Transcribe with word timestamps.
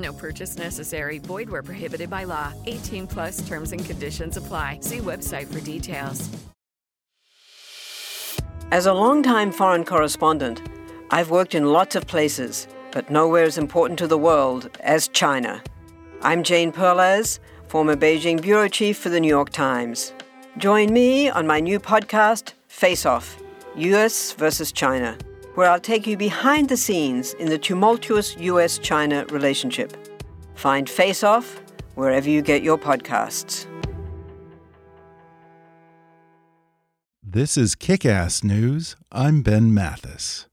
No 0.00 0.12
purchase 0.12 0.56
necessary. 0.56 1.18
Void 1.18 1.50
where 1.50 1.62
prohibited 1.62 2.08
by 2.10 2.24
law. 2.24 2.52
18 2.66 3.06
plus 3.06 3.46
terms 3.46 3.72
and 3.72 3.84
conditions 3.84 4.36
apply. 4.36 4.78
See 4.82 4.98
website 4.98 5.52
for 5.52 5.60
details. 5.60 6.28
As 8.72 8.86
a 8.86 8.94
longtime 8.94 9.50
foreign 9.50 9.84
correspondent, 9.84 10.62
I've 11.10 11.30
worked 11.30 11.56
in 11.56 11.72
lots 11.72 11.96
of 11.96 12.06
places, 12.06 12.68
but 12.92 13.10
nowhere 13.10 13.44
as 13.44 13.58
important 13.58 13.98
to 13.98 14.06
the 14.06 14.18
world 14.18 14.70
as 14.80 15.08
China. 15.08 15.62
I'm 16.22 16.44
Jane 16.44 16.70
Perlez, 16.70 17.40
former 17.66 17.96
Beijing 17.96 18.40
bureau 18.40 18.68
chief 18.68 18.96
for 18.96 19.08
the 19.08 19.18
New 19.18 19.28
York 19.28 19.50
Times. 19.50 20.12
Join 20.56 20.92
me 20.92 21.28
on 21.28 21.48
my 21.48 21.58
new 21.58 21.80
podcast, 21.80 22.52
Face 22.68 23.04
Off 23.04 23.36
US 23.76 24.32
versus 24.32 24.72
China 24.72 25.16
where 25.60 25.68
I'll 25.68 25.78
take 25.78 26.06
you 26.06 26.16
behind 26.16 26.70
the 26.70 26.76
scenes 26.78 27.34
in 27.34 27.50
the 27.50 27.58
tumultuous 27.58 28.34
US 28.38 28.78
China 28.78 29.26
relationship. 29.26 29.94
Find 30.54 30.88
Face 30.88 31.22
Off 31.22 31.60
wherever 31.96 32.30
you 32.30 32.40
get 32.40 32.62
your 32.62 32.78
podcasts. 32.78 33.66
This 37.22 37.58
is 37.58 37.74
Kick 37.74 38.06
Ass 38.06 38.42
News. 38.42 38.96
I'm 39.12 39.42
Ben 39.42 39.74
Mathis. 39.74 40.46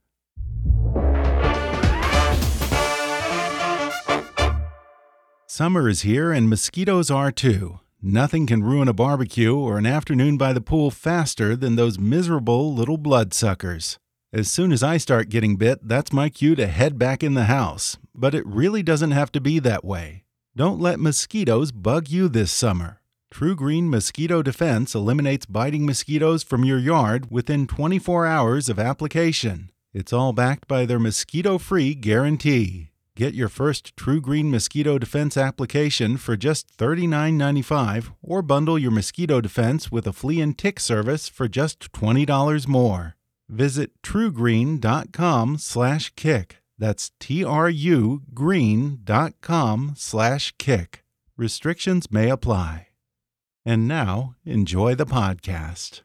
Summer 5.46 5.88
is 5.88 6.02
here 6.02 6.34
and 6.34 6.50
mosquitoes 6.50 7.10
are 7.10 7.32
too. 7.32 7.80
Nothing 8.02 8.46
can 8.46 8.62
ruin 8.62 8.90
a 8.90 8.94
barbecue 8.94 9.56
or 9.56 9.78
an 9.78 9.86
afternoon 9.86 10.36
by 10.36 10.52
the 10.52 10.60
pool 10.60 10.92
faster 10.92 11.56
than 11.56 11.78
those 11.78 11.98
miserable 11.98 12.76
little 12.76 12.98
bloodsuckers. 12.98 13.98
As 14.34 14.52
soon 14.52 14.74
as 14.74 14.84
I 14.84 14.98
start 14.98 15.30
getting 15.30 15.56
bit, 15.56 15.88
that's 15.88 16.12
my 16.12 16.28
cue 16.28 16.54
to 16.56 16.68
head 16.68 17.00
back 17.00 17.24
in 17.24 17.34
the 17.34 17.46
house. 17.46 17.98
But 18.14 18.36
it 18.36 18.46
really 18.46 18.84
doesn't 18.84 19.12
have 19.12 19.32
to 19.32 19.40
be 19.40 19.60
that 19.60 19.86
way. 19.86 20.26
Don't 20.54 20.82
let 20.82 21.00
mosquitoes 21.00 21.72
bug 21.72 22.10
you 22.10 22.28
this 22.28 22.52
summer. 22.52 23.00
TruGreen 23.34 23.84
Mosquito 23.84 24.42
Defense 24.42 24.94
eliminates 24.94 25.46
biting 25.46 25.86
mosquitoes 25.86 26.44
from 26.44 26.66
your 26.66 26.78
yard 26.78 27.32
within 27.32 27.68
24 27.68 28.26
hours 28.26 28.68
of 28.68 28.80
application. 28.80 29.70
It's 29.94 30.12
all 30.12 30.34
backed 30.34 30.68
by 30.68 30.86
their 30.86 31.00
mosquito 31.00 31.58
free 31.58 31.96
guarantee. 31.96 32.92
Get 33.16 33.34
your 33.34 33.50
first 33.50 33.96
TruGreen 33.96 34.52
Mosquito 34.52 35.00
Defense 35.00 35.38
application 35.38 36.18
for 36.18 36.36
just 36.36 36.76
$39.95 36.78 38.14
or 38.22 38.42
bundle 38.42 38.78
your 38.78 38.92
mosquito 38.92 39.40
defense 39.40 39.90
with 39.90 40.06
a 40.06 40.14
flea 40.14 40.42
and 40.42 40.58
tick 40.58 40.80
service 40.80 41.30
for 41.30 41.48
just 41.48 41.92
$20 41.94 42.68
more. 42.68 43.17
Visit 43.50 43.92
trugreen.com 44.02 45.58
slash 45.58 46.14
kick. 46.16 46.58
That's 46.78 47.12
T-R-U 47.20 48.22
green.com 48.34 49.94
slash 49.96 50.54
kick. 50.58 51.04
Restrictions 51.38 52.12
may 52.12 52.30
apply. 52.30 52.88
And 53.66 53.88
now, 53.88 54.36
enjoy 54.46 54.96
the 54.96 55.06
podcast. 55.06 56.02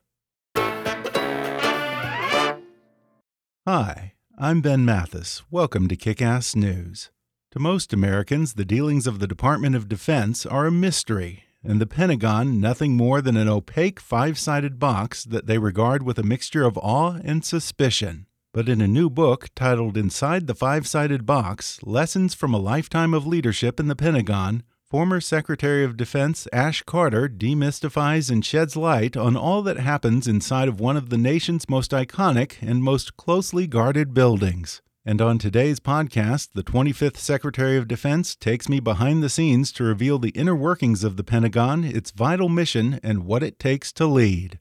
Hi, 3.66 4.14
I'm 4.38 4.60
Ben 4.60 4.84
Mathis. 4.84 5.42
Welcome 5.50 5.88
to 5.88 5.96
Kick-Ass 5.96 6.56
News. 6.56 7.10
To 7.52 7.58
most 7.58 7.92
Americans, 7.92 8.54
the 8.54 8.64
dealings 8.64 9.06
of 9.06 9.18
the 9.18 9.26
Department 9.26 9.76
of 9.76 9.88
Defense 9.88 10.46
are 10.46 10.66
a 10.66 10.72
mystery 10.72 11.44
and 11.64 11.80
the 11.80 11.86
Pentagon 11.86 12.60
nothing 12.60 12.96
more 12.96 13.20
than 13.20 13.36
an 13.36 13.48
opaque 13.48 14.00
five 14.00 14.38
sided 14.38 14.78
box 14.78 15.24
that 15.24 15.46
they 15.46 15.58
regard 15.58 16.02
with 16.02 16.18
a 16.18 16.22
mixture 16.22 16.64
of 16.64 16.78
awe 16.78 17.18
and 17.24 17.44
suspicion. 17.44 18.26
But 18.52 18.68
in 18.68 18.80
a 18.80 18.88
new 18.88 19.08
book 19.08 19.48
titled 19.54 19.96
Inside 19.96 20.46
the 20.46 20.54
Five 20.54 20.86
Sided 20.86 21.24
Box 21.24 21.80
Lessons 21.82 22.34
from 22.34 22.52
a 22.52 22.58
Lifetime 22.58 23.14
of 23.14 23.26
Leadership 23.26 23.80
in 23.80 23.88
the 23.88 23.96
Pentagon, 23.96 24.62
former 24.84 25.22
Secretary 25.22 25.84
of 25.84 25.96
Defense 25.96 26.46
Ash 26.52 26.82
Carter 26.82 27.26
demystifies 27.26 28.30
and 28.30 28.44
sheds 28.44 28.76
light 28.76 29.16
on 29.16 29.38
all 29.38 29.62
that 29.62 29.78
happens 29.78 30.28
inside 30.28 30.68
of 30.68 30.80
one 30.80 30.98
of 30.98 31.08
the 31.08 31.16
nation's 31.16 31.66
most 31.66 31.92
iconic 31.92 32.56
and 32.60 32.84
most 32.84 33.16
closely 33.16 33.66
guarded 33.66 34.12
buildings. 34.12 34.82
And 35.04 35.20
on 35.20 35.38
today's 35.38 35.80
podcast, 35.80 36.50
the 36.54 36.62
25th 36.62 37.16
Secretary 37.16 37.76
of 37.76 37.88
Defense 37.88 38.36
takes 38.36 38.68
me 38.68 38.78
behind 38.78 39.20
the 39.20 39.28
scenes 39.28 39.72
to 39.72 39.82
reveal 39.82 40.20
the 40.20 40.30
inner 40.30 40.54
workings 40.54 41.02
of 41.02 41.16
the 41.16 41.24
Pentagon, 41.24 41.82
its 41.82 42.12
vital 42.12 42.48
mission, 42.48 43.00
and 43.02 43.24
what 43.24 43.42
it 43.42 43.58
takes 43.58 43.92
to 43.94 44.06
lead. 44.06 44.60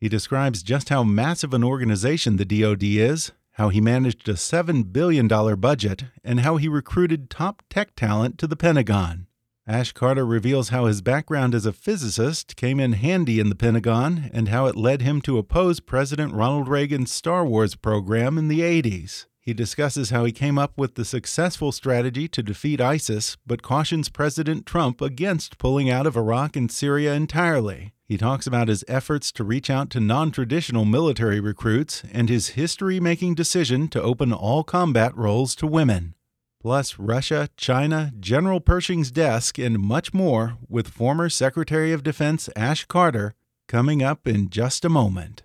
He 0.00 0.08
describes 0.08 0.62
just 0.62 0.88
how 0.88 1.04
massive 1.04 1.52
an 1.52 1.62
organization 1.62 2.38
the 2.38 2.46
DoD 2.46 2.82
is, 2.82 3.32
how 3.52 3.68
he 3.68 3.82
managed 3.82 4.26
a 4.30 4.32
$7 4.32 4.94
billion 4.94 5.28
budget, 5.28 6.04
and 6.24 6.40
how 6.40 6.56
he 6.56 6.68
recruited 6.68 7.28
top 7.28 7.62
tech 7.68 7.94
talent 7.94 8.38
to 8.38 8.46
the 8.46 8.56
Pentagon. 8.56 9.26
Ash 9.66 9.92
Carter 9.92 10.24
reveals 10.24 10.70
how 10.70 10.86
his 10.86 11.02
background 11.02 11.54
as 11.54 11.66
a 11.66 11.72
physicist 11.72 12.56
came 12.56 12.80
in 12.80 12.94
handy 12.94 13.38
in 13.38 13.50
the 13.50 13.54
Pentagon 13.54 14.30
and 14.32 14.48
how 14.48 14.64
it 14.64 14.74
led 14.74 15.02
him 15.02 15.20
to 15.20 15.36
oppose 15.36 15.80
President 15.80 16.32
Ronald 16.32 16.66
Reagan's 16.66 17.12
Star 17.12 17.44
Wars 17.44 17.74
program 17.74 18.38
in 18.38 18.48
the 18.48 18.60
80s. 18.60 19.26
He 19.42 19.52
discusses 19.52 20.10
how 20.10 20.24
he 20.24 20.30
came 20.30 20.56
up 20.56 20.78
with 20.78 20.94
the 20.94 21.04
successful 21.04 21.72
strategy 21.72 22.28
to 22.28 22.44
defeat 22.44 22.80
ISIS, 22.80 23.36
but 23.44 23.60
cautions 23.60 24.08
President 24.08 24.66
Trump 24.66 25.00
against 25.00 25.58
pulling 25.58 25.90
out 25.90 26.06
of 26.06 26.16
Iraq 26.16 26.54
and 26.54 26.70
Syria 26.70 27.14
entirely. 27.14 27.92
He 28.06 28.16
talks 28.16 28.46
about 28.46 28.68
his 28.68 28.84
efforts 28.86 29.32
to 29.32 29.42
reach 29.42 29.68
out 29.68 29.90
to 29.90 30.00
non 30.00 30.30
traditional 30.30 30.84
military 30.84 31.40
recruits 31.40 32.04
and 32.12 32.28
his 32.28 32.50
history 32.50 33.00
making 33.00 33.34
decision 33.34 33.88
to 33.88 34.00
open 34.00 34.32
all 34.32 34.62
combat 34.62 35.16
roles 35.16 35.56
to 35.56 35.66
women. 35.66 36.14
Plus, 36.60 36.96
Russia, 36.96 37.48
China, 37.56 38.12
General 38.20 38.60
Pershing's 38.60 39.10
desk, 39.10 39.58
and 39.58 39.80
much 39.80 40.14
more 40.14 40.56
with 40.68 40.86
former 40.86 41.28
Secretary 41.28 41.90
of 41.90 42.04
Defense 42.04 42.48
Ash 42.54 42.84
Carter 42.84 43.34
coming 43.66 44.04
up 44.04 44.28
in 44.28 44.50
just 44.50 44.84
a 44.84 44.88
moment. 44.88 45.42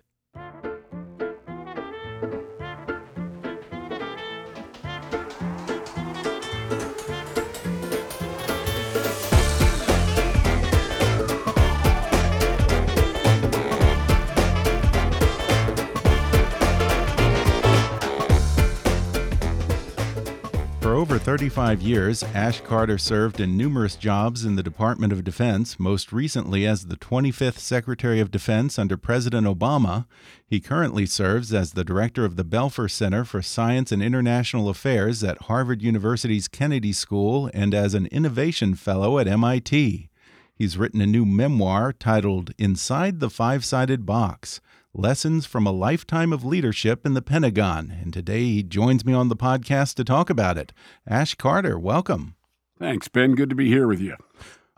Over 20.94 21.18
35 21.18 21.82
years, 21.82 22.22
Ash 22.22 22.60
Carter 22.60 22.98
served 22.98 23.40
in 23.40 23.56
numerous 23.56 23.96
jobs 23.96 24.44
in 24.44 24.54
the 24.54 24.62
Department 24.62 25.12
of 25.12 25.24
Defense, 25.24 25.78
most 25.78 26.12
recently 26.12 26.66
as 26.66 26.86
the 26.86 26.96
25th 26.96 27.58
Secretary 27.58 28.20
of 28.20 28.30
Defense 28.30 28.78
under 28.78 28.96
President 28.96 29.46
Obama. 29.46 30.06
He 30.46 30.60
currently 30.60 31.04
serves 31.04 31.52
as 31.52 31.72
the 31.72 31.84
director 31.84 32.24
of 32.24 32.36
the 32.36 32.44
Belfer 32.44 32.88
Center 32.88 33.24
for 33.24 33.42
Science 33.42 33.90
and 33.90 34.02
International 34.02 34.68
Affairs 34.68 35.24
at 35.24 35.42
Harvard 35.42 35.82
University's 35.82 36.46
Kennedy 36.46 36.92
School 36.92 37.50
and 37.52 37.74
as 37.74 37.94
an 37.94 38.06
Innovation 38.06 38.74
Fellow 38.74 39.18
at 39.18 39.26
MIT. 39.26 40.08
He's 40.54 40.78
written 40.78 41.00
a 41.00 41.06
new 41.06 41.24
memoir 41.24 41.92
titled 41.92 42.52
Inside 42.56 43.20
the 43.20 43.30
Five 43.30 43.64
Sided 43.64 44.06
Box 44.06 44.60
Lessons 44.94 45.44
from 45.44 45.66
a 45.66 45.72
Lifetime 45.72 46.32
of 46.32 46.44
Leadership 46.44 47.04
in 47.04 47.14
the 47.14 47.22
Pentagon. 47.22 47.94
And 48.02 48.12
today 48.12 48.44
he 48.44 48.62
joins 48.62 49.04
me 49.04 49.12
on 49.12 49.28
the 49.28 49.36
podcast 49.36 49.94
to 49.96 50.04
talk 50.04 50.30
about 50.30 50.56
it. 50.56 50.72
Ash 51.06 51.34
Carter, 51.34 51.78
welcome. 51.78 52.34
Thanks, 52.78 53.08
Ben. 53.08 53.34
Good 53.34 53.50
to 53.50 53.54
be 53.54 53.68
here 53.68 53.86
with 53.86 54.00
you. 54.00 54.16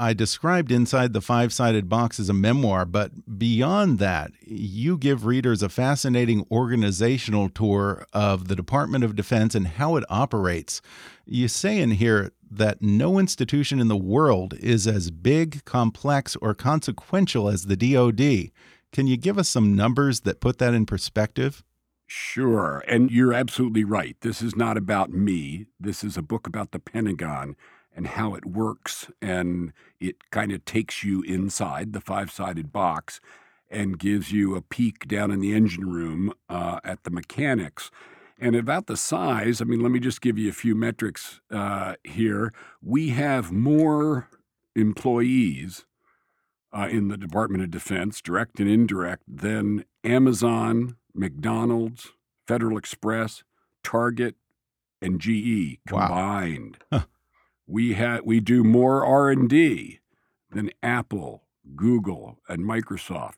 I 0.01 0.15
described 0.15 0.73
Inside 0.73 1.13
the 1.13 1.21
Five 1.21 1.53
Sided 1.53 1.89
Box 1.89 2.19
as 2.19 2.31
a 2.31 2.35
memoir, 2.35 2.87
but 2.87 3.39
beyond 3.39 3.99
that, 3.99 4.33
you 4.41 4.97
give 4.97 5.27
readers 5.27 5.63
a 5.63 5.69
fascinating 5.69 6.47
organizational 6.51 7.51
tour 7.51 8.07
of 8.13 8.49
the 8.49 8.57
Department 8.57 9.05
of 9.05 9.15
Defense 9.15 9.55
and 9.55 9.69
how 9.69 9.97
it 9.97 10.05
operates. 10.09 10.81
You 11.27 11.49
say 11.49 11.79
in 11.79 11.91
here 11.93 12.33
that 12.51 12.81
no 12.81 13.19
institution 13.19 13.79
in 13.79 13.89
the 13.89 13.97
world 13.97 14.55
is 14.55 14.87
as 14.87 15.11
big, 15.11 15.65
complex, 15.67 16.35
or 16.37 16.55
consequential 16.55 17.49
as 17.49 17.67
the 17.67 17.77
DoD. 17.77 18.51
Can 18.93 19.07
you 19.07 19.17
give 19.17 19.39
us 19.39 19.49
some 19.49 19.75
numbers 19.75 20.21
that 20.21 20.41
put 20.41 20.59
that 20.59 20.75
in 20.75 20.87
perspective? 20.87 21.63
Sure. 22.07 22.83
And 22.89 23.11
you're 23.11 23.33
absolutely 23.33 23.85
right. 23.85 24.17
This 24.21 24.43
is 24.43 24.57
not 24.57 24.77
about 24.77 25.13
me. 25.13 25.67
This 25.79 26.03
is 26.03 26.17
a 26.17 26.23
book 26.23 26.47
about 26.47 26.73
the 26.73 26.81
Pentagon 26.81 27.55
and 27.95 28.09
how 28.09 28.35
it 28.35 28.45
works. 28.45 29.11
And 29.23 29.73
it 30.01 30.31
kind 30.31 30.51
of 30.51 30.65
takes 30.65 31.05
you 31.05 31.23
inside 31.23 31.93
the 31.93 32.01
five 32.01 32.33
sided 32.33 32.73
box 32.73 33.21
and 33.71 33.99
gives 33.99 34.33
you 34.33 34.57
a 34.57 34.63
peek 34.63 35.07
down 35.07 35.31
in 35.31 35.39
the 35.39 35.55
engine 35.55 35.89
room 35.89 36.33
uh, 36.49 36.81
at 36.83 37.05
the 37.05 37.11
mechanics. 37.11 37.93
And 38.41 38.57
about 38.57 38.89
the 38.89 38.97
size, 38.97 39.61
I 39.61 39.65
mean, 39.65 39.81
let 39.81 39.93
me 39.93 40.01
just 40.01 40.21
give 40.21 40.37
you 40.37 40.49
a 40.49 40.53
few 40.53 40.75
metrics 40.75 41.41
uh, 41.51 41.95
here. 42.03 42.53
We 42.83 43.11
have 43.11 43.53
more 43.53 44.29
employees 44.75 45.85
uh, 46.73 46.89
in 46.91 47.09
the 47.09 47.17
Department 47.17 47.65
of 47.65 47.71
Defense, 47.71 48.21
direct 48.21 48.61
and 48.61 48.69
indirect, 48.69 49.23
then 49.27 49.85
Amazon, 50.05 50.97
McDonald's, 51.15 52.13
Federal 52.47 52.77
Express, 52.79 53.43
Target, 53.83 54.37
and 55.03 55.21
GE 55.21 55.79
combined. 55.87 56.79
Wow. 56.91 56.99
Huh. 56.99 57.05
We 57.67 57.95
ha- 57.95 58.21
we 58.25 58.41
do 58.41 58.65
more 58.65 59.05
R&D 59.05 60.01
than 60.51 60.71
Apple, 60.83 61.45
Google, 61.77 62.39
and 62.49 62.65
Microsoft 62.65 63.37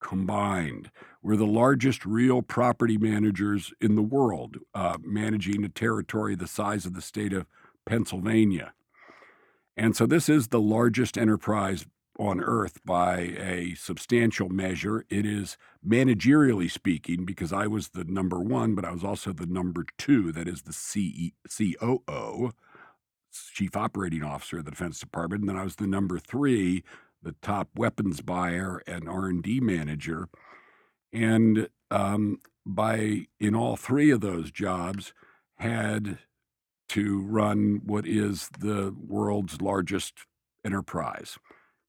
combined. 0.00 0.90
We're 1.22 1.36
the 1.36 1.46
largest 1.46 2.04
real 2.04 2.42
property 2.42 2.98
managers 2.98 3.72
in 3.80 3.94
the 3.94 4.02
world, 4.02 4.58
uh, 4.74 4.98
managing 5.02 5.64
a 5.64 5.68
territory 5.68 6.34
the 6.34 6.46
size 6.46 6.86
of 6.86 6.94
the 6.94 7.02
state 7.02 7.32
of 7.32 7.46
Pennsylvania. 7.86 8.72
And 9.76 9.96
so 9.96 10.06
this 10.06 10.28
is 10.28 10.48
the 10.48 10.60
largest 10.60 11.16
enterprise 11.16 11.86
on 12.18 12.40
earth 12.40 12.80
by 12.84 13.18
a 13.20 13.74
substantial 13.76 14.48
measure. 14.48 15.04
It 15.08 15.24
is 15.24 15.56
managerially 15.86 16.70
speaking, 16.70 17.24
because 17.24 17.52
I 17.52 17.66
was 17.66 17.90
the 17.90 18.04
number 18.04 18.40
one, 18.40 18.74
but 18.74 18.84
I 18.84 18.92
was 18.92 19.04
also 19.04 19.32
the 19.32 19.46
number 19.46 19.84
two, 19.96 20.32
that 20.32 20.48
is 20.48 20.62
the 20.62 20.72
CE, 20.72 21.32
COO, 21.48 22.52
Chief 23.54 23.76
Operating 23.76 24.24
Officer 24.24 24.58
of 24.58 24.64
the 24.64 24.72
Defense 24.72 24.98
Department. 24.98 25.42
And 25.42 25.48
then 25.48 25.56
I 25.56 25.64
was 25.64 25.76
the 25.76 25.86
number 25.86 26.18
three, 26.18 26.82
the 27.22 27.36
top 27.40 27.68
weapons 27.76 28.20
buyer 28.20 28.82
and 28.86 29.08
R&D 29.08 29.60
manager. 29.60 30.28
And 31.12 31.68
um, 31.90 32.40
by 32.66 33.26
in 33.38 33.54
all 33.54 33.76
three 33.76 34.10
of 34.10 34.20
those 34.20 34.50
jobs, 34.50 35.12
had 35.56 36.18
to 36.88 37.20
run 37.22 37.82
what 37.84 38.06
is 38.06 38.48
the 38.58 38.94
world's 39.06 39.60
largest 39.60 40.14
enterprise 40.64 41.38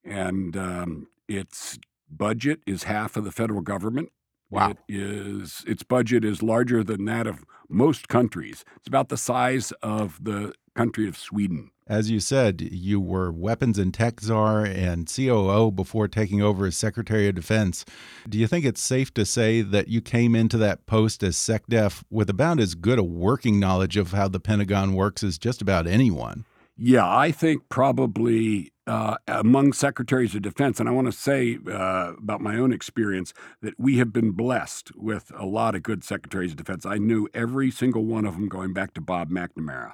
and 0.04 0.56
um, 0.58 1.08
its 1.28 1.80
budget 2.10 2.62
is 2.66 2.84
half 2.84 3.16
of 3.16 3.24
the 3.24 3.32
federal 3.32 3.62
government. 3.62 4.12
Wow. 4.50 4.72
It 4.72 4.80
is 4.88 5.64
its 5.68 5.84
budget 5.84 6.26
is 6.26 6.42
larger 6.42 6.84
than 6.84 7.06
that 7.06 7.28
of 7.28 7.46
most 7.70 8.08
countries. 8.08 8.66
It's 8.78 8.88
about 8.88 9.10
the 9.10 9.18
size 9.18 9.72
of 9.84 10.24
the 10.24 10.54
country 10.76 11.08
of 11.08 11.18
Sweden. 11.18 11.72
As 11.86 12.10
you 12.10 12.20
said, 12.20 12.62
you 12.62 13.00
were 13.00 13.32
weapons 13.32 13.80
and 13.80 13.92
tech 13.92 14.22
czar 14.22 14.64
and 14.64 15.12
COO 15.12 15.72
before 15.72 16.08
taking 16.08 16.42
over 16.42 16.68
as 16.68 16.78
Secretary 16.78 17.28
of 17.28 17.36
Defense. 17.36 17.84
Do 18.28 18.38
you 18.38 18.48
think 18.48 18.64
it's 18.64 18.82
safe 18.82 19.12
to 19.16 19.26
say 19.26 19.62
that 19.62 19.88
you 19.88 20.00
came 20.00 20.36
into 20.36 20.58
that 20.60 20.86
post 20.86 21.24
as 21.24 21.36
SecDef 21.36 22.04
with 22.12 22.30
about 22.30 22.60
as 22.60 22.76
good 22.76 23.00
a 23.00 23.04
working 23.04 23.60
knowledge 23.60 23.98
of 23.98 24.12
how 24.12 24.28
the 24.28 24.40
Pentagon 24.40 24.94
works 24.94 25.24
as 25.24 25.40
just 25.40 25.64
about 25.64 25.88
anyone? 25.88 26.46
Yeah, 26.82 27.06
I 27.06 27.32
think 27.34 27.68
probably 27.68 28.72
uh, 28.88 29.18
among 29.28 29.74
secretaries 29.74 30.34
of 30.34 30.44
defense, 30.44 30.80
and 30.80 30.88
I 30.88 30.94
want 30.94 31.08
to 31.08 31.12
say 31.12 31.60
uh, 31.68 32.14
about 32.18 32.40
my 32.40 32.56
own 32.58 32.72
experience 32.72 33.34
that 33.62 33.74
we 33.78 33.98
have 33.98 34.14
been 34.14 34.32
blessed 34.32 34.96
with 34.96 35.30
a 35.36 35.46
lot 35.46 35.76
of 35.76 35.84
good 35.84 36.06
secretaries 36.06 36.52
of 36.52 36.58
defense. 36.58 36.86
I 36.86 36.98
knew 36.98 37.28
every 37.34 37.70
single 37.70 38.06
one 38.06 38.26
of 38.26 38.36
them 38.36 38.48
going 38.48 38.72
back 38.72 38.94
to 38.94 39.02
Bob 39.02 39.30
McNamara. 39.30 39.94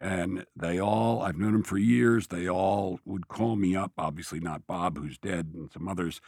And 0.00 0.46
they 0.56 0.80
all, 0.80 1.20
I've 1.20 1.36
known 1.36 1.52
them 1.52 1.62
for 1.62 1.76
years. 1.76 2.28
They 2.28 2.48
all 2.48 3.00
would 3.04 3.28
call 3.28 3.56
me 3.56 3.76
up, 3.76 3.92
obviously 3.98 4.40
not 4.40 4.66
Bob, 4.66 4.98
who's 4.98 5.18
dead, 5.18 5.52
and 5.54 5.70
some 5.70 5.88
others, 5.88 6.22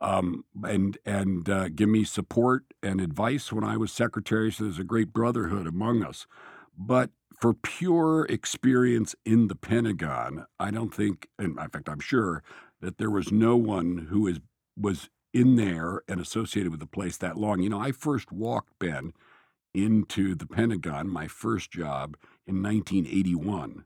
um, 0.00 0.44
and 0.62 0.96
and 1.04 1.48
uh, 1.48 1.68
give 1.68 1.88
me 1.90 2.04
support 2.04 2.64
and 2.82 3.00
advice 3.00 3.52
when 3.52 3.64
I 3.64 3.76
was 3.76 3.92
secretary. 3.92 4.50
So 4.52 4.64
there's 4.64 4.78
a 4.78 4.84
great 4.84 5.12
brotherhood 5.12 5.66
among 5.66 6.02
us. 6.02 6.26
But 6.76 7.10
for 7.44 7.52
pure 7.52 8.24
experience 8.30 9.14
in 9.26 9.48
the 9.48 9.54
Pentagon, 9.54 10.46
I 10.58 10.70
don't 10.70 10.94
think, 10.94 11.28
and 11.38 11.58
in 11.58 11.68
fact, 11.68 11.90
I'm 11.90 12.00
sure 12.00 12.42
that 12.80 12.96
there 12.96 13.10
was 13.10 13.30
no 13.30 13.54
one 13.54 14.06
who 14.08 14.26
is 14.26 14.40
was 14.78 15.10
in 15.34 15.56
there 15.56 16.00
and 16.08 16.22
associated 16.22 16.70
with 16.70 16.80
the 16.80 16.86
place 16.86 17.18
that 17.18 17.36
long. 17.36 17.60
You 17.60 17.68
know, 17.68 17.78
I 17.78 17.92
first 17.92 18.32
walked 18.32 18.78
Ben 18.78 19.12
into 19.74 20.34
the 20.34 20.46
Pentagon, 20.46 21.06
my 21.06 21.28
first 21.28 21.70
job 21.70 22.16
in 22.46 22.62
1981, 22.62 23.84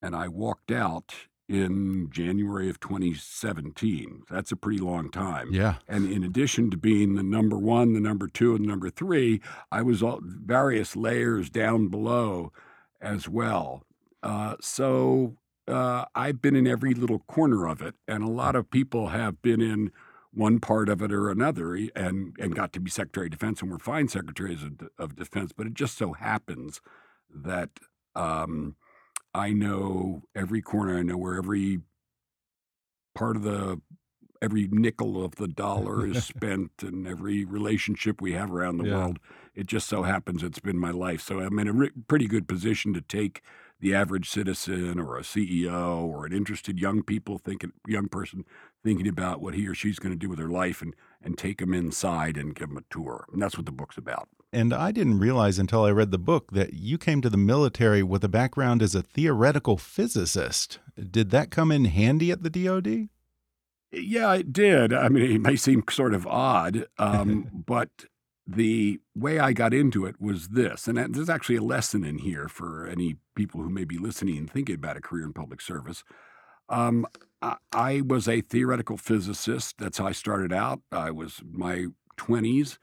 and 0.00 0.14
I 0.14 0.28
walked 0.28 0.70
out 0.70 1.12
in 1.48 2.08
January 2.12 2.70
of 2.70 2.78
2017. 2.78 4.22
That's 4.30 4.52
a 4.52 4.56
pretty 4.56 4.78
long 4.78 5.10
time. 5.10 5.48
Yeah. 5.50 5.78
And 5.88 6.12
in 6.12 6.22
addition 6.22 6.70
to 6.70 6.76
being 6.76 7.16
the 7.16 7.24
number 7.24 7.58
one, 7.58 7.94
the 7.94 8.00
number 8.00 8.28
two, 8.28 8.54
and 8.54 8.64
the 8.64 8.68
number 8.68 8.88
three, 8.88 9.40
I 9.72 9.82
was 9.82 10.00
all, 10.00 10.20
various 10.22 10.94
layers 10.94 11.50
down 11.50 11.88
below 11.88 12.52
as 13.00 13.28
well. 13.28 13.84
Uh, 14.22 14.56
so 14.60 15.36
uh, 15.66 16.04
I've 16.14 16.40
been 16.40 16.56
in 16.56 16.66
every 16.66 16.94
little 16.94 17.20
corner 17.20 17.68
of 17.68 17.82
it, 17.82 17.94
and 18.06 18.22
a 18.22 18.28
lot 18.28 18.56
of 18.56 18.70
people 18.70 19.08
have 19.08 19.40
been 19.42 19.60
in 19.60 19.90
one 20.32 20.60
part 20.60 20.88
of 20.88 21.02
it 21.02 21.12
or 21.12 21.30
another 21.30 21.74
and, 21.96 22.36
and 22.38 22.54
got 22.54 22.72
to 22.72 22.80
be 22.80 22.90
Secretary 22.90 23.26
of 23.26 23.32
Defense 23.32 23.60
and 23.60 23.70
were 23.70 23.78
fine 23.78 24.08
secretaries 24.08 24.62
of, 24.62 24.88
of 24.98 25.16
Defense. 25.16 25.52
But 25.56 25.66
it 25.66 25.74
just 25.74 25.96
so 25.96 26.12
happens 26.12 26.80
that 27.34 27.70
um, 28.14 28.76
I 29.34 29.52
know 29.52 30.22
every 30.34 30.62
corner, 30.62 30.98
I 30.98 31.02
know 31.02 31.16
where 31.16 31.36
every 31.36 31.80
part 33.14 33.36
of 33.36 33.42
the 33.42 33.80
every 34.40 34.68
nickel 34.70 35.24
of 35.24 35.36
the 35.36 35.48
dollar 35.48 36.06
is 36.06 36.24
spent 36.34 36.70
and 36.82 37.06
every 37.06 37.44
relationship 37.44 38.20
we 38.20 38.32
have 38.32 38.50
around 38.52 38.78
the 38.78 38.84
Yeah. 38.84 38.96
world. 38.96 39.18
It 39.54 39.66
just 39.66 39.88
so 39.88 40.02
happens 40.04 40.42
it's 40.42 40.60
been 40.60 40.78
my 40.78 40.90
life. 40.92 41.20
So 41.20 41.40
I'm 41.40 41.58
in 41.58 41.68
a 41.68 41.72
re- 41.72 41.90
pretty 42.06 42.26
good 42.28 42.46
position 42.46 42.92
to 42.94 43.00
take 43.00 43.42
the 43.80 43.94
average 43.94 44.28
citizen 44.28 44.98
or 44.98 45.16
a 45.18 45.22
CEO 45.22 45.98
or 46.04 46.26
an 46.26 46.32
interested 46.32 46.78
young 46.80 47.02
people 47.02 47.38
thinking 47.38 47.72
young 47.86 48.08
person 48.08 48.44
thinking 48.84 49.06
about 49.08 49.40
what 49.40 49.54
he 49.54 49.66
or 49.68 49.74
she's 49.74 49.98
going 49.98 50.12
to 50.12 50.18
do 50.18 50.28
with 50.28 50.38
their 50.38 50.48
life 50.48 50.80
and 50.82 50.94
and 51.22 51.36
take 51.38 51.58
them 51.58 51.74
inside 51.74 52.36
and 52.36 52.54
give 52.54 52.68
them 52.68 52.78
a 52.78 52.82
tour. 52.94 53.24
And 53.32 53.42
that's 53.42 53.56
what 53.56 53.66
the 53.66 53.72
book's 53.72 53.96
about. 53.98 54.28
And 54.52 54.72
I 54.72 54.92
didn't 54.92 55.18
realize 55.18 55.58
until 55.58 55.84
I 55.84 55.90
read 55.90 56.10
the 56.10 56.18
book 56.18 56.52
that 56.52 56.72
you 56.74 56.96
came 56.96 57.20
to 57.20 57.28
the 57.28 57.36
military 57.36 58.02
with 58.02 58.24
a 58.24 58.28
background 58.28 58.80
as 58.82 58.94
a 58.94 59.02
theoretical 59.02 59.76
physicist. 59.76 60.78
Did 61.10 61.30
that 61.30 61.50
come 61.50 61.70
in 61.70 61.84
handy 61.86 62.30
at 62.30 62.42
the 62.42 62.50
DoD? 62.50 63.08
Yeah, 63.90 64.34
it 64.34 64.52
did. 64.52 64.92
I 64.92 65.08
mean, 65.08 65.30
it 65.30 65.40
may 65.40 65.56
seem 65.56 65.82
sort 65.88 66.14
of 66.14 66.26
odd, 66.26 66.86
um, 66.98 67.48
but 67.66 67.88
the 68.46 69.00
way 69.14 69.38
I 69.38 69.52
got 69.52 69.74
into 69.74 70.06
it 70.06 70.20
was 70.20 70.48
this, 70.48 70.88
and 70.88 71.14
there's 71.14 71.28
actually 71.28 71.56
a 71.56 71.62
lesson 71.62 72.04
in 72.04 72.18
here 72.18 72.48
for 72.48 72.86
any 72.86 73.16
people 73.34 73.60
who 73.60 73.68
may 73.68 73.84
be 73.84 73.98
listening 73.98 74.38
and 74.38 74.50
thinking 74.50 74.74
about 74.74 74.96
a 74.96 75.02
career 75.02 75.24
in 75.24 75.32
public 75.32 75.60
service. 75.60 76.02
Um, 76.68 77.06
I, 77.42 77.56
I 77.72 78.02
was 78.06 78.28
a 78.28 78.40
theoretical 78.40 78.96
physicist. 78.96 79.76
That's 79.78 79.98
how 79.98 80.06
I 80.06 80.12
started 80.12 80.52
out. 80.52 80.80
I 80.90 81.10
was 81.10 81.42
my 81.50 81.86
20s, 82.18 82.78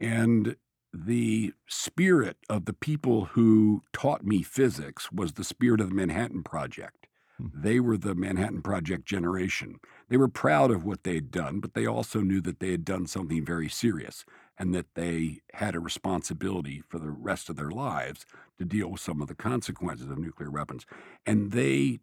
and 0.00 0.56
the 0.92 1.52
spirit 1.68 2.36
of 2.48 2.64
the 2.64 2.72
people 2.72 3.26
who 3.26 3.82
taught 3.92 4.24
me 4.24 4.42
physics 4.42 5.12
was 5.12 5.34
the 5.34 5.44
spirit 5.44 5.80
of 5.80 5.90
the 5.90 5.94
Manhattan 5.94 6.42
Project. 6.42 7.06
They 7.54 7.80
were 7.80 7.96
the 7.96 8.14
Manhattan 8.14 8.62
Project 8.62 9.06
generation. 9.06 9.80
They 10.08 10.16
were 10.16 10.28
proud 10.28 10.70
of 10.70 10.84
what 10.84 11.04
they'd 11.04 11.30
done, 11.30 11.60
but 11.60 11.74
they 11.74 11.86
also 11.86 12.20
knew 12.20 12.40
that 12.42 12.60
they 12.60 12.70
had 12.70 12.84
done 12.84 13.06
something 13.06 13.44
very 13.44 13.68
serious 13.68 14.24
and 14.58 14.74
that 14.74 14.94
they 14.94 15.40
had 15.54 15.74
a 15.74 15.80
responsibility 15.80 16.82
for 16.88 16.98
the 16.98 17.10
rest 17.10 17.48
of 17.48 17.56
their 17.56 17.70
lives 17.70 18.26
to 18.58 18.64
deal 18.64 18.88
with 18.88 19.00
some 19.00 19.22
of 19.22 19.28
the 19.28 19.34
consequences 19.34 20.10
of 20.10 20.18
nuclear 20.18 20.50
weapons. 20.50 20.84
And 21.24 21.52
they 21.52 22.00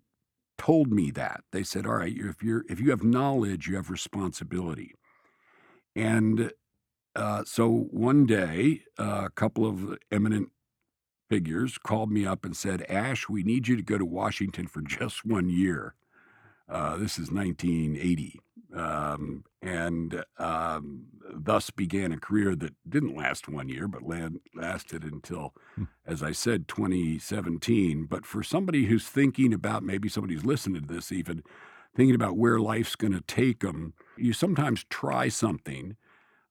told 0.57 0.91
me 0.91 1.11
that. 1.11 1.43
They 1.51 1.63
said, 1.63 1.85
"All 1.85 1.97
right, 1.97 2.15
if 2.15 2.41
you're 2.43 2.65
if 2.69 2.79
you 2.79 2.89
have 2.89 3.03
knowledge, 3.03 3.67
you 3.67 3.75
have 3.75 3.89
responsibility." 3.89 4.93
And 5.95 6.51
uh, 7.15 7.43
so 7.45 7.69
one 7.91 8.25
day, 8.25 8.83
uh, 8.99 9.23
a 9.25 9.29
couple 9.31 9.65
of 9.65 9.97
eminent 10.11 10.51
figures 11.29 11.77
called 11.77 12.11
me 12.11 12.25
up 12.25 12.45
and 12.45 12.55
said, 12.55 12.85
Ash, 12.89 13.29
we 13.29 13.43
need 13.43 13.67
you 13.67 13.75
to 13.75 13.83
go 13.83 13.97
to 13.97 14.05
Washington 14.05 14.67
for 14.67 14.81
just 14.87 15.25
one 15.25 15.49
year. 15.49 15.95
Uh, 16.69 16.97
this 16.97 17.17
is 17.17 17.31
1980. 17.31 18.39
Um, 18.75 19.45
and 19.61 20.23
um, 20.37 21.05
thus 21.33 21.69
began 21.69 22.11
a 22.11 22.19
career 22.19 22.55
that 22.55 22.75
didn't 22.87 23.15
last 23.15 23.47
one 23.47 23.69
year, 23.69 23.87
but 23.87 24.03
land, 24.03 24.41
lasted 24.53 25.03
until, 25.03 25.53
as 26.05 26.21
I 26.21 26.31
said, 26.31 26.67
2017. 26.67 28.05
But 28.05 28.25
for 28.25 28.43
somebody 28.43 28.85
who's 28.85 29.07
thinking 29.07 29.53
about, 29.53 29.83
maybe 29.83 30.09
somebody 30.09 30.33
who's 30.33 30.45
listening 30.45 30.81
to 30.81 30.93
this 30.93 31.11
even, 31.11 31.43
thinking 31.95 32.15
about 32.15 32.37
where 32.37 32.59
life's 32.59 32.95
going 32.95 33.13
to 33.13 33.21
take 33.21 33.61
them, 33.61 33.93
you 34.17 34.33
sometimes 34.33 34.85
try 34.89 35.29
something 35.29 35.95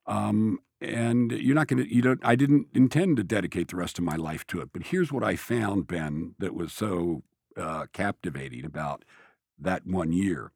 um, 0.06 0.58
and 0.86 1.32
you're 1.32 1.54
not 1.54 1.68
going 1.68 1.82
to 1.82 1.94
you 1.94 2.02
don't 2.02 2.20
i 2.24 2.34
didn't 2.34 2.66
intend 2.74 3.16
to 3.16 3.24
dedicate 3.24 3.68
the 3.68 3.76
rest 3.76 3.98
of 3.98 4.04
my 4.04 4.16
life 4.16 4.46
to 4.46 4.60
it 4.60 4.70
but 4.72 4.84
here's 4.84 5.12
what 5.12 5.24
i 5.24 5.36
found 5.36 5.86
ben 5.86 6.34
that 6.38 6.54
was 6.54 6.72
so 6.72 7.22
uh, 7.56 7.86
captivating 7.92 8.64
about 8.64 9.04
that 9.58 9.86
one 9.86 10.12
year. 10.12 10.52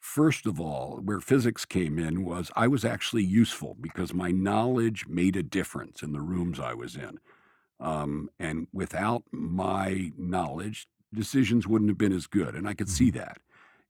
First 0.00 0.46
of 0.46 0.60
all, 0.60 1.00
where 1.02 1.20
physics 1.20 1.64
came 1.64 1.98
in 1.98 2.24
was 2.24 2.50
I 2.56 2.66
was 2.66 2.84
actually 2.84 3.22
useful 3.22 3.76
because 3.80 4.12
my 4.12 4.32
knowledge 4.32 5.06
made 5.06 5.36
a 5.36 5.44
difference 5.44 6.02
in 6.02 6.12
the 6.12 6.20
rooms 6.20 6.58
I 6.58 6.74
was 6.74 6.96
in. 6.96 7.20
Um, 7.78 8.28
and 8.38 8.66
without 8.72 9.22
my 9.30 10.10
knowledge, 10.16 10.88
decisions 11.14 11.66
wouldn't 11.68 11.90
have 11.90 11.98
been 11.98 12.12
as 12.12 12.26
good. 12.26 12.54
And 12.54 12.68
I 12.68 12.74
could 12.74 12.88
see 12.88 13.10
that. 13.12 13.38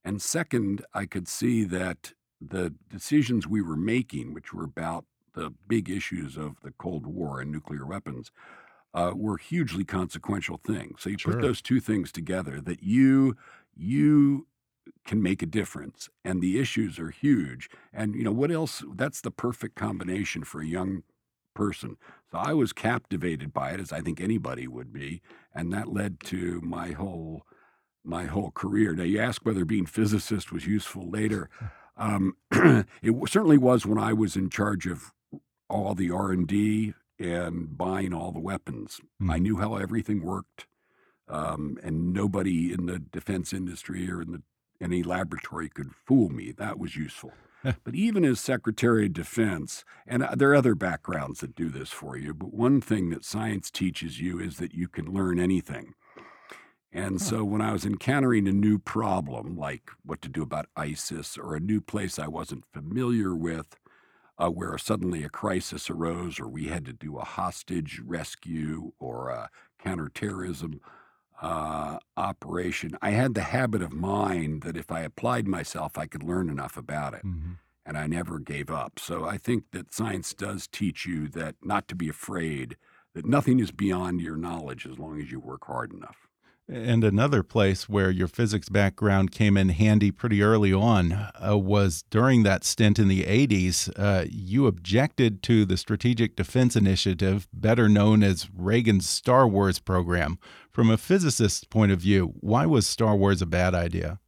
And 0.04 0.20
second, 0.20 0.84
I 0.92 1.06
could 1.06 1.28
see 1.28 1.64
that 1.64 2.12
the 2.40 2.74
decisions 2.90 3.46
we 3.46 3.62
were 3.62 3.76
making, 3.76 4.34
which 4.34 4.52
were 4.52 4.64
about 4.64 5.04
the 5.34 5.52
big 5.68 5.90
issues 5.90 6.36
of 6.36 6.60
the 6.62 6.72
Cold 6.72 7.06
War 7.06 7.40
and 7.40 7.50
nuclear 7.52 7.86
weapons, 7.86 8.30
uh, 8.94 9.12
were 9.14 9.38
hugely 9.38 9.84
consequential 9.84 10.58
things. 10.66 11.02
So 11.02 11.10
you 11.10 11.18
Sure. 11.18 11.32
put 11.34 11.40
those 11.40 11.62
two 11.62 11.80
things 11.80 12.12
together 12.12 12.60
that 12.60 12.82
you 12.82 13.36
you 13.74 14.46
can 15.06 15.22
make 15.22 15.42
a 15.42 15.46
difference 15.46 16.08
and 16.24 16.40
the 16.42 16.58
issues 16.58 16.98
are 16.98 17.10
huge 17.10 17.68
and 17.92 18.14
you 18.14 18.22
know 18.24 18.32
what 18.32 18.50
else 18.50 18.82
that's 18.94 19.20
the 19.20 19.30
perfect 19.30 19.76
combination 19.76 20.44
for 20.44 20.60
a 20.60 20.66
young 20.66 21.02
person 21.54 21.96
so 22.30 22.38
i 22.38 22.52
was 22.52 22.72
captivated 22.72 23.52
by 23.52 23.70
it 23.70 23.80
as 23.80 23.92
i 23.92 24.00
think 24.00 24.20
anybody 24.20 24.66
would 24.66 24.92
be 24.92 25.20
and 25.54 25.72
that 25.72 25.88
led 25.92 26.20
to 26.20 26.60
my 26.62 26.90
whole 26.92 27.42
my 28.04 28.24
whole 28.24 28.50
career 28.50 28.94
now 28.94 29.04
you 29.04 29.20
ask 29.20 29.44
whether 29.44 29.64
being 29.64 29.86
physicist 29.86 30.52
was 30.52 30.66
useful 30.66 31.08
later 31.08 31.48
um, 31.96 32.36
it 32.52 33.14
certainly 33.28 33.58
was 33.58 33.86
when 33.86 33.98
i 33.98 34.12
was 34.12 34.36
in 34.36 34.50
charge 34.50 34.86
of 34.86 35.12
all 35.72 35.94
the 35.94 36.10
r&d 36.10 36.94
and 37.18 37.76
buying 37.78 38.12
all 38.12 38.30
the 38.32 38.40
weapons 38.40 39.00
i 39.20 39.38
Mhm. 39.38 39.42
knew 39.42 39.56
how 39.56 39.74
everything 39.76 40.22
worked 40.22 40.66
um, 41.28 41.78
and 41.82 42.12
nobody 42.12 42.72
in 42.72 42.86
the 42.86 42.98
defense 42.98 43.52
industry 43.52 44.10
or 44.10 44.20
in 44.22 44.32
the 44.32 44.42
any 44.80 45.02
laboratory 45.04 45.68
could 45.68 45.92
fool 45.94 46.28
me. 46.28 46.50
That 46.50 46.76
was 46.76 46.96
useful. 46.96 47.32
but 47.84 47.94
even 47.94 48.24
as 48.24 48.40
Secretary 48.40 49.06
of 49.06 49.12
Defense, 49.12 49.84
and 50.08 50.24
uh, 50.24 50.34
there 50.34 50.50
are 50.50 50.56
other 50.56 50.74
backgrounds 50.74 51.38
that 51.38 51.54
do 51.54 51.68
this 51.68 51.90
for 51.90 52.16
you, 52.16 52.34
but 52.34 52.52
one 52.52 52.80
thing 52.80 53.10
that 53.10 53.24
science 53.24 53.70
teaches 53.70 54.20
you 54.20 54.40
is 54.40 54.56
that 54.56 54.74
you 54.74 54.88
can 54.88 55.06
learn 55.12 55.38
anything. 55.38 55.94
And 56.92 57.22
so 57.22 57.44
when 57.44 57.60
I 57.62 57.72
was 57.72 57.86
encountering 57.86 58.48
a 58.48 58.52
new 58.52 58.78
problem, 58.80 59.56
like 59.56 59.90
what 60.04 60.20
to 60.22 60.28
do 60.28 60.42
about 60.42 60.66
ISIS 60.76 61.38
or 61.38 61.54
a 61.54 61.60
new 61.60 61.80
place 61.80 62.18
I 62.18 62.26
wasn't 62.26 62.64
familiar 62.72 63.34
with, 63.36 63.78
uh, 64.42 64.50
where 64.50 64.76
suddenly 64.78 65.22
a 65.22 65.28
crisis 65.28 65.88
arose 65.88 66.40
or 66.40 66.48
we 66.48 66.66
had 66.66 66.84
to 66.84 66.92
do 66.92 67.16
a 67.16 67.24
hostage 67.24 68.00
rescue 68.04 68.92
or 68.98 69.30
a 69.30 69.50
counterterrorism 69.78 70.80
uh, 71.40 71.98
operation, 72.16 72.96
I 73.00 73.10
had 73.10 73.34
the 73.34 73.42
habit 73.42 73.82
of 73.82 73.92
mind 73.92 74.62
that 74.62 74.76
if 74.76 74.90
I 74.90 75.00
applied 75.00 75.46
myself, 75.46 75.96
I 75.96 76.06
could 76.06 76.22
learn 76.22 76.48
enough 76.48 76.76
about 76.76 77.14
it. 77.14 77.24
Mhm. 77.24 77.58
And 77.84 77.98
I 77.98 78.06
never 78.06 78.38
gave 78.38 78.70
up. 78.70 79.00
So 79.00 79.24
I 79.24 79.38
think 79.38 79.72
that 79.72 79.92
science 79.92 80.34
does 80.34 80.68
teach 80.68 81.04
you 81.04 81.26
that 81.28 81.56
not 81.62 81.88
to 81.88 81.96
be 81.96 82.08
afraid, 82.08 82.76
that 83.14 83.26
nothing 83.26 83.58
is 83.58 83.72
beyond 83.72 84.20
your 84.20 84.36
knowledge 84.36 84.86
as 84.86 84.98
long 84.98 85.20
as 85.20 85.32
you 85.32 85.40
work 85.40 85.64
hard 85.66 85.92
enough. 85.92 86.21
And 86.72 87.04
another 87.04 87.42
place 87.42 87.86
where 87.86 88.10
your 88.10 88.28
physics 88.28 88.70
background 88.70 89.30
came 89.30 89.58
in 89.58 89.68
handy 89.68 90.10
pretty 90.10 90.42
early 90.42 90.72
on 90.72 91.12
uh, 91.12 91.58
was 91.58 92.02
during 92.08 92.44
that 92.44 92.64
stint 92.64 92.98
in 92.98 93.08
the 93.08 93.24
80s. 93.24 93.92
Uh, 93.94 94.24
you 94.30 94.66
objected 94.66 95.42
to 95.42 95.66
the 95.66 95.76
Strategic 95.76 96.34
Defense 96.34 96.74
Initiative, 96.74 97.46
better 97.52 97.90
known 97.90 98.22
as 98.22 98.48
Reagan's 98.56 99.06
Star 99.06 99.46
Wars 99.46 99.80
program. 99.80 100.38
From 100.70 100.88
a 100.88 100.96
physicist's 100.96 101.64
point 101.64 101.92
of 101.92 102.00
view, 102.00 102.32
why 102.40 102.64
was 102.64 102.86
Star 102.86 103.14
Wars 103.16 103.42
a 103.42 103.46
bad 103.46 103.74
idea? 103.74 104.18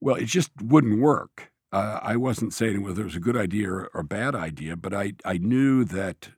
Well, 0.00 0.14
it 0.14 0.26
just 0.26 0.52
wouldn't 0.62 1.00
work. 1.00 1.50
Uh, 1.72 1.98
I 2.02 2.14
wasn't 2.14 2.54
saying 2.54 2.84
whether 2.84 3.00
it 3.00 3.06
was 3.06 3.16
a 3.16 3.20
good 3.20 3.36
idea 3.36 3.68
or 3.68 3.90
a 3.92 4.04
bad 4.04 4.36
idea, 4.36 4.76
but 4.76 4.94
I, 4.94 5.14
I 5.24 5.38
knew 5.38 5.84
that 5.86 6.28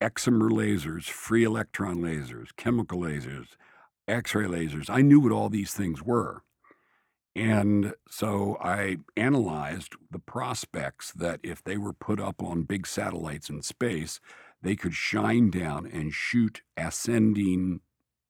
excimer 0.00 0.50
lasers, 0.50 1.04
free 1.04 1.44
electron 1.44 1.98
lasers, 1.98 2.48
chemical 2.56 3.00
lasers, 3.00 3.48
X 4.10 4.34
ray 4.34 4.46
lasers, 4.46 4.90
I 4.90 5.02
knew 5.02 5.20
what 5.20 5.32
all 5.32 5.48
these 5.48 5.72
things 5.72 6.02
were. 6.02 6.42
And 7.36 7.94
so 8.08 8.56
I 8.60 8.98
analyzed 9.16 9.94
the 10.10 10.18
prospects 10.18 11.12
that 11.12 11.40
if 11.42 11.62
they 11.62 11.76
were 11.76 11.92
put 11.92 12.20
up 12.20 12.42
on 12.42 12.64
big 12.64 12.86
satellites 12.86 13.48
in 13.48 13.62
space, 13.62 14.20
they 14.62 14.74
could 14.76 14.94
shine 14.94 15.50
down 15.50 15.86
and 15.86 16.12
shoot 16.12 16.62
ascending 16.76 17.80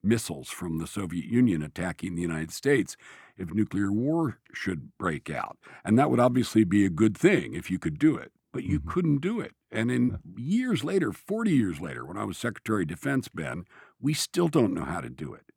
missiles 0.03 0.49
from 0.51 0.79
the 0.79 0.87
Soviet 0.87 1.25
Union 1.27 1.63
attacking 1.63 2.15
the 2.15 2.23
United 2.23 2.53
States 2.53 2.97
if 3.37 3.53
nuclear 3.53 3.91
war 3.93 4.39
should 4.53 4.97
break 4.99 5.31
out. 5.31 5.59
And 5.85 5.99
that 5.99 6.11
would 6.11 6.21
obviously 6.21 6.65
be 6.65 6.85
a 6.85 6.91
good 6.91 7.17
thing 7.17 7.55
if 7.55 7.71
you 7.71 7.79
could 7.79 7.99
do 7.99 8.17
it, 8.17 8.33
but 8.53 8.65
you 8.65 8.81
Mhm. 8.81 8.87
couldn't 8.87 9.19
do 9.19 9.41
it. 9.41 9.55
And 9.71 9.91
in 9.91 10.19
years 10.37 10.85
later, 10.85 11.13
40 11.13 11.53
years 11.57 11.81
later, 11.81 12.05
when 12.05 12.17
I 12.19 12.25
was 12.25 12.39
Secretary 12.39 12.83
of 12.83 12.89
Defense, 12.89 13.29
Ben, 13.29 13.65
we 14.01 14.15
still 14.15 14.49
don't 14.49 14.75
know 14.75 14.85
how 14.85 15.01
to 15.01 15.11
do 15.11 15.35
it. 15.35 15.50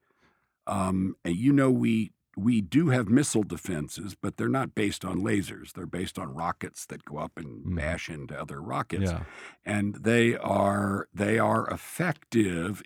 Um, 0.68 1.16
and 1.26 1.36
you 1.36 1.54
know, 1.54 1.72
we 1.72 2.12
we 2.36 2.62
do 2.62 2.90
have 2.90 3.10
missile 3.10 3.44
defenses, 3.44 4.16
but 4.20 4.38
they're 4.38 4.50
not 4.50 4.74
based 4.74 5.06
on 5.06 5.20
lasers. 5.20 5.74
They're 5.74 5.86
based 5.86 6.18
on 6.18 6.34
rockets 6.34 6.84
that 6.88 7.06
go 7.06 7.18
up 7.18 7.34
and 7.38 7.64
Mhm. 7.64 7.76
bash 7.76 8.10
into 8.10 8.40
other 8.40 8.60
rockets 8.60 9.12
Yeah. 9.12 9.26
and 9.66 9.94
they 9.96 10.36
are 10.38 11.08
they 11.14 11.38
are 11.38 11.68
effective, 11.70 12.82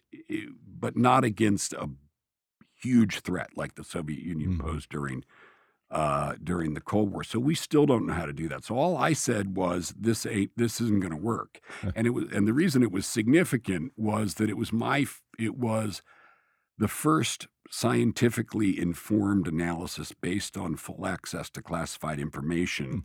but 0.68 0.98
not 0.98 1.24
against 1.24 1.72
a 1.74 1.90
huge 2.76 3.22
threat 3.22 3.52
like 3.56 3.76
the 3.76 3.84
Soviet 3.84 4.22
Union 4.22 4.56
Mhm. 4.58 4.60
posed 4.60 4.90
during 4.90 5.24
uh, 5.90 6.36
during 6.44 6.74
the 6.74 6.82
Cold 6.82 7.14
War. 7.14 7.24
So 7.24 7.40
we 7.40 7.56
still 7.56 7.86
don't 7.86 8.06
know 8.08 8.14
how 8.14 8.26
to 8.26 8.34
do 8.34 8.50
that. 8.50 8.66
So 8.66 8.76
all 8.76 8.98
I 8.98 9.14
said 9.14 9.56
was 9.56 9.96
this 9.98 10.26
ain't 10.26 10.52
this 10.58 10.82
isn't 10.82 11.00
going 11.00 11.12
to 11.12 11.16
work, 11.18 11.62
and 11.96 12.06
it 12.06 12.10
was 12.10 12.26
and 12.34 12.46
the 12.46 12.54
reason 12.54 12.84
it 12.84 12.92
was 12.92 13.06
significant 13.08 13.94
was 13.96 14.34
that 14.34 14.50
it 14.50 14.58
was 14.58 14.74
my 14.74 15.06
it 15.40 15.56
was 15.56 16.02
the 16.78 16.88
first 16.88 17.48
scientifically 17.70 18.80
informed 18.80 19.48
analysis 19.48 20.14
based 20.14 20.58
on 20.58 20.76
full 20.76 21.06
access 21.06 21.50
to 21.50 21.62
classified 21.62 22.20
information 22.20 23.04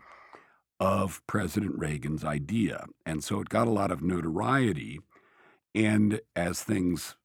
of 0.78 1.22
President 1.26 1.78
Reagan's 1.78 2.24
idea. 2.24 2.86
And 3.06 3.22
so 3.22 3.40
it 3.40 3.48
got 3.48 3.66
a 3.66 3.72
lot 3.72 3.90
of 3.90 4.02
notoriety. 4.02 5.00
And 5.74 6.20
as 6.36 6.62
things 6.62 7.16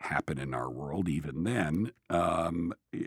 happen 0.00 0.38
in 0.38 0.54
our 0.54 0.70
world, 0.70 1.08
even 1.08 1.44
then, 1.44 1.92
um, 2.10 2.72
eh, 2.94 2.98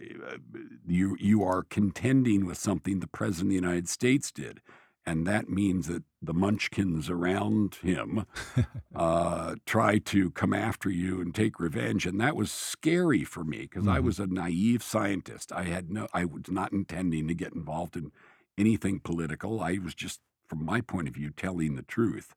you, 0.86 1.16
you 1.20 1.44
are 1.44 1.64
contending 1.64 2.46
with 2.46 2.58
something 2.58 3.00
the 3.00 3.08
President 3.08 3.48
of 3.48 3.50
the 3.50 3.68
United 3.68 3.88
States 3.88 4.32
did. 4.32 4.60
And 5.06 5.26
that 5.26 5.50
means 5.50 5.88
that 5.88 6.04
the 6.22 6.34
munchkins 6.34 7.10
around 7.10 7.76
him 7.76 8.26
uh, 8.96 9.56
try 9.66 9.98
to 10.00 10.32
come 10.32 10.54
after 10.54 10.90
you 10.90 11.20
and 11.22 11.34
take 11.34 11.60
revenge. 11.60 12.06
And 12.06 12.22
that 12.22 12.36
was 12.36 12.52
scary 12.52 13.24
for 13.24 13.44
me 13.44 13.62
because 13.62 13.88
I 13.88 14.00
Mhm. 14.00 14.04
was 14.04 14.20
a 14.20 14.28
naive 14.28 14.84
scientist. 14.84 15.52
I 15.52 15.64
had 15.64 15.90
no, 15.90 16.08
I 16.14 16.26
was 16.26 16.44
not 16.50 16.72
intending 16.72 17.28
to 17.28 17.34
get 17.34 17.54
involved 17.54 17.96
in 17.98 18.12
anything 18.58 19.00
political. 19.00 19.60
I 19.62 19.80
was 19.80 19.96
just, 19.96 20.22
from 20.48 20.64
my 20.66 20.82
point 20.82 21.08
of 21.08 21.16
view, 21.16 21.32
telling 21.32 21.76
the 21.76 21.84
truth. 21.84 22.36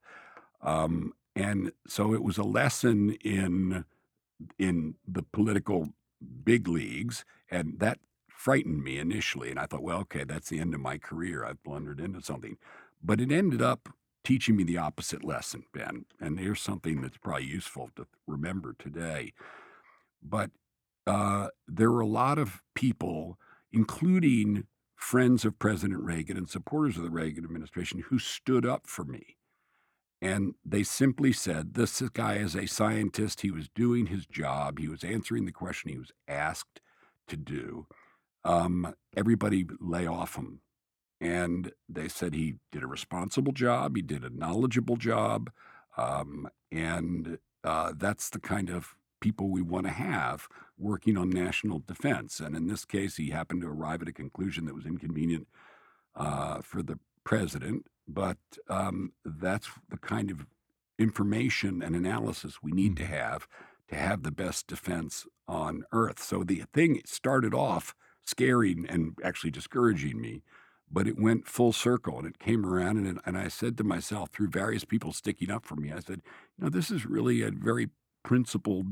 Um, 0.62 1.12
and 1.36 1.72
so 1.86 2.14
it 2.14 2.22
was 2.22 2.38
a 2.38 2.44
lesson 2.44 3.12
in 3.12 3.84
in 4.58 4.96
the 5.06 5.22
political 5.22 5.90
big 6.44 6.68
leagues, 6.68 7.24
and 7.50 7.78
that 7.80 7.98
frightened 8.44 8.84
me 8.84 8.98
initially. 8.98 9.48
And 9.48 9.58
I 9.58 9.64
thought, 9.64 9.82
well, 9.82 10.00
okay, 10.00 10.22
that's 10.22 10.50
the 10.50 10.58
end 10.58 10.74
of 10.74 10.80
my 10.80 10.98
career. 10.98 11.46
I've 11.46 11.62
blundered 11.62 11.98
into 11.98 12.20
something. 12.20 12.58
But 13.02 13.18
it 13.18 13.32
ended 13.32 13.62
up 13.62 13.88
teaching 14.22 14.54
me 14.54 14.64
the 14.64 14.76
opposite 14.76 15.24
lesson, 15.24 15.64
Ben. 15.72 16.04
And 16.20 16.38
here's 16.38 16.60
something 16.60 17.00
that's 17.00 17.16
probably 17.16 17.46
useful 17.46 17.88
to 17.96 18.06
remember 18.26 18.76
today. 18.78 19.32
But 20.22 20.50
uh, 21.06 21.48
there 21.66 21.90
were 21.90 22.02
a 22.02 22.06
lot 22.06 22.36
of 22.36 22.60
people, 22.74 23.38
including 23.72 24.66
friends 24.94 25.46
of 25.46 25.58
President 25.58 26.02
Reagan 26.02 26.36
and 26.36 26.48
supporters 26.48 26.98
of 26.98 27.02
the 27.02 27.08
Reagan 27.08 27.44
administration, 27.44 28.04
who 28.08 28.18
stood 28.18 28.66
up 28.66 28.86
for 28.86 29.06
me. 29.06 29.38
And 30.20 30.52
they 30.66 30.82
simply 30.82 31.32
said, 31.32 31.72
This 31.72 31.98
guy 32.10 32.34
is 32.34 32.54
a 32.54 32.66
scientist. 32.66 33.40
He 33.40 33.50
was 33.50 33.70
doing 33.70 34.06
his 34.06 34.26
job. 34.26 34.80
He 34.80 34.88
was 34.88 35.02
answering 35.02 35.46
the 35.46 35.52
question 35.52 35.88
he 35.90 35.98
was 35.98 36.12
asked 36.28 36.82
to 37.28 37.38
do. 37.38 37.86
Um, 38.44 38.94
everybody 39.16 39.66
lay 39.80 40.06
off 40.06 40.36
him. 40.36 40.60
And 41.20 41.72
they 41.88 42.08
said 42.08 42.34
he 42.34 42.56
did 42.70 42.82
a 42.82 42.86
responsible 42.86 43.52
job, 43.52 43.96
he 43.96 44.02
did 44.02 44.24
a 44.24 44.30
knowledgeable 44.30 44.96
job. 44.96 45.50
Um, 45.96 46.48
and 46.70 47.38
uh, 47.62 47.92
that's 47.96 48.28
the 48.28 48.40
kind 48.40 48.68
of 48.68 48.94
people 49.20 49.48
we 49.48 49.62
want 49.62 49.86
to 49.86 49.92
have 49.92 50.48
working 50.76 51.16
on 51.16 51.30
national 51.30 51.82
defense. 51.86 52.40
And 52.40 52.54
in 52.54 52.66
this 52.66 52.84
case, 52.84 53.16
he 53.16 53.30
happened 53.30 53.62
to 53.62 53.68
arrive 53.68 54.02
at 54.02 54.08
a 54.08 54.12
conclusion 54.12 54.66
that 54.66 54.74
was 54.74 54.84
inconvenient 54.84 55.48
uh, 56.14 56.60
for 56.60 56.82
the 56.82 56.98
president. 57.24 57.86
But 58.06 58.36
um, 58.68 59.12
that's 59.24 59.70
the 59.88 59.96
kind 59.96 60.30
of 60.30 60.46
information 60.98 61.82
and 61.82 61.96
analysis 61.96 62.58
we 62.62 62.72
need 62.72 62.96
to 62.98 63.06
have 63.06 63.48
to 63.88 63.96
have 63.96 64.22
the 64.22 64.30
best 64.30 64.66
defense 64.66 65.26
on 65.46 65.84
earth. 65.92 66.22
So 66.22 66.42
the 66.44 66.64
thing 66.72 67.00
started 67.06 67.54
off 67.54 67.94
scary 68.24 68.76
and 68.88 69.16
actually 69.22 69.50
discouraging 69.50 70.20
me, 70.20 70.42
but 70.90 71.06
it 71.06 71.18
went 71.18 71.48
full 71.48 71.72
circle 71.72 72.18
and 72.18 72.26
it 72.26 72.38
came 72.38 72.64
around. 72.64 72.98
And, 72.98 73.20
and 73.24 73.38
I 73.38 73.48
said 73.48 73.76
to 73.78 73.84
myself, 73.84 74.30
through 74.30 74.48
various 74.48 74.84
people 74.84 75.12
sticking 75.12 75.50
up 75.50 75.64
for 75.64 75.76
me, 75.76 75.92
I 75.92 76.00
said, 76.00 76.22
you 76.56 76.64
know, 76.64 76.70
this 76.70 76.90
is 76.90 77.06
really 77.06 77.42
a 77.42 77.50
very 77.50 77.90
principled 78.22 78.86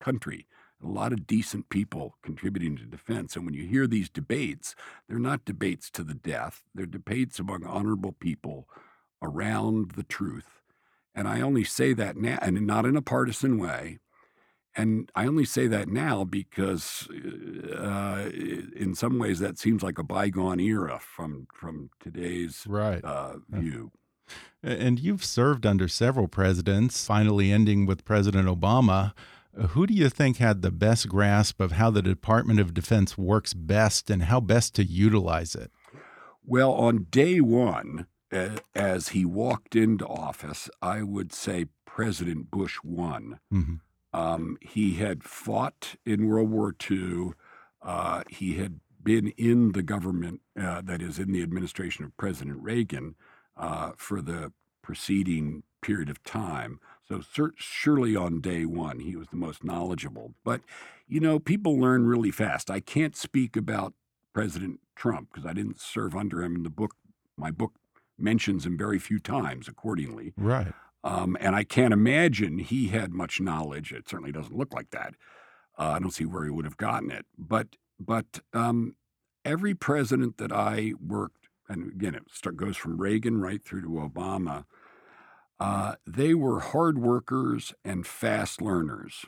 country. 0.00 0.46
A 0.84 0.88
lot 0.88 1.12
of 1.12 1.26
decent 1.26 1.70
people 1.70 2.16
contributing 2.22 2.76
to 2.76 2.84
defense. 2.84 3.34
And 3.34 3.46
when 3.46 3.54
you 3.54 3.64
hear 3.64 3.86
these 3.86 4.10
debates, 4.10 4.74
they're 5.08 5.18
not 5.18 5.46
debates 5.46 5.90
to 5.92 6.04
the 6.04 6.14
death, 6.14 6.64
they're 6.74 6.84
debates 6.84 7.38
among 7.38 7.64
honorable 7.64 8.12
people 8.12 8.68
around 9.22 9.92
the 9.92 10.02
truth. 10.02 10.62
And 11.14 11.26
I 11.26 11.40
only 11.40 11.64
say 11.64 11.94
that 11.94 12.18
now, 12.18 12.38
and 12.42 12.66
not 12.66 12.84
in 12.84 12.94
a 12.94 13.02
partisan 13.02 13.58
way. 13.58 13.98
And 14.76 15.10
I 15.14 15.26
only 15.26 15.46
say 15.46 15.66
that 15.68 15.88
now 15.88 16.24
because, 16.24 17.08
uh, 17.10 18.28
in 18.76 18.94
some 18.94 19.18
ways, 19.18 19.38
that 19.38 19.58
seems 19.58 19.82
like 19.82 19.98
a 19.98 20.02
bygone 20.02 20.60
era 20.60 21.00
from 21.00 21.46
from 21.52 21.90
today's 21.98 22.64
right. 22.68 23.02
uh, 23.02 23.36
view. 23.48 23.92
And 24.62 25.00
you've 25.00 25.24
served 25.24 25.64
under 25.64 25.88
several 25.88 26.28
presidents, 26.28 27.06
finally 27.06 27.52
ending 27.52 27.86
with 27.86 28.04
President 28.04 28.48
Obama. 28.48 29.14
Who 29.68 29.86
do 29.86 29.94
you 29.94 30.10
think 30.10 30.36
had 30.36 30.60
the 30.60 30.70
best 30.70 31.08
grasp 31.08 31.60
of 31.60 31.72
how 31.72 31.90
the 31.90 32.02
Department 32.02 32.60
of 32.60 32.74
Defense 32.74 33.16
works 33.16 33.54
best 33.54 34.10
and 34.10 34.24
how 34.24 34.40
best 34.40 34.74
to 34.74 34.84
utilize 34.84 35.54
it? 35.54 35.70
Well, 36.44 36.72
on 36.72 37.06
day 37.10 37.40
one, 37.40 38.06
as 38.74 39.08
he 39.10 39.24
walked 39.24 39.74
into 39.74 40.06
office, 40.06 40.68
I 40.82 41.02
would 41.02 41.32
say 41.32 41.66
President 41.86 42.50
Bush 42.50 42.78
won. 42.84 43.38
Mm 43.50 43.64
-hmm. 43.64 43.80
Um, 44.16 44.56
he 44.62 44.94
had 44.94 45.22
fought 45.22 45.96
in 46.06 46.26
World 46.26 46.48
War 46.48 46.74
II. 46.90 47.32
Uh, 47.82 48.22
he 48.30 48.54
had 48.54 48.80
been 49.02 49.28
in 49.36 49.72
the 49.72 49.82
government, 49.82 50.40
uh, 50.58 50.80
that 50.80 51.02
is, 51.02 51.18
in 51.18 51.32
the 51.32 51.42
administration 51.42 52.02
of 52.02 52.16
President 52.16 52.56
Reagan 52.62 53.14
uh, 53.58 53.92
for 53.98 54.22
the 54.22 54.52
preceding 54.80 55.64
period 55.82 56.08
of 56.08 56.24
time. 56.24 56.80
So 57.06 57.20
surely 57.56 58.16
on 58.16 58.40
day 58.40 58.64
one, 58.64 59.00
he 59.00 59.16
was 59.16 59.28
the 59.28 59.36
most 59.36 59.62
knowledgeable. 59.62 60.32
But, 60.44 60.62
you 61.06 61.20
know, 61.20 61.38
people 61.38 61.78
learn 61.78 62.06
really 62.06 62.30
fast. 62.30 62.70
I 62.70 62.80
can't 62.80 63.14
speak 63.14 63.54
about 63.54 63.92
President 64.32 64.80
Trump 64.96 65.28
because 65.30 65.46
I 65.46 65.52
didn't 65.52 65.78
serve 65.78 66.16
under 66.16 66.42
him 66.42 66.56
in 66.56 66.62
the 66.62 66.70
book. 66.70 66.94
My 67.36 67.50
book 67.50 67.74
mentions 68.18 68.64
him 68.64 68.78
very 68.78 68.98
few 68.98 69.18
times, 69.18 69.68
accordingly. 69.68 70.32
Right. 70.38 70.72
Um, 71.04 71.36
and 71.40 71.54
I 71.54 71.62
can't 71.62 71.92
imagine 71.92 72.58
he 72.58 72.88
had 72.88 73.12
much 73.12 73.40
knowledge. 73.40 73.92
It 73.92 74.08
certainly 74.08 74.32
doesn't 74.32 74.56
look 74.56 74.72
like 74.74 74.90
that. 74.90 75.14
Uh, 75.78 75.92
I 75.96 75.98
don't 75.98 76.10
see 76.10 76.24
where 76.24 76.44
he 76.44 76.50
would 76.50 76.64
have 76.64 76.76
gotten 76.76 77.10
it. 77.10 77.26
But 77.38 77.68
but 77.98 78.40
um, 78.52 78.96
every 79.44 79.74
president 79.74 80.38
that 80.38 80.52
I 80.52 80.92
worked, 81.04 81.48
and 81.68 81.92
again, 81.92 82.14
it 82.14 82.24
start, 82.32 82.56
goes 82.56 82.76
from 82.76 82.98
Reagan 82.98 83.40
right 83.40 83.64
through 83.64 83.82
to 83.82 83.88
Obama. 83.88 84.64
Uh, 85.58 85.94
they 86.06 86.34
were 86.34 86.60
hard 86.60 86.98
workers 86.98 87.72
and 87.84 88.06
fast 88.06 88.60
learners. 88.60 89.24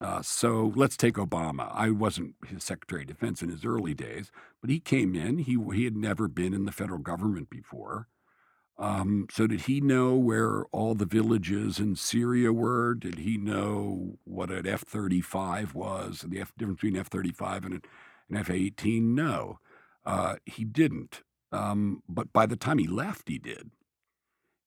Uh, 0.00 0.22
so 0.22 0.72
let's 0.74 0.96
take 0.96 1.14
Obama. 1.14 1.70
I 1.74 1.90
wasn't 1.90 2.34
his 2.46 2.64
Secretary 2.64 3.02
of 3.02 3.08
Defense 3.08 3.42
in 3.42 3.50
his 3.50 3.64
early 3.64 3.94
days, 3.94 4.32
but 4.60 4.70
he 4.70 4.80
came 4.80 5.14
in. 5.14 5.38
He 5.38 5.58
he 5.74 5.84
had 5.84 5.96
never 5.96 6.26
been 6.26 6.54
in 6.54 6.64
the 6.64 6.72
federal 6.72 7.00
government 7.00 7.50
before. 7.50 8.08
Um, 8.80 9.26
so 9.30 9.46
did 9.46 9.62
he 9.62 9.82
know 9.82 10.14
where 10.16 10.64
all 10.72 10.94
the 10.94 11.04
villages 11.04 11.78
in 11.78 11.96
Syria 11.96 12.50
were? 12.50 12.94
Did 12.94 13.18
he 13.18 13.36
know 13.36 14.18
what 14.24 14.50
an 14.50 14.66
F 14.66 14.80
thirty 14.80 15.20
five 15.20 15.74
was? 15.74 16.24
The 16.26 16.40
F, 16.40 16.54
difference 16.56 16.80
between 16.80 16.96
F 16.96 17.08
thirty 17.08 17.30
five 17.30 17.66
and 17.66 17.74
an 17.74 18.36
F 18.36 18.48
eighteen? 18.48 19.14
No, 19.14 19.58
uh, 20.06 20.36
he 20.46 20.64
didn't. 20.64 21.22
Um, 21.52 22.02
but 22.08 22.32
by 22.32 22.46
the 22.46 22.56
time 22.56 22.78
he 22.78 22.86
left, 22.86 23.28
he 23.28 23.38
did. 23.38 23.70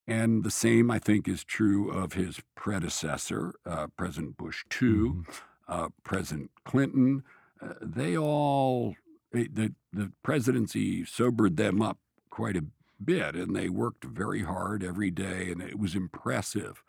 And 0.05 0.43
the 0.43 0.51
same, 0.51 0.91
I 0.91 0.99
think, 0.99 1.27
is 1.27 1.43
true 1.43 1.89
of 1.89 2.13
his 2.13 2.39
predecessor, 2.55 3.55
uh, 3.65 3.87
President 3.97 4.37
Bush 4.37 4.63
II, 4.69 4.89
mm-hmm. 4.89 5.21
uh, 5.67 5.87
President 6.03 6.51
Clinton. 6.65 7.23
Uh, 7.59 7.73
they 7.81 8.15
all, 8.15 8.95
the, 9.31 9.73
the 9.91 10.11
presidency 10.21 11.05
sobered 11.05 11.57
them 11.57 11.81
up 11.81 11.97
quite 12.29 12.57
a 12.57 12.65
bit, 13.05 13.35
and 13.35 13.55
they 13.55 13.69
worked 13.69 14.03
very 14.03 14.43
hard 14.43 14.83
every 14.83 15.11
day, 15.11 15.51
and 15.51 15.61
it 15.61 15.79
was 15.79 15.95
impressive 15.95 16.83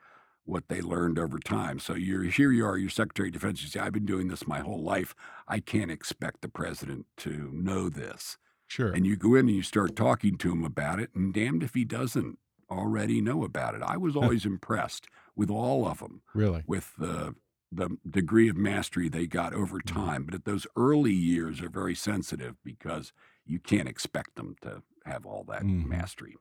what 0.44 0.68
they 0.68 0.80
learned 0.80 1.18
over 1.18 1.38
time. 1.38 1.78
So 1.78 1.94
you're 1.94 2.24
here 2.24 2.52
you 2.52 2.66
are, 2.66 2.76
you're 2.76 2.90
Secretary 2.90 3.28
of 3.28 3.34
Defense. 3.34 3.62
You 3.62 3.68
say, 3.68 3.80
I've 3.80 3.92
been 3.92 4.06
doing 4.06 4.28
this 4.28 4.46
my 4.46 4.60
whole 4.60 4.82
life. 4.82 5.14
I 5.48 5.60
can't 5.60 5.90
expect 5.90 6.42
the 6.42 6.48
president 6.48 7.06
to 7.18 7.50
know 7.52 7.88
this. 7.88 8.36
Sure. 8.66 8.92
And 8.92 9.06
you 9.06 9.16
go 9.16 9.34
in 9.34 9.48
and 9.48 9.56
you 9.56 9.62
start 9.62 9.96
talking 9.96 10.36
to 10.38 10.52
him 10.52 10.64
about 10.64 11.00
it, 11.00 11.10
and 11.14 11.32
damned 11.32 11.62
if 11.62 11.74
he 11.74 11.84
doesn't 11.84 12.38
already 12.70 13.20
know 13.20 13.44
about 13.44 13.74
it. 13.74 13.82
I 13.82 13.96
was 13.96 14.16
always 14.16 14.44
impressed 14.44 15.06
with 15.36 15.50
all 15.50 15.86
of 15.86 15.98
them. 15.98 16.22
Really? 16.34 16.62
With 16.66 16.92
the 16.98 17.34
the 17.76 17.96
degree 18.08 18.48
of 18.48 18.56
mastery 18.56 19.08
they 19.08 19.26
got 19.26 19.52
over 19.52 19.78
mm-hmm. 19.78 19.98
time. 19.98 20.24
But 20.24 20.34
at 20.34 20.44
those 20.44 20.66
early 20.76 21.12
years 21.12 21.60
are 21.60 21.68
very 21.68 21.94
sensitive 21.94 22.56
because 22.64 23.12
you 23.46 23.58
can't 23.58 23.88
expect 23.88 24.36
them 24.36 24.56
to 24.62 24.82
have 25.04 25.26
all 25.26 25.44
that 25.48 25.62
mm-hmm. 25.62 25.88
mastery. 25.88 26.36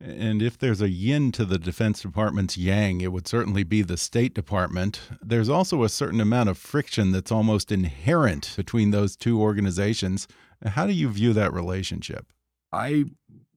And 0.00 0.42
if 0.42 0.58
there's 0.58 0.80
a 0.80 0.88
yin 0.88 1.32
to 1.32 1.44
the 1.44 1.58
Defense 1.58 2.02
Department's 2.02 2.56
yang, 2.56 3.00
it 3.00 3.10
would 3.10 3.26
certainly 3.26 3.64
be 3.64 3.82
the 3.82 3.96
State 3.96 4.34
Department. 4.34 5.00
There's 5.22 5.48
also 5.48 5.82
a 5.82 5.88
certain 5.88 6.20
amount 6.20 6.48
of 6.48 6.58
friction 6.58 7.10
that's 7.10 7.32
almost 7.32 7.72
inherent 7.72 8.52
between 8.56 8.90
those 8.90 9.16
two 9.16 9.40
organizations. 9.40 10.28
How 10.64 10.86
do 10.86 10.92
you 10.92 11.08
view 11.08 11.32
that 11.32 11.52
relationship? 11.52 12.26
I 12.72 13.04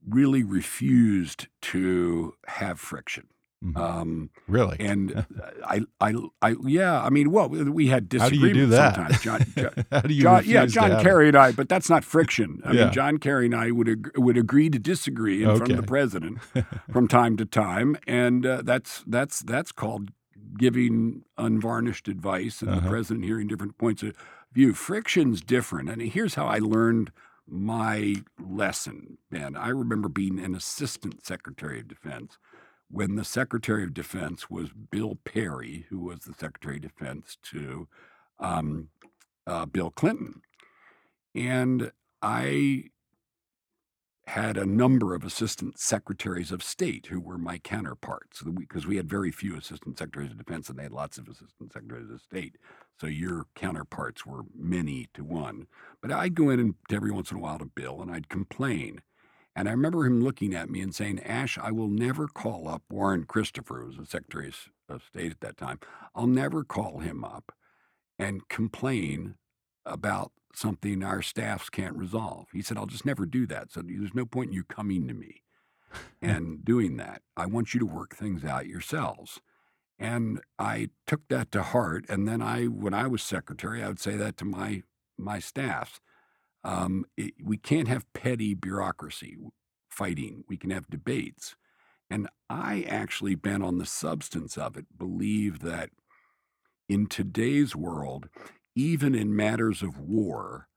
really 0.08 0.44
refused 0.44 1.48
to 1.64 2.34
have 2.48 2.80
friction. 2.80 3.28
Mm-hmm. 3.63 3.78
Um, 3.78 4.30
really? 4.48 4.78
And 4.80 5.26
I, 5.65 5.82
I, 6.00 6.13
I, 6.41 6.56
yeah. 6.63 7.02
I 7.02 7.10
mean, 7.10 7.32
well, 7.32 7.50
we 7.50 7.88
had 7.88 8.08
disagreements 8.08 8.39
How 8.39 8.54
do 8.54 8.60
you 8.60 8.65
do 8.65 8.65
that? 8.67 8.96
sometimes. 8.96 9.22
John, 9.22 9.46
John, 9.56 9.86
How 9.91 10.02
do 10.02 10.13
you? 10.13 10.22
John, 10.22 10.43
yeah, 10.46 10.65
John 10.65 11.02
Kerry 11.02 11.28
and 11.30 11.38
I. 11.38 11.52
But 11.52 11.67
that's 11.67 11.89
not 11.89 12.04
friction. 12.04 12.62
I 12.63 12.74
yeah. 12.74 12.84
mean, 12.86 12.93
John 12.93 13.17
Kerry 13.17 13.46
and 13.46 13.56
I 13.56 13.72
would 13.72 13.89
ag- 13.89 14.12
would 14.15 14.38
agree 14.38 14.70
to 14.70 14.80
disagree 14.80 15.43
in 15.43 15.50
okay. 15.50 15.58
front 15.58 15.72
of 15.72 15.78
the 15.78 15.84
president 15.84 16.39
from 16.91 17.08
time 17.08 17.36
to 17.38 17.46
time, 17.46 17.98
and 18.06 18.46
uh, 18.46 18.62
that's 18.63 19.04
that's 19.08 19.39
that's 19.39 19.72
called 19.72 20.12
giving 20.58 21.24
unvarnished 21.38 22.08
advice, 22.08 22.62
and 22.62 22.70
uh-huh. 22.70 22.82
the 22.82 22.89
president 22.89 23.26
hearing 23.26 23.48
different 23.48 23.78
points 23.78 24.04
of 24.04 24.13
view. 24.54 24.74
Friction's 24.74 25.41
different, 25.41 25.89
and 25.89 26.02
here's 26.02 26.36
how 26.36 26.46
I 26.46 26.60
learned 26.60 27.12
my 27.50 28.15
lesson, 28.39 29.17
Ben. 29.32 29.56
I 29.56 29.70
remember 29.70 30.10
being 30.10 30.38
an 30.38 30.54
assistant 30.54 31.26
secretary 31.26 31.80
of 31.80 31.88
defense 31.88 32.38
when 32.89 33.15
the 33.15 33.26
secretary 33.26 33.84
of 33.84 33.93
defense 33.93 34.50
was 34.50 34.69
Bill 34.91 35.17
Perry, 35.26 35.86
who 35.89 36.00
was 36.00 36.21
the 36.21 36.34
secretary 36.34 36.78
of 36.78 36.84
defense 36.84 37.38
to 37.52 37.88
um, 38.39 38.89
uh, 39.45 39.65
Bill 39.65 39.89
Clinton. 39.89 40.41
And 41.36 41.91
I 42.21 42.86
had 44.28 44.58
a 44.58 44.65
number 44.65 45.15
of 45.15 45.23
assistant 45.23 45.80
secretaries 45.80 46.52
of 46.52 46.62
state 46.62 47.08
who 47.08 47.19
were 47.19 47.38
my 47.38 47.58
counterparts 47.58 48.43
because 48.43 48.86
we, 48.86 48.91
we, 48.91 48.97
had 48.97 49.10
very 49.10 49.32
few 49.32 49.56
assistant 49.56 49.97
secretaries 49.97 50.32
of 50.32 50.38
defense 50.38 50.67
and 50.67 50.78
they 50.78 50.84
had 50.84 50.91
lots 50.91 51.17
of 51.17 51.30
assistant 51.30 51.71
secretaries 51.71 52.12
of 52.12 52.21
state. 52.21 52.58
So 53.00 53.08
your 53.08 53.45
counterparts 53.56 54.26
were 54.26 54.41
many 54.54 55.08
to 55.13 55.23
one. 55.23 55.67
But 56.02 56.12
I'd 56.12 56.36
go 56.36 56.50
in 56.50 56.60
and 56.60 56.76
every 56.91 57.10
once 57.10 57.32
in 57.32 57.38
a 57.38 57.39
while 57.39 57.58
to 57.60 57.65
Bill 57.65 58.02
and 58.02 58.12
I'd 58.12 58.28
complain. 58.28 59.02
And 59.58 59.67
I 59.67 59.72
remember 59.72 60.06
him 60.06 60.24
looking 60.24 60.54
at 60.54 60.70
me 60.70 60.82
and 60.82 60.93
saying, 60.93 61.20
Ash, 61.22 61.58
I 61.58 61.72
will 61.72 61.88
never 61.88 62.28
call 62.28 62.67
up 62.67 62.84
Warren 62.91 63.24
Christopher, 63.24 63.80
who 63.80 63.88
was 63.88 63.98
the 63.98 64.06
Secretary 64.06 64.50
of 64.50 64.56
uh, 64.88 65.00
State 65.00 65.32
at 65.32 65.39
that 65.41 65.58
time. 65.58 65.80
I'll 66.13 66.28
never 66.28 66.63
call 66.63 67.00
him 67.00 67.24
up 67.24 67.52
and 68.20 68.48
complain 68.50 69.34
about 69.84 70.32
something 70.54 71.04
our 71.04 71.24
staffs 71.24 71.72
can't 71.72 71.98
resolve. 71.98 72.50
He 72.54 72.62
said, 72.62 72.78
I'll 72.78 72.86
just 72.86 73.04
never 73.06 73.26
do 73.26 73.48
that. 73.48 73.72
So 73.72 73.82
there's 73.82 74.13
no 74.13 74.28
point 74.28 74.50
in 74.50 74.54
you 74.54 74.63
coming 74.63 75.08
to 75.08 75.15
me 75.15 75.41
and 76.22 76.63
doing 76.63 76.98
that. 76.98 77.24
I 77.36 77.48
want 77.48 77.74
you 77.74 77.80
to 77.80 77.86
work 77.88 78.15
things 78.15 78.46
out 78.46 78.67
yourselves. 78.67 79.41
And 79.98 80.39
I 80.60 80.89
took 81.08 81.22
that 81.30 81.52
to 81.54 81.63
heart. 81.63 82.06
And 82.08 82.28
then 82.28 82.43
I, 82.43 82.65
when 82.65 82.93
I 82.93 83.08
was 83.08 83.24
secretary, 83.24 83.82
I 83.82 83.88
would 83.88 84.00
say 84.00 84.17
that 84.17 84.38
to 84.38 84.46
my 84.46 84.84
my 85.17 85.39
staffs. 85.39 86.00
Um, 86.63 87.06
it, 87.15 87.34
we 87.43 87.58
can't 87.58 87.88
have 87.88 88.12
petty 88.13 88.54
bureaucracy 88.54 89.38
fighting. 89.89 90.43
We 90.48 90.58
can 90.58 90.70
have 90.70 90.89
debates. 90.89 91.56
And 92.10 92.28
I 92.50 92.86
actually 92.88 93.36
been 93.36 93.62
on 93.62 93.78
the 93.78 93.86
substance 93.86 94.58
of 94.58 94.78
it, 94.78 94.86
believe 94.98 95.60
that 95.60 95.89
in 96.88 97.08
today's 97.08 97.76
world, 97.76 98.30
even 98.76 99.13
in 99.15 99.36
matters 99.36 99.82
of 99.82 100.00
war, 100.00 100.67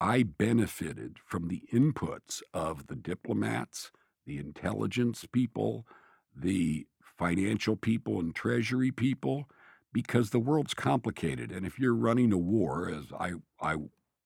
I 0.00 0.24
benefited 0.24 1.18
from 1.24 1.46
the 1.46 1.62
inputs 1.72 2.42
of 2.52 2.88
the 2.88 2.96
diplomats, 2.96 3.92
the 4.26 4.38
intelligence 4.38 5.24
people, 5.30 5.86
the 6.34 6.86
financial 7.18 7.76
people 7.76 8.18
and 8.18 8.34
treasury 8.34 8.90
people, 8.90 9.48
because 9.92 10.30
the 10.30 10.40
world's 10.40 10.74
complicated. 10.74 11.52
And 11.52 11.64
if 11.64 11.78
you're 11.78 11.94
running 11.94 12.32
a 12.32 12.38
war, 12.38 12.88
as 12.88 13.12
I, 13.16 13.34
I 13.60 13.76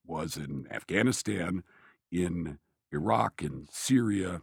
was 0.06 0.36
in 0.36 0.66
Afghanistan, 0.70 1.62
in 2.10 2.58
Iraq, 2.92 3.42
in 3.42 3.66
Syria, 3.70 4.42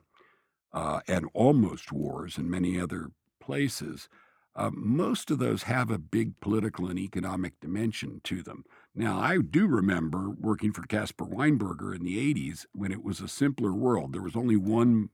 uh, 0.73 1.01
and 1.07 1.29
almost 1.33 1.91
wars 1.91 2.37
in 2.37 2.49
many 2.49 2.79
other 2.79 3.11
places, 3.39 4.09
uh, 4.55 4.69
most 4.73 5.31
of 5.31 5.39
those 5.39 5.63
have 5.63 5.89
a 5.89 5.97
big 5.97 6.39
political 6.39 6.87
and 6.87 6.99
economic 6.99 7.59
dimension 7.59 8.21
to 8.23 8.43
them. 8.43 8.63
Now, 8.93 9.19
I 9.19 9.39
do 9.39 9.65
remember 9.65 10.29
working 10.29 10.71
for 10.71 10.83
Caspar 10.83 11.25
Weinberger 11.25 11.95
in 11.95 12.03
the 12.03 12.33
80s 12.33 12.65
when 12.73 12.91
it 12.91 13.03
was 13.03 13.19
a 13.19 13.27
simpler 13.27 13.73
world. 13.73 14.13
There 14.13 14.21
was 14.21 14.35
only 14.35 14.55
one 14.55 15.09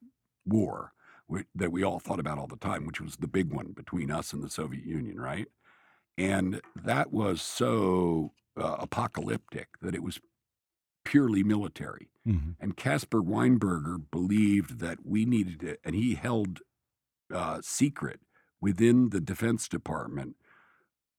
war 0.45 0.91
that 1.55 1.71
we 1.71 1.83
all 1.83 1.99
thought 1.99 2.19
about 2.19 2.37
all 2.37 2.47
the 2.47 2.57
time, 2.57 2.85
which 2.85 2.99
was 2.99 3.17
the 3.17 3.27
big 3.27 3.53
one 3.53 3.71
between 3.71 4.11
us 4.11 4.33
and 4.33 4.43
the 4.43 4.49
Soviet 4.49 4.85
Union, 4.85 5.19
right? 5.19 5.47
And 6.17 6.59
that 6.75 7.13
was 7.13 7.41
so 7.41 8.33
uh, 8.57 8.77
apocalyptic 8.79 9.67
that 9.81 9.95
it 9.95 10.03
was 10.03 10.19
purely 11.09 11.41
military. 11.43 12.07
Mm-hmm. 12.27 12.51
And 12.59 12.77
Caspar 12.77 13.21
Weinberger 13.21 13.99
believed 14.11 14.79
that 14.79 14.99
we 15.03 15.25
needed 15.25 15.63
it, 15.63 15.79
and 15.83 15.95
he 15.95 16.13
held 16.13 16.59
uh, 17.33 17.61
secret 17.63 18.19
within 18.61 19.09
the 19.09 19.19
Defense 19.19 19.67
Department 19.67 20.35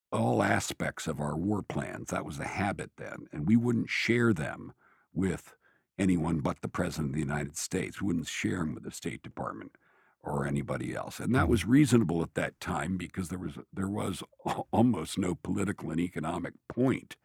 all 0.09 0.43
aspects 0.43 1.07
of 1.07 1.19
our 1.19 1.35
war 1.35 1.61
plans. 1.61 2.09
That 2.09 2.23
was 2.23 2.37
the 2.37 2.47
habit 2.47 2.91
then. 2.97 3.27
And 3.33 3.45
we 3.45 3.57
wouldn't 3.57 3.89
share 3.89 4.33
them 4.33 4.71
with 5.13 5.55
anyone 5.99 6.39
but 6.39 6.61
the 6.61 6.69
President 6.69 7.09
of 7.09 7.15
the 7.15 7.19
United 7.19 7.57
States. 7.57 7.99
We 7.99 8.07
wouldn't 8.07 8.27
share 8.27 8.59
them 8.59 8.73
with 8.73 8.83
the 8.83 8.91
State 8.91 9.21
Department 9.21 9.75
or 10.23 10.47
anybody 10.47 10.95
else. 10.95 11.19
And 11.19 11.35
that 11.35 11.49
was 11.49 11.65
reasonable 11.65 12.21
at 12.21 12.35
that 12.35 12.61
time 12.61 12.95
because 12.95 13.27
there 13.27 13.39
was 13.39 13.57
there 13.73 13.89
was 13.89 14.23
almost 14.71 15.17
no 15.17 15.35
political 15.35 15.91
and 15.91 15.99
economic 15.99 16.53
point 16.69 17.17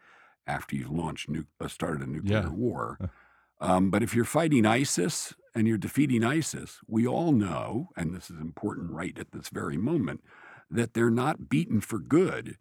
after 0.47 0.77
you've 0.77 0.91
launched 0.91 1.29
nu- 1.29 1.47
uh, 1.61 1.69
started 1.69 2.07
a 2.07 2.11
nuclear 2.11 2.43
yeah. 2.43 2.49
war. 2.49 2.99
Um, 3.59 3.91
but 3.91 4.03
if 4.03 4.15
you're 4.15 4.27
fighting 4.27 4.67
ISIS 4.67 5.33
and 5.55 5.67
you're 5.67 5.79
defeating 5.79 6.23
ISIS, 6.23 6.81
we 6.87 7.07
all 7.07 7.33
know, 7.33 7.89
and 7.97 8.15
this 8.15 8.31
is 8.31 8.39
important 8.39 8.91
right 8.91 9.19
at 9.19 9.33
this 9.33 9.49
very 9.49 9.79
moment, 9.79 10.23
that 10.71 10.93
they're 10.93 11.09
not 11.09 11.49
beaten 11.49 11.81
for 11.81 11.99
good 11.99 12.59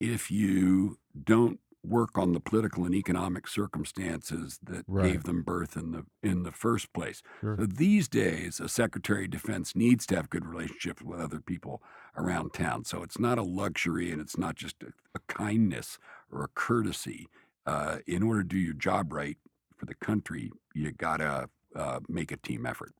if 0.00 0.30
you 0.30 0.98
don't 1.22 1.60
work 1.84 2.16
on 2.16 2.32
the 2.32 2.40
political 2.40 2.84
and 2.84 2.94
economic 2.94 3.48
circumstances 3.48 4.58
that 4.62 4.84
right. 4.86 5.12
gave 5.12 5.24
them 5.24 5.42
birth 5.42 5.76
in 5.76 5.92
the 5.92 6.04
in 6.22 6.42
the 6.44 6.52
first 6.52 6.92
place. 6.92 7.22
Sure. 7.40 7.56
So 7.58 7.66
these 7.66 8.08
days, 8.08 8.60
a 8.60 8.68
Secretary 8.68 9.24
of 9.24 9.30
Defense 9.30 9.74
needs 9.74 10.06
to 10.06 10.16
have 10.16 10.30
good 10.30 10.46
relationships 10.46 11.02
with 11.02 11.20
other 11.20 11.40
people 11.40 11.82
around 12.16 12.52
town. 12.52 12.84
So 12.84 13.02
it's 13.02 13.18
not 13.18 13.38
a 13.38 13.42
luxury 13.42 14.10
and 14.10 14.20
it's 14.20 14.38
not 14.38 14.54
just 14.54 14.76
a, 14.82 14.92
a 15.14 15.20
kindness 15.28 15.98
or 16.30 16.44
a 16.44 16.48
courtesy. 16.48 17.28
Uh, 17.64 17.98
in 18.08 18.24
order 18.24 18.42
to 18.42 18.48
do 18.48 18.58
your 18.58 18.74
job 18.74 19.12
right 19.12 19.36
for 19.76 19.86
the 19.86 19.94
country, 19.94 20.50
you 20.74 20.90
gotta 20.90 21.48
uh, 21.76 22.00
make 22.08 22.32
a 22.32 22.36
team 22.36 22.66
effort. 22.66 22.92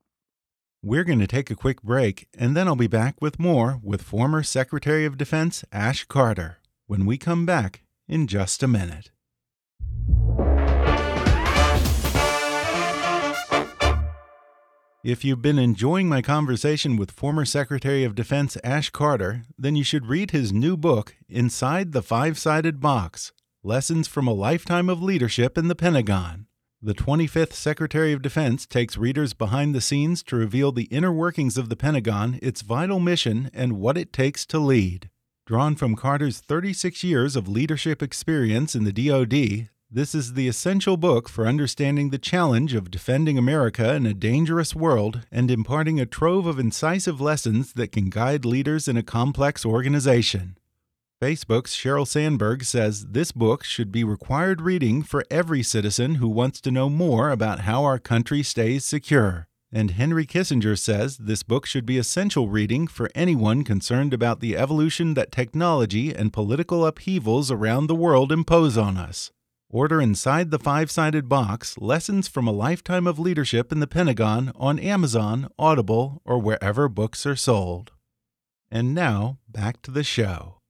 We're 0.84 1.04
going 1.04 1.20
to 1.20 1.28
take 1.28 1.48
a 1.48 1.54
quick 1.54 1.80
break, 1.82 2.26
and 2.36 2.56
then 2.56 2.66
I'll 2.66 2.74
be 2.74 2.88
back 2.88 3.20
with 3.20 3.38
more 3.38 3.78
with 3.84 4.02
former 4.02 4.42
Secretary 4.42 5.04
of 5.04 5.16
Defense 5.16 5.64
Ash 5.70 6.04
Carter 6.04 6.58
when 6.88 7.06
we 7.06 7.18
come 7.18 7.46
back 7.46 7.81
in 8.08 8.26
just 8.26 8.62
a 8.62 8.68
minute. 8.68 9.10
If 15.04 15.24
you've 15.24 15.42
been 15.42 15.58
enjoying 15.58 16.08
my 16.08 16.22
conversation 16.22 16.96
with 16.96 17.10
former 17.10 17.44
Secretary 17.44 18.04
of 18.04 18.14
Defense 18.14 18.56
Ash 18.62 18.88
Carter, 18.90 19.42
then 19.58 19.74
you 19.74 19.82
should 19.82 20.06
read 20.06 20.30
his 20.30 20.52
new 20.52 20.76
book, 20.76 21.16
Inside 21.28 21.90
the 21.90 22.02
Five 22.02 22.38
Sided 22.38 22.78
Box 22.80 23.32
Lessons 23.64 24.06
from 24.06 24.26
a 24.26 24.32
Lifetime 24.32 24.88
of 24.88 25.02
Leadership 25.02 25.56
in 25.56 25.68
the 25.68 25.74
Pentagon. 25.74 26.46
The 26.80 26.94
25th 26.94 27.52
Secretary 27.52 28.12
of 28.12 28.22
Defense 28.22 28.66
takes 28.66 28.96
readers 28.96 29.34
behind 29.34 29.72
the 29.72 29.80
scenes 29.80 30.20
to 30.24 30.34
reveal 30.34 30.72
the 30.72 30.84
inner 30.84 31.12
workings 31.12 31.56
of 31.56 31.68
the 31.68 31.76
Pentagon, 31.76 32.40
its 32.42 32.62
vital 32.62 32.98
mission, 32.98 33.50
and 33.54 33.78
what 33.78 33.96
it 33.96 34.12
takes 34.12 34.44
to 34.46 34.58
lead. 34.58 35.08
Drawn 35.44 35.74
from 35.74 35.96
Carter's 35.96 36.38
36 36.38 37.02
years 37.02 37.34
of 37.34 37.48
leadership 37.48 38.00
experience 38.00 38.76
in 38.76 38.84
the 38.84 38.92
DoD, 38.92 39.68
this 39.90 40.14
is 40.14 40.34
the 40.34 40.46
essential 40.46 40.96
book 40.96 41.28
for 41.28 41.48
understanding 41.48 42.10
the 42.10 42.18
challenge 42.18 42.74
of 42.74 42.92
defending 42.92 43.36
America 43.36 43.92
in 43.92 44.06
a 44.06 44.14
dangerous 44.14 44.76
world 44.76 45.26
and 45.32 45.50
imparting 45.50 45.98
a 45.98 46.06
trove 46.06 46.46
of 46.46 46.60
incisive 46.60 47.20
lessons 47.20 47.72
that 47.72 47.90
can 47.90 48.08
guide 48.08 48.44
leaders 48.44 48.86
in 48.86 48.96
a 48.96 49.02
complex 49.02 49.66
organization. 49.66 50.56
Facebook's 51.20 51.74
Sheryl 51.74 52.06
Sandberg 52.06 52.62
says 52.62 53.06
this 53.06 53.32
book 53.32 53.64
should 53.64 53.90
be 53.90 54.04
required 54.04 54.60
reading 54.60 55.02
for 55.02 55.24
every 55.28 55.64
citizen 55.64 56.16
who 56.16 56.28
wants 56.28 56.60
to 56.60 56.70
know 56.70 56.88
more 56.88 57.30
about 57.30 57.60
how 57.60 57.82
our 57.82 57.98
country 57.98 58.44
stays 58.44 58.84
secure. 58.84 59.48
And 59.74 59.92
Henry 59.92 60.26
Kissinger 60.26 60.78
says 60.78 61.16
this 61.16 61.42
book 61.42 61.64
should 61.64 61.86
be 61.86 61.96
essential 61.96 62.48
reading 62.48 62.86
for 62.86 63.08
anyone 63.14 63.64
concerned 63.64 64.12
about 64.12 64.40
the 64.40 64.54
evolution 64.54 65.14
that 65.14 65.32
technology 65.32 66.14
and 66.14 66.32
political 66.32 66.84
upheavals 66.84 67.50
around 67.50 67.86
the 67.86 67.94
world 67.94 68.30
impose 68.30 68.76
on 68.76 68.98
us. 68.98 69.30
Order 69.70 70.02
Inside 70.02 70.50
the 70.50 70.58
Five 70.58 70.90
Sided 70.90 71.26
Box 71.26 71.78
Lessons 71.78 72.28
from 72.28 72.46
a 72.46 72.52
Lifetime 72.52 73.06
of 73.06 73.18
Leadership 73.18 73.72
in 73.72 73.80
the 73.80 73.86
Pentagon 73.86 74.52
on 74.54 74.78
Amazon, 74.78 75.48
Audible, 75.58 76.20
or 76.26 76.38
wherever 76.38 76.90
books 76.90 77.24
are 77.24 77.36
sold. 77.36 77.92
And 78.70 78.94
now, 78.94 79.38
back 79.48 79.80
to 79.82 79.90
the 79.90 80.04
show. 80.04 80.61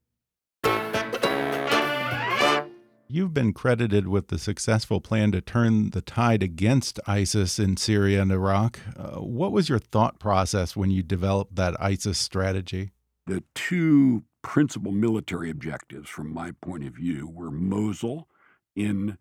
You've 3.14 3.35
been 3.35 3.53
credited 3.53 4.09
with 4.09 4.29
the 4.29 4.38
successful 4.38 4.98
plan 4.98 5.33
to 5.33 5.42
turn 5.42 5.90
the 5.90 6.01
tide 6.01 6.42
against 6.42 6.98
ISIS 7.07 7.59
in 7.59 7.77
Syria 7.77 8.22
and 8.22 8.33
Iraq. 8.33 8.81
Uh, 8.96 9.20
what 9.20 9.53
was 9.53 9.68
your 9.68 9.79
thought 9.79 10.18
process 10.18 10.77
when 10.77 10.90
you 10.90 11.03
developed 11.03 11.57
that 11.57 11.79
ISIS 11.79 12.16
strategy? 12.16 12.92
The 13.27 13.44
two 13.55 14.25
principal 14.40 14.92
military 14.92 15.51
objectives, 15.51 16.09
from 16.09 16.33
my 16.33 16.53
point 16.62 16.87
of 16.87 16.94
view, 16.94 17.29
were 17.31 17.51
Mosul 17.51 18.29
in 18.75 19.18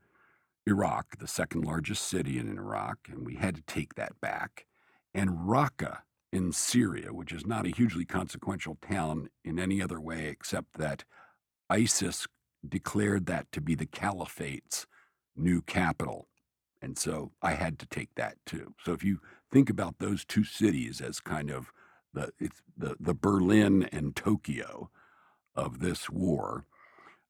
Iraq, 0.65 1.17
the 1.17 1.27
second 1.27 1.65
largest 1.65 2.07
city 2.07 2.39
in 2.39 2.47
Iraq, 2.47 2.99
and 3.09 3.25
we 3.25 3.35
had 3.35 3.55
to 3.55 3.61
take 3.63 3.95
that 3.95 4.21
back, 4.21 4.67
and 5.13 5.31
Raqqa 5.31 5.97
in 6.31 6.53
Syria, 6.53 7.11
which 7.11 7.33
is 7.33 7.45
not 7.45 7.67
a 7.67 7.75
hugely 7.75 8.05
consequential 8.05 8.77
town 8.81 9.27
in 9.43 9.59
any 9.59 9.81
other 9.81 9.99
way 9.99 10.27
except 10.27 10.77
that 10.77 11.03
ISIS 11.69 12.25
declared 12.67 13.25
that 13.25 13.51
to 13.51 13.61
be 13.61 13.75
the 13.75 13.85
caliphate's 13.85 14.87
new 15.35 15.61
capital. 15.61 16.27
And 16.81 16.97
so 16.97 17.31
I 17.41 17.53
had 17.53 17.79
to 17.79 17.85
take 17.85 18.15
that 18.15 18.37
too. 18.45 18.73
So 18.83 18.93
if 18.93 19.03
you 19.03 19.19
think 19.51 19.69
about 19.69 19.99
those 19.99 20.25
two 20.25 20.43
cities 20.43 21.01
as 21.01 21.19
kind 21.19 21.49
of 21.49 21.71
the 22.13 22.31
it's 22.39 22.61
the, 22.77 22.95
the 22.99 23.13
Berlin 23.13 23.87
and 23.91 24.15
Tokyo 24.15 24.89
of 25.55 25.79
this 25.79 26.09
war, 26.09 26.65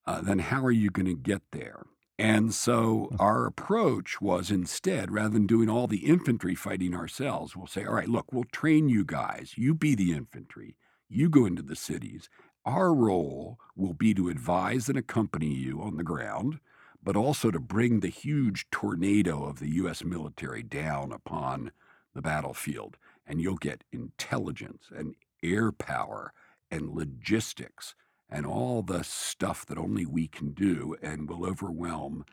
uh, 0.05 0.21
then 0.21 0.39
how 0.39 0.65
are 0.65 0.71
you 0.71 0.89
going 0.89 1.05
to 1.05 1.15
get 1.15 1.41
there? 1.51 1.85
And 2.17 2.53
so 2.53 3.09
hmm. 3.09 3.15
our 3.19 3.45
approach 3.45 4.21
was 4.21 4.51
instead, 4.51 5.11
rather 5.11 5.29
than 5.29 5.47
doing 5.47 5.69
all 5.69 5.87
the 5.87 6.05
infantry 6.05 6.55
fighting 6.55 6.95
ourselves, 6.95 7.55
we'll 7.55 7.67
say, 7.67 7.83
all 7.83 7.95
right, 7.95 8.07
look, 8.07 8.31
we'll 8.31 8.43
train 8.45 8.89
you 8.89 9.03
guys. 9.03 9.53
You 9.57 9.73
be 9.73 9.95
the 9.95 10.13
infantry. 10.13 10.77
You 11.09 11.29
go 11.29 11.45
into 11.45 11.61
the 11.61 11.75
cities. 11.75 12.29
Our 12.65 12.93
role 12.93 13.59
will 13.75 13.93
be 13.93 14.13
to 14.13 14.29
advise 14.29 14.87
and 14.87 14.97
accompany 14.97 15.47
you 15.47 15.81
on 15.81 15.97
the 15.97 16.03
ground, 16.03 16.59
but 17.03 17.15
also 17.15 17.49
to 17.49 17.59
bring 17.59 17.99
the 17.99 18.09
huge 18.09 18.69
tornado 18.69 19.43
of 19.45 19.59
the 19.59 19.69
U.S. 19.75 20.03
military 20.03 20.61
down 20.61 21.11
upon 21.11 21.71
the 22.13 22.21
battlefield. 22.21 22.97
And 23.25 23.41
you'll 23.41 23.55
get 23.55 23.83
intelligence 23.91 24.85
and 24.95 25.15
air 25.41 25.71
power 25.71 26.33
and 26.69 26.93
logistics 26.93 27.95
and 28.29 28.45
all 28.45 28.81
the 28.81 29.03
stuff 29.03 29.65
that 29.65 29.77
only 29.77 30.05
we 30.05 30.27
can 30.27 30.51
do 30.51 30.95
and 31.01 31.27
will 31.27 31.45
overwhelm 31.45 32.25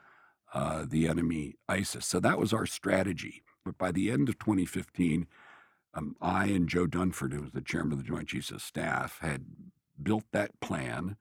uh, 0.53 0.85
the 0.89 1.09
enemy 1.09 1.57
ISIS. 1.69 2.07
So 2.07 2.21
that 2.21 2.39
was 2.39 2.53
our 2.53 2.67
strategy. 2.67 3.43
But 3.65 3.79
by 3.79 3.93
the 3.93 4.11
end 4.11 4.29
of 4.29 4.39
2015, 4.39 5.27
um, 5.95 6.17
I 6.21 6.47
and 6.47 6.69
Joe 6.69 6.87
Dunford, 6.87 7.33
who 7.33 7.43
was 7.43 7.53
the 7.53 7.61
chairman 7.61 7.93
of 7.93 7.99
the 7.99 8.05
Joint 8.05 8.29
Chiefs 8.29 8.51
of 8.51 8.63
Staff, 8.63 9.19
had 9.21 9.47
built 10.03 10.25
that 10.33 10.59
plan 10.61 11.17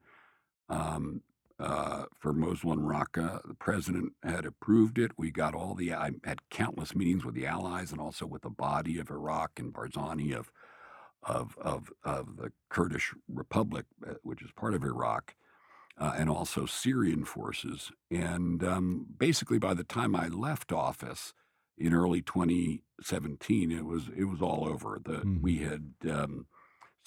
um, 0.68 1.22
uh, 1.58 2.04
for 2.18 2.32
Mosul 2.32 2.72
and 2.72 2.82
Raqqa. 2.82 3.46
The 3.46 3.54
president 3.54 4.12
had 4.22 4.44
approved 4.44 4.98
it. 4.98 5.12
We 5.16 5.30
got 5.30 5.54
all 5.54 5.74
the, 5.74 5.92
I 5.92 6.12
had 6.24 6.48
countless 6.50 6.94
meetings 6.94 7.24
with 7.24 7.34
the 7.34 7.46
allies 7.46 7.90
and 7.92 8.00
also 8.00 8.26
with 8.26 8.42
Abadi 8.42 9.00
of 9.00 9.10
Iraq 9.10 9.58
and 9.58 9.72
Barzani 9.72 10.34
of 10.34 10.52
of, 11.22 11.56
of, 11.60 11.90
of 12.04 12.36
the 12.36 12.52
Kurdish 12.68 13.14
Republic, 13.28 13.86
uh, 14.06 14.14
which 14.22 14.42
is 14.42 14.50
part 14.52 14.74
of 14.74 14.84
Iraq, 14.84 15.34
uh, 15.98 16.14
and 16.16 16.30
also 16.30 16.66
Syrian 16.66 17.24
forces. 17.24 17.90
And 18.10 18.62
um, 18.62 19.06
basically, 19.18 19.58
by 19.58 19.74
the 19.74 19.84
time 19.84 20.14
I 20.14 20.28
left 20.28 20.72
office 20.72 21.34
in 21.76 21.92
early 21.92 22.22
2017, 22.22 23.72
it 23.72 23.84
was 23.84 24.08
it 24.16 24.24
was 24.24 24.40
all 24.40 24.66
over. 24.66 25.00
The, 25.04 25.18
mm-hmm. 25.18 25.42
We 25.42 25.58
had 25.58 25.94
um, 26.08 26.46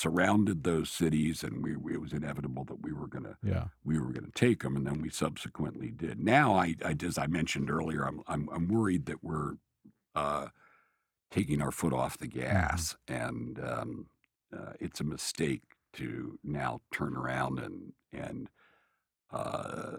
surrounded 0.02 0.64
those 0.64 0.90
cities, 0.90 1.44
and 1.44 1.64
we, 1.64 1.72
it 1.94 2.02
was 2.02 2.14
inevitable 2.14 2.64
that 2.66 2.82
we 2.82 2.92
were 2.92 3.08
going 3.08 3.24
to 3.26 3.36
Yeah. 3.44 3.66
we 3.84 4.00
were 4.00 4.12
going 4.12 4.26
to 4.26 4.32
take 4.48 4.60
them, 4.64 4.76
and 4.76 4.86
then 4.88 5.02
we 5.02 5.10
subsequently 5.10 5.92
did. 5.92 6.20
Now, 6.20 6.56
I, 6.56 6.76
I 6.84 6.96
as 7.06 7.18
I 7.18 7.28
mentioned 7.28 7.70
earlier, 7.70 8.04
I'm 8.08 8.22
I'm, 8.28 8.50
I'm 8.56 8.68
worried 8.68 9.06
that 9.06 9.24
we're 9.24 9.54
uh, 10.16 10.48
taking 11.30 11.62
our 11.62 11.72
foot 11.72 11.94
off 11.94 12.18
the 12.18 12.28
gas, 12.28 12.96
and 13.08 13.60
um, 13.64 14.08
uh, 14.58 14.74
it's 14.80 15.00
a 15.02 15.06
mistake 15.06 15.62
to 15.94 16.40
now 16.44 16.82
turn 16.92 17.16
around 17.16 17.60
and 17.60 17.94
and 18.12 18.50
uh, 19.32 19.94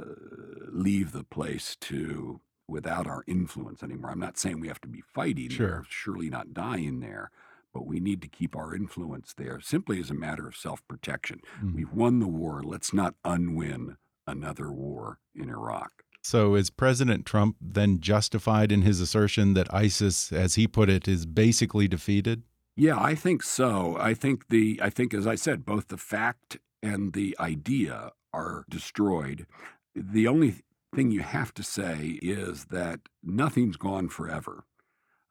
leave 0.70 1.12
the 1.12 1.24
place 1.24 1.76
to 1.80 2.40
without 2.68 3.06
our 3.06 3.22
influence 3.26 3.82
anymore. 3.82 4.10
I'm 4.10 4.18
not 4.20 4.38
saying 4.38 4.60
we 4.60 4.68
have 4.68 4.80
to 4.82 4.88
be 4.88 5.02
fighting. 5.14 5.50
Sure. 5.50 5.84
Surely 5.88 6.28
not 6.30 6.52
dying 6.54 7.00
there, 7.00 7.30
but 7.72 7.86
we 7.86 8.00
need 8.00 8.20
to 8.22 8.28
keep 8.28 8.54
our 8.56 8.74
influence 8.74 9.34
there 9.36 9.60
simply 9.60 10.00
as 10.00 10.10
a 10.10 10.14
matter 10.14 10.46
of 10.46 10.56
self 10.56 10.86
protection. 10.88 11.40
Mhm. 11.62 11.74
We've 11.74 11.92
won 11.92 12.18
the 12.20 12.28
war. 12.28 12.62
Let's 12.62 12.92
not 12.92 13.14
unwin 13.24 13.96
another 14.26 14.70
war 14.72 15.18
in 15.34 15.48
Iraq. 15.48 16.04
So 16.22 16.54
is 16.54 16.70
President 16.70 17.26
Trump 17.26 17.56
then 17.60 18.00
justified 18.00 18.70
in 18.70 18.82
his 18.82 19.00
assertion 19.00 19.54
that 19.54 19.72
ISIS, 19.74 20.32
as 20.32 20.54
he 20.54 20.68
put 20.68 20.88
it, 20.88 21.08
is 21.08 21.26
basically 21.26 21.88
defeated? 21.88 22.44
Yeah, 22.76 22.98
I 22.98 23.14
think 23.16 23.42
so. 23.42 23.96
I 23.98 24.14
think 24.14 24.48
the 24.48 24.78
I 24.82 24.88
think 24.90 25.12
as 25.14 25.26
I 25.26 25.34
said, 25.34 25.64
both 25.66 25.88
the 25.88 25.98
fact 25.98 26.58
and 26.82 27.12
the 27.12 27.36
idea 27.40 28.12
are 28.32 28.64
destroyed. 28.70 29.46
The 29.94 30.26
only 30.28 30.56
thing 30.94 31.10
you 31.10 31.20
have 31.22 31.52
to 31.54 31.62
say 31.62 32.18
is 32.22 32.66
that 32.66 33.00
nothing's 33.22 33.76
gone 33.76 34.08
forever. 34.08 34.64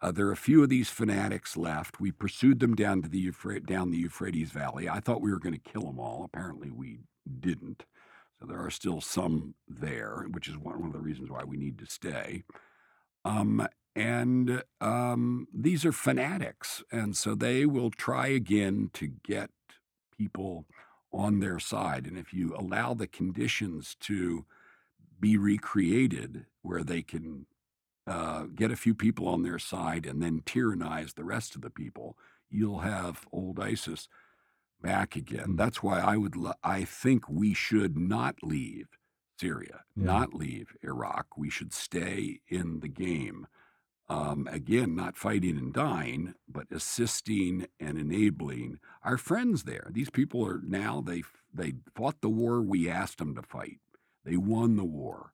Uh, 0.01 0.11
there 0.11 0.27
are 0.27 0.31
a 0.31 0.37
few 0.37 0.63
of 0.63 0.69
these 0.69 0.89
fanatics 0.89 1.55
left. 1.55 1.99
We 1.99 2.11
pursued 2.11 2.59
them 2.59 2.75
down 2.75 3.03
to 3.03 3.09
the 3.09 3.27
Euphra- 3.27 3.65
down 3.65 3.91
the 3.91 3.99
Euphrates 3.99 4.51
Valley. 4.51 4.89
I 4.89 4.99
thought 4.99 5.21
we 5.21 5.31
were 5.31 5.39
going 5.39 5.53
to 5.53 5.71
kill 5.71 5.83
them 5.83 5.99
all. 5.99 6.23
Apparently, 6.23 6.71
we 6.71 6.99
didn't. 7.39 7.85
So 8.39 8.47
there 8.47 8.59
are 8.59 8.71
still 8.71 9.01
some 9.01 9.53
there, 9.67 10.25
which 10.31 10.47
is 10.47 10.57
one, 10.57 10.79
one 10.79 10.87
of 10.87 10.93
the 10.93 10.99
reasons 10.99 11.29
why 11.29 11.43
we 11.43 11.57
need 11.57 11.77
to 11.79 11.85
stay. 11.85 12.43
Um, 13.23 13.67
and 13.95 14.63
um, 14.79 15.47
these 15.53 15.85
are 15.85 15.91
fanatics, 15.91 16.83
and 16.91 17.15
so 17.15 17.35
they 17.35 17.65
will 17.67 17.91
try 17.91 18.27
again 18.27 18.89
to 18.93 19.07
get 19.23 19.51
people 20.17 20.65
on 21.13 21.39
their 21.39 21.59
side. 21.59 22.07
And 22.07 22.17
if 22.17 22.33
you 22.33 22.55
allow 22.57 22.93
the 22.95 23.05
conditions 23.07 23.95
to 24.01 24.45
be 25.19 25.37
recreated 25.37 26.45
where 26.63 26.83
they 26.83 27.03
can 27.03 27.45
uh, 28.11 28.43
get 28.61 28.71
a 28.71 28.75
few 28.85 28.93
people 28.95 29.27
on 29.27 29.43
their 29.43 29.59
side 29.59 30.05
and 30.05 30.21
then 30.21 30.41
tyrannize 30.45 31.13
the 31.13 31.23
rest 31.23 31.55
of 31.55 31.61
the 31.61 31.69
people, 31.69 32.17
you'll 32.49 32.79
have 32.79 33.25
old 33.31 33.59
ISIS 33.59 34.07
back 34.81 35.15
again. 35.15 35.49
Mm. 35.53 35.57
That's 35.57 35.81
why 35.83 35.99
I 35.99 36.17
would. 36.17 36.35
I 36.63 36.83
think 36.83 37.29
we 37.29 37.53
should 37.53 37.97
not 37.97 38.35
leave 38.43 38.87
Syria, 39.39 39.77
Yeah. 39.95 40.05
not 40.05 40.33
leave 40.33 40.67
Iraq. 40.83 41.25
We 41.37 41.49
should 41.49 41.73
stay 41.73 42.41
in 42.47 42.79
the 42.79 42.87
game. 42.87 43.47
Um, 44.09 44.47
again, 44.51 44.93
not 44.93 45.15
fighting 45.15 45.57
and 45.57 45.73
dying, 45.73 46.33
but 46.47 46.67
assisting 46.69 47.67
and 47.79 47.97
enabling 47.97 48.79
our 49.03 49.17
friends 49.17 49.63
there. 49.63 49.87
These 49.93 50.09
people 50.09 50.45
are 50.45 50.59
now 50.61 51.01
they 51.01 51.23
they 51.53 51.73
fought 51.95 52.19
the 52.21 52.29
war 52.29 52.61
we 52.61 52.89
asked 52.89 53.19
them 53.19 53.35
to 53.35 53.41
fight. 53.41 53.79
They 54.25 54.37
won 54.37 54.75
the 54.75 54.83
war. 55.01 55.31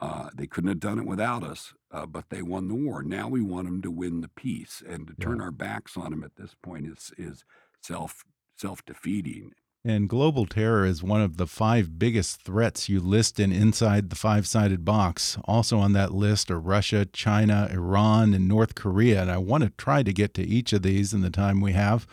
Uh, 0.00 0.30
they 0.34 0.46
couldn't 0.46 0.68
have 0.68 0.80
done 0.80 0.98
it 0.98 1.06
without 1.06 1.42
us, 1.42 1.74
uh, 1.90 2.06
but 2.06 2.30
they 2.30 2.42
won 2.42 2.68
the 2.68 2.74
war. 2.74 3.02
Now 3.02 3.28
we 3.28 3.40
want 3.42 3.66
them 3.66 3.82
to 3.82 3.90
win 3.90 4.20
the 4.20 4.28
peace, 4.28 4.82
and 4.86 5.08
to 5.08 5.14
turn 5.14 5.40
our 5.40 5.50
backs 5.50 5.96
on 5.96 6.10
them 6.10 6.22
at 6.22 6.36
this 6.36 6.54
point 6.62 6.86
is 6.86 7.12
is 7.18 7.44
self 7.82 8.24
self 8.56 8.84
defeating. 8.84 9.52
And 9.84 10.08
global 10.08 10.44
terror 10.44 10.84
is 10.84 11.02
one 11.02 11.22
of 11.22 11.36
the 11.36 11.46
five 11.46 11.98
biggest 11.98 12.42
threats 12.42 12.88
you 12.88 13.00
list 13.00 13.38
in 13.40 13.52
Inside 13.52 14.10
the 14.10 14.16
Five 14.16 14.46
Sided 14.46 14.84
Box. 14.84 15.38
Also 15.44 15.78
on 15.78 15.92
that 15.92 16.12
list 16.12 16.50
are 16.50 16.60
Russia, 16.60 17.06
China, 17.06 17.68
Iran, 17.72 18.34
and 18.34 18.48
North 18.48 18.74
Korea. 18.74 19.22
And 19.22 19.30
I 19.30 19.38
want 19.38 19.64
to 19.64 19.70
try 19.70 20.02
to 20.02 20.12
get 20.12 20.34
to 20.34 20.42
each 20.42 20.72
of 20.72 20.82
these 20.82 21.14
in 21.14 21.20
the 21.20 21.30
time 21.30 21.60
we 21.60 21.72
have. 21.72 22.06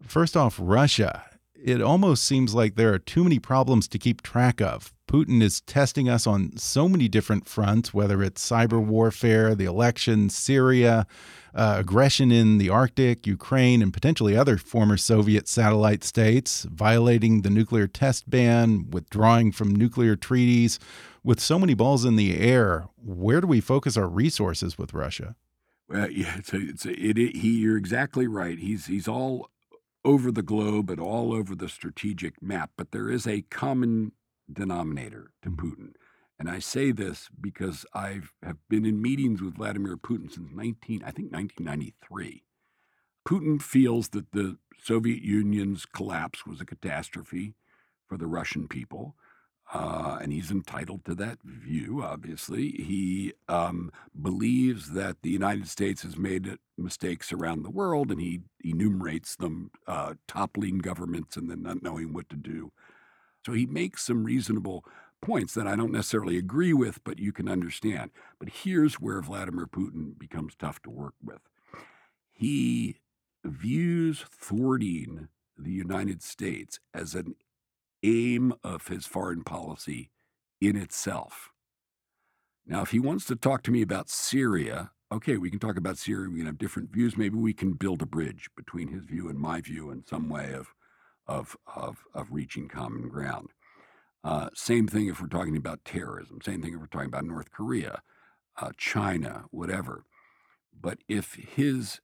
First 0.00 0.36
off, 0.36 0.58
Russia. 0.60 1.24
It 1.64 1.80
almost 1.80 2.24
seems 2.24 2.54
like 2.54 2.74
there 2.74 2.92
are 2.92 2.98
too 2.98 3.22
many 3.22 3.38
problems 3.38 3.86
to 3.88 3.98
keep 3.98 4.20
track 4.22 4.60
of. 4.60 4.92
Putin 5.06 5.40
is 5.42 5.60
testing 5.60 6.08
us 6.08 6.26
on 6.26 6.56
so 6.56 6.88
many 6.88 7.06
different 7.06 7.46
fronts, 7.46 7.94
whether 7.94 8.20
it's 8.20 8.44
cyber 8.44 8.84
warfare, 8.84 9.54
the 9.54 9.66
election, 9.66 10.28
Syria, 10.28 11.06
uh, 11.54 11.76
aggression 11.78 12.32
in 12.32 12.58
the 12.58 12.68
Arctic, 12.68 13.26
Ukraine, 13.26 13.80
and 13.80 13.92
potentially 13.92 14.36
other 14.36 14.56
former 14.56 14.96
Soviet 14.96 15.46
satellite 15.46 16.02
states, 16.02 16.64
violating 16.64 17.42
the 17.42 17.50
nuclear 17.50 17.86
test 17.86 18.28
ban, 18.28 18.90
withdrawing 18.90 19.52
from 19.52 19.72
nuclear 19.72 20.16
treaties. 20.16 20.80
With 21.22 21.38
so 21.38 21.60
many 21.60 21.74
balls 21.74 22.04
in 22.04 22.16
the 22.16 22.36
air, 22.40 22.88
where 22.96 23.40
do 23.40 23.46
we 23.46 23.60
focus 23.60 23.96
our 23.96 24.08
resources 24.08 24.76
with 24.76 24.92
Russia? 24.92 25.36
Well, 25.88 26.10
yeah, 26.10 26.38
it's 26.38 26.52
a, 26.52 26.56
it's 26.56 26.86
a, 26.86 26.90
it, 26.90 27.18
it, 27.18 27.36
he. 27.36 27.58
You're 27.58 27.76
exactly 27.76 28.26
right. 28.26 28.58
He's 28.58 28.86
he's 28.86 29.06
all 29.06 29.50
over 30.04 30.32
the 30.32 30.42
globe 30.42 30.90
and 30.90 31.00
all 31.00 31.32
over 31.32 31.54
the 31.54 31.68
strategic 31.68 32.42
map. 32.42 32.72
But 32.76 32.90
there 32.92 33.10
is 33.10 33.26
a 33.26 33.42
common 33.42 34.12
denominator 34.52 35.32
to 35.42 35.50
Mhm. 35.50 35.56
Putin, 35.56 35.94
and 36.38 36.50
I 36.50 36.58
say 36.58 36.92
this 36.92 37.28
because 37.40 37.86
I've 37.92 38.32
have 38.42 38.58
been 38.68 38.84
in 38.84 39.00
meetings 39.00 39.40
with 39.42 39.56
Vladimir 39.56 39.96
Putin 39.96 40.30
since 40.30 40.50
19, 40.52 41.02
I 41.04 41.10
think 41.12 41.30
1993. 41.32 42.44
Putin 43.26 43.62
feels 43.62 44.10
that 44.10 44.32
the 44.32 44.58
Soviet 44.78 45.22
Union's 45.22 45.86
collapse 45.86 46.44
was 46.46 46.60
a 46.60 46.66
catastrophe 46.66 47.54
for 48.08 48.16
the 48.16 48.26
Russian 48.26 48.68
people. 48.68 49.16
Uh, 49.72 50.18
and 50.20 50.34
he's 50.34 50.50
entitled 50.50 51.02
to 51.06 51.14
that 51.14 51.38
view, 51.42 52.02
obviously. 52.02 52.72
He 52.72 53.32
um, 53.48 53.90
believes 54.20 54.90
that 54.90 55.22
the 55.22 55.30
United 55.30 55.66
States 55.66 56.02
has 56.02 56.18
made 56.18 56.58
mistakes 56.76 57.32
around 57.32 57.62
the 57.62 57.70
world, 57.70 58.10
and 58.10 58.20
he 58.20 58.42
enumerates 58.62 59.34
them, 59.34 59.70
uh, 59.86 60.14
toppling 60.28 60.78
governments 60.78 61.36
and 61.36 61.50
then 61.50 61.62
not 61.62 61.82
knowing 61.82 62.12
what 62.12 62.28
to 62.28 62.36
do. 62.36 62.70
So 63.46 63.52
he 63.52 63.64
makes 63.64 64.04
some 64.04 64.24
reasonable 64.24 64.84
points 65.22 65.54
that 65.54 65.66
I 65.66 65.74
don't 65.74 65.92
necessarily 65.92 66.36
agree 66.36 66.74
with, 66.74 67.02
but 67.02 67.18
you 67.18 67.32
can 67.32 67.48
understand. 67.48 68.10
But 68.38 68.50
here's 68.50 69.00
where 69.00 69.22
Vladimir 69.22 69.66
Putin 69.66 70.18
becomes 70.18 70.54
tough 70.54 70.82
to 70.82 70.90
work 70.90 71.14
with. 71.24 71.40
He 72.30 72.96
views 73.44 74.24
thwarting 74.30 75.28
the 75.56 75.72
United 75.72 76.22
States 76.22 76.78
as 76.92 77.14
an 77.14 77.36
aim 78.02 78.54
of 78.64 78.88
his 78.88 79.06
foreign 79.06 79.44
policy 79.44 80.10
in 80.60 80.76
itself. 80.76 81.50
Now, 82.66 82.82
if 82.82 82.90
he 82.90 83.00
wants 83.00 83.24
to 83.26 83.36
talk 83.36 83.62
to 83.64 83.70
me 83.72 83.82
about 83.82 84.08
Syria, 84.08 84.92
okay, 85.10 85.36
we 85.36 85.50
can 85.50 85.58
talk 85.58 85.76
about 85.76 85.98
Syria. 85.98 86.30
We 86.30 86.38
can 86.38 86.46
have 86.46 86.58
different 86.58 86.92
views. 86.92 87.16
Maybe 87.16 87.36
we 87.36 87.52
can 87.52 87.72
build 87.72 88.02
a 88.02 88.06
bridge 88.06 88.48
between 88.56 88.88
his 88.88 89.04
view 89.04 89.28
and 89.28 89.38
my 89.38 89.60
view 89.60 89.90
in 89.90 90.04
some 90.04 90.28
way 90.28 90.52
of, 90.52 90.74
of, 91.26 91.56
of, 91.74 92.04
of 92.14 92.28
reaching 92.30 92.68
common 92.68 93.08
ground. 93.08 93.48
Uh, 94.24 94.48
same 94.54 94.86
thing 94.86 95.08
if 95.08 95.20
we're 95.20 95.26
talking 95.26 95.56
about 95.56 95.84
terrorism. 95.84 96.38
Same 96.42 96.62
thing 96.62 96.74
if 96.74 96.80
we're 96.80 96.86
talking 96.86 97.08
about 97.08 97.24
North 97.24 97.50
Korea, 97.50 98.02
uh, 98.60 98.70
China, 98.76 99.44
whatever. 99.50 100.04
But 100.80 100.98
if 101.08 101.34
his 101.34 102.00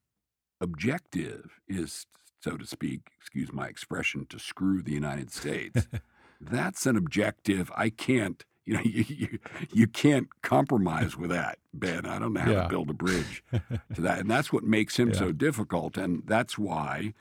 objective 0.61 1.61
is, 1.68 2.06
so 2.40 2.57
to 2.57 2.66
speak, 2.66 3.11
excuse 3.18 3.53
my 3.53 3.66
expression, 3.68 4.27
to 4.31 4.38
screw 4.38 4.83
the 4.83 4.92
United 4.92 5.33
States, 5.33 5.88
that's 6.40 6.87
an 6.87 6.96
objective 6.96 7.70
I 7.77 7.90
can't. 7.90 8.44
You 8.64 8.74
know, 8.74 8.81
you, 8.85 9.05
you, 9.09 9.38
you 9.72 9.87
can't 9.87 10.29
compromise 10.42 11.16
with 11.16 11.31
that, 11.31 11.59
Ben. 11.72 12.07
I 12.07 12.18
don't 12.18 12.33
know 12.35 12.40
how 12.40 12.53
Yeah. 12.53 12.62
to 12.64 12.68
build 12.68 12.90
a 12.90 12.94
bridge 12.94 13.42
to 13.53 14.01
that. 14.01 14.18
And 14.20 14.31
that's 14.31 14.53
what 14.53 14.64
makes 14.64 14.98
him 14.98 15.12
Yeah. 15.12 15.18
so 15.18 15.33
difficult. 15.33 15.96
And 15.96 16.22
that's 16.27 16.59
why 16.59 17.14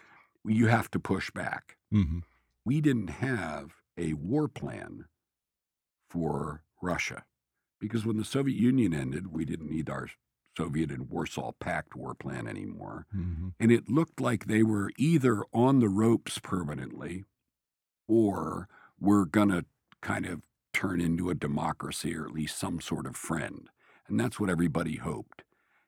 you 0.46 0.68
have 0.68 0.92
to 0.92 1.00
push 1.00 1.32
back. 1.32 1.78
hmm 1.92 2.20
We 2.66 2.82
didn't 2.82 3.10
have 3.10 3.76
a 3.98 4.14
war 4.14 4.48
plan 4.48 5.06
for 6.10 6.64
Russia 6.82 7.26
because 7.80 8.06
when 8.06 8.18
the 8.18 8.26
Soviet 8.26 8.58
Union 8.60 8.94
ended, 8.94 9.28
we 9.28 9.46
didn't 9.46 9.72
need 9.72 9.90
our 9.90 10.10
Soviet 10.58 10.90
and 10.92 11.10
Warsaw 11.10 11.52
Pact 11.60 11.96
war 11.96 12.16
plan 12.16 12.48
anymore. 12.48 13.06
hmm 13.12 13.50
And 13.60 13.72
it 13.72 13.90
looked 13.90 14.20
like 14.20 14.46
they 14.46 14.64
were 14.64 14.92
either 14.98 15.44
on 15.54 15.80
the 15.80 15.90
ropes 15.90 16.40
permanently 16.40 17.26
or 18.08 18.68
were 19.00 19.26
going 19.26 19.50
to 19.50 19.66
kind 20.02 20.26
of 20.26 20.42
turn 20.74 21.00
into 21.00 21.30
a 21.30 21.36
democracy 21.36 22.16
or 22.16 22.26
at 22.26 22.34
least 22.34 22.60
some 22.60 22.82
sort 22.82 23.06
of 23.06 23.16
friend. 23.16 23.70
And 24.08 24.20
that's 24.20 24.40
what 24.40 24.50
everybody 24.50 24.98
hoped. 24.98 25.44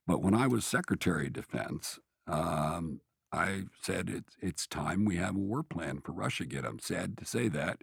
But 0.05 0.21
when 0.21 0.34
I 0.34 0.47
was 0.47 0.65
Secretary 0.65 1.27
of 1.27 1.34
Defense, 1.34 1.99
um, 2.27 3.01
I 3.32 3.63
said 3.82 4.10
it's, 4.10 4.36
it's 4.41 4.67
time 4.67 5.05
we 5.05 5.17
have 5.17 5.36
a 5.36 5.39
war 5.39 5.63
plan 5.63 6.01
for 6.01 6.12
Russia 6.12 6.43
again. 6.43 6.65
I'm 6.65 6.79
sad 6.79 7.17
to 7.17 7.25
say 7.25 7.47
that, 7.49 7.82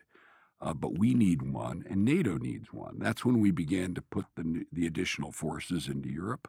uh, 0.60 0.74
but 0.74 0.98
we 0.98 1.14
need 1.14 1.42
one, 1.42 1.84
and 1.88 2.04
NATO 2.04 2.36
needs 2.36 2.72
one. 2.72 2.98
That's 2.98 3.24
when 3.24 3.40
we 3.40 3.50
began 3.50 3.94
to 3.94 4.02
put 4.02 4.26
the, 4.34 4.66
the 4.72 4.86
additional 4.86 5.32
forces 5.32 5.88
into 5.88 6.08
Europe. 6.08 6.48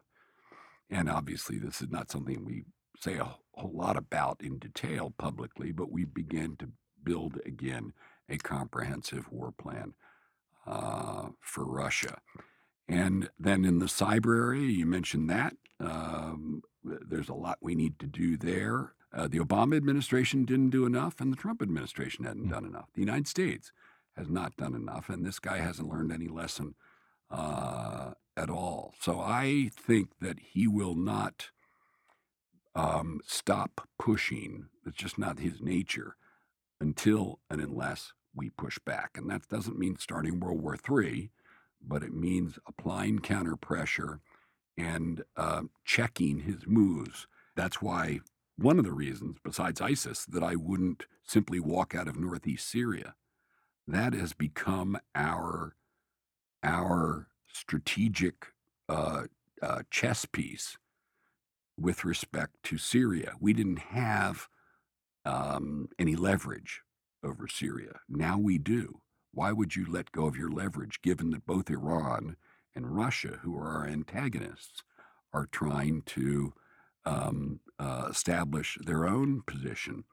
And 0.90 1.08
obviously, 1.08 1.58
this 1.58 1.80
is 1.82 1.90
not 1.90 2.10
something 2.10 2.44
we 2.44 2.64
say 2.98 3.16
a 3.16 3.36
whole 3.52 3.72
lot 3.72 3.96
about 3.96 4.40
in 4.42 4.58
detail 4.58 5.12
publicly, 5.18 5.72
but 5.72 5.90
we 5.90 6.04
began 6.04 6.56
to 6.56 6.70
build 7.02 7.38
again 7.46 7.92
a 8.28 8.38
comprehensive 8.38 9.30
war 9.30 9.52
plan 9.52 9.94
uh, 10.66 11.28
for 11.40 11.64
Russia. 11.64 12.18
And 12.88 13.30
then 13.38 13.64
in 13.64 13.78
the 13.78 13.86
cyber 13.86 14.36
area, 14.36 14.68
you 14.68 14.86
mentioned 14.86 15.28
that. 15.30 15.54
Um, 15.80 16.62
there's 16.82 17.28
a 17.28 17.34
lot 17.34 17.58
we 17.60 17.74
need 17.74 17.98
to 17.98 18.06
do 18.06 18.36
there. 18.36 18.94
Uh, 19.12 19.28
the 19.28 19.38
Obama 19.38 19.76
administration 19.76 20.44
didn't 20.44 20.70
do 20.70 20.84
enough, 20.84 21.20
and 21.20 21.32
the 21.32 21.36
Trump 21.36 21.62
administration 21.62 22.24
hadn't 22.24 22.46
mm. 22.46 22.50
done 22.50 22.64
enough. 22.64 22.88
The 22.94 23.00
United 23.00 23.26
States 23.28 23.72
has 24.16 24.28
not 24.28 24.56
done 24.56 24.74
enough, 24.74 25.08
and 25.08 25.24
this 25.24 25.38
guy 25.38 25.58
hasn't 25.58 25.88
learned 25.88 26.12
any 26.12 26.28
lesson 26.28 26.74
uh, 27.30 28.12
at 28.38 28.48
all. 28.48 28.94
So 29.00 29.20
I 29.20 29.70
think 29.74 30.10
that 30.20 30.38
he 30.38 30.68
will 30.68 30.94
not 30.94 31.50
um, 32.74 33.20
stop 33.26 33.88
pushing. 33.98 34.66
It's 34.86 34.96
just 34.96 35.18
not 35.18 35.40
his 35.40 35.60
nature 35.60 36.16
until 36.80 37.40
and 37.50 37.60
unless 37.60 38.12
we 38.34 38.50
push 38.50 38.78
back. 38.78 39.10
And 39.16 39.28
that 39.30 39.48
doesn't 39.48 39.78
mean 39.78 39.96
starting 39.98 40.38
World 40.38 40.62
War 40.62 40.76
III, 40.76 41.30
but 41.84 42.04
it 42.04 42.14
means 42.14 42.58
applying 42.66 43.18
counter 43.18 43.56
pressure 43.56 44.20
and 44.76 45.24
uh, 45.36 45.62
checking 45.84 46.40
his 46.40 46.66
moves. 46.66 47.26
That's 47.56 47.82
why 47.82 48.20
one 48.56 48.78
of 48.78 48.84
the 48.84 48.92
reasons, 48.92 49.38
besides 49.42 49.80
ISIS, 49.80 50.24
that 50.26 50.44
I 50.44 50.54
wouldn't 50.54 51.06
simply 51.24 51.58
walk 51.58 51.94
out 51.94 52.06
of 52.06 52.16
northeast 52.16 52.70
Syria. 52.70 53.14
That 53.88 54.12
has 54.12 54.32
become 54.32 54.98
our 55.14 55.74
our 56.62 57.27
strategic 57.52 58.46
uh, 58.88 59.24
uh, 59.62 59.82
chess 59.90 60.24
piece 60.24 60.78
with 61.78 62.04
respect 62.04 62.54
to 62.64 62.78
Syria. 62.78 63.32
We 63.40 63.52
didn't 63.52 63.78
have 63.78 64.48
um, 65.24 65.88
any 65.98 66.16
leverage 66.16 66.82
over 67.22 67.46
Syria. 67.48 68.00
Now 68.08 68.38
we 68.38 68.58
do. 68.58 69.00
Why 69.32 69.52
would 69.52 69.76
you 69.76 69.86
let 69.88 70.12
go 70.12 70.26
of 70.26 70.36
your 70.36 70.50
leverage 70.50 71.02
given 71.02 71.30
that 71.30 71.46
both 71.46 71.70
Iran 71.70 72.36
and 72.74 72.96
Russia, 72.96 73.38
who 73.42 73.56
are 73.56 73.68
our 73.68 73.86
antagonists, 73.86 74.82
are 75.32 75.46
trying 75.46 76.02
to 76.02 76.54
um, 77.04 77.60
uh, 77.78 78.08
establish 78.10 78.78
their 78.80 79.06
own 79.06 79.42
position 79.46 80.04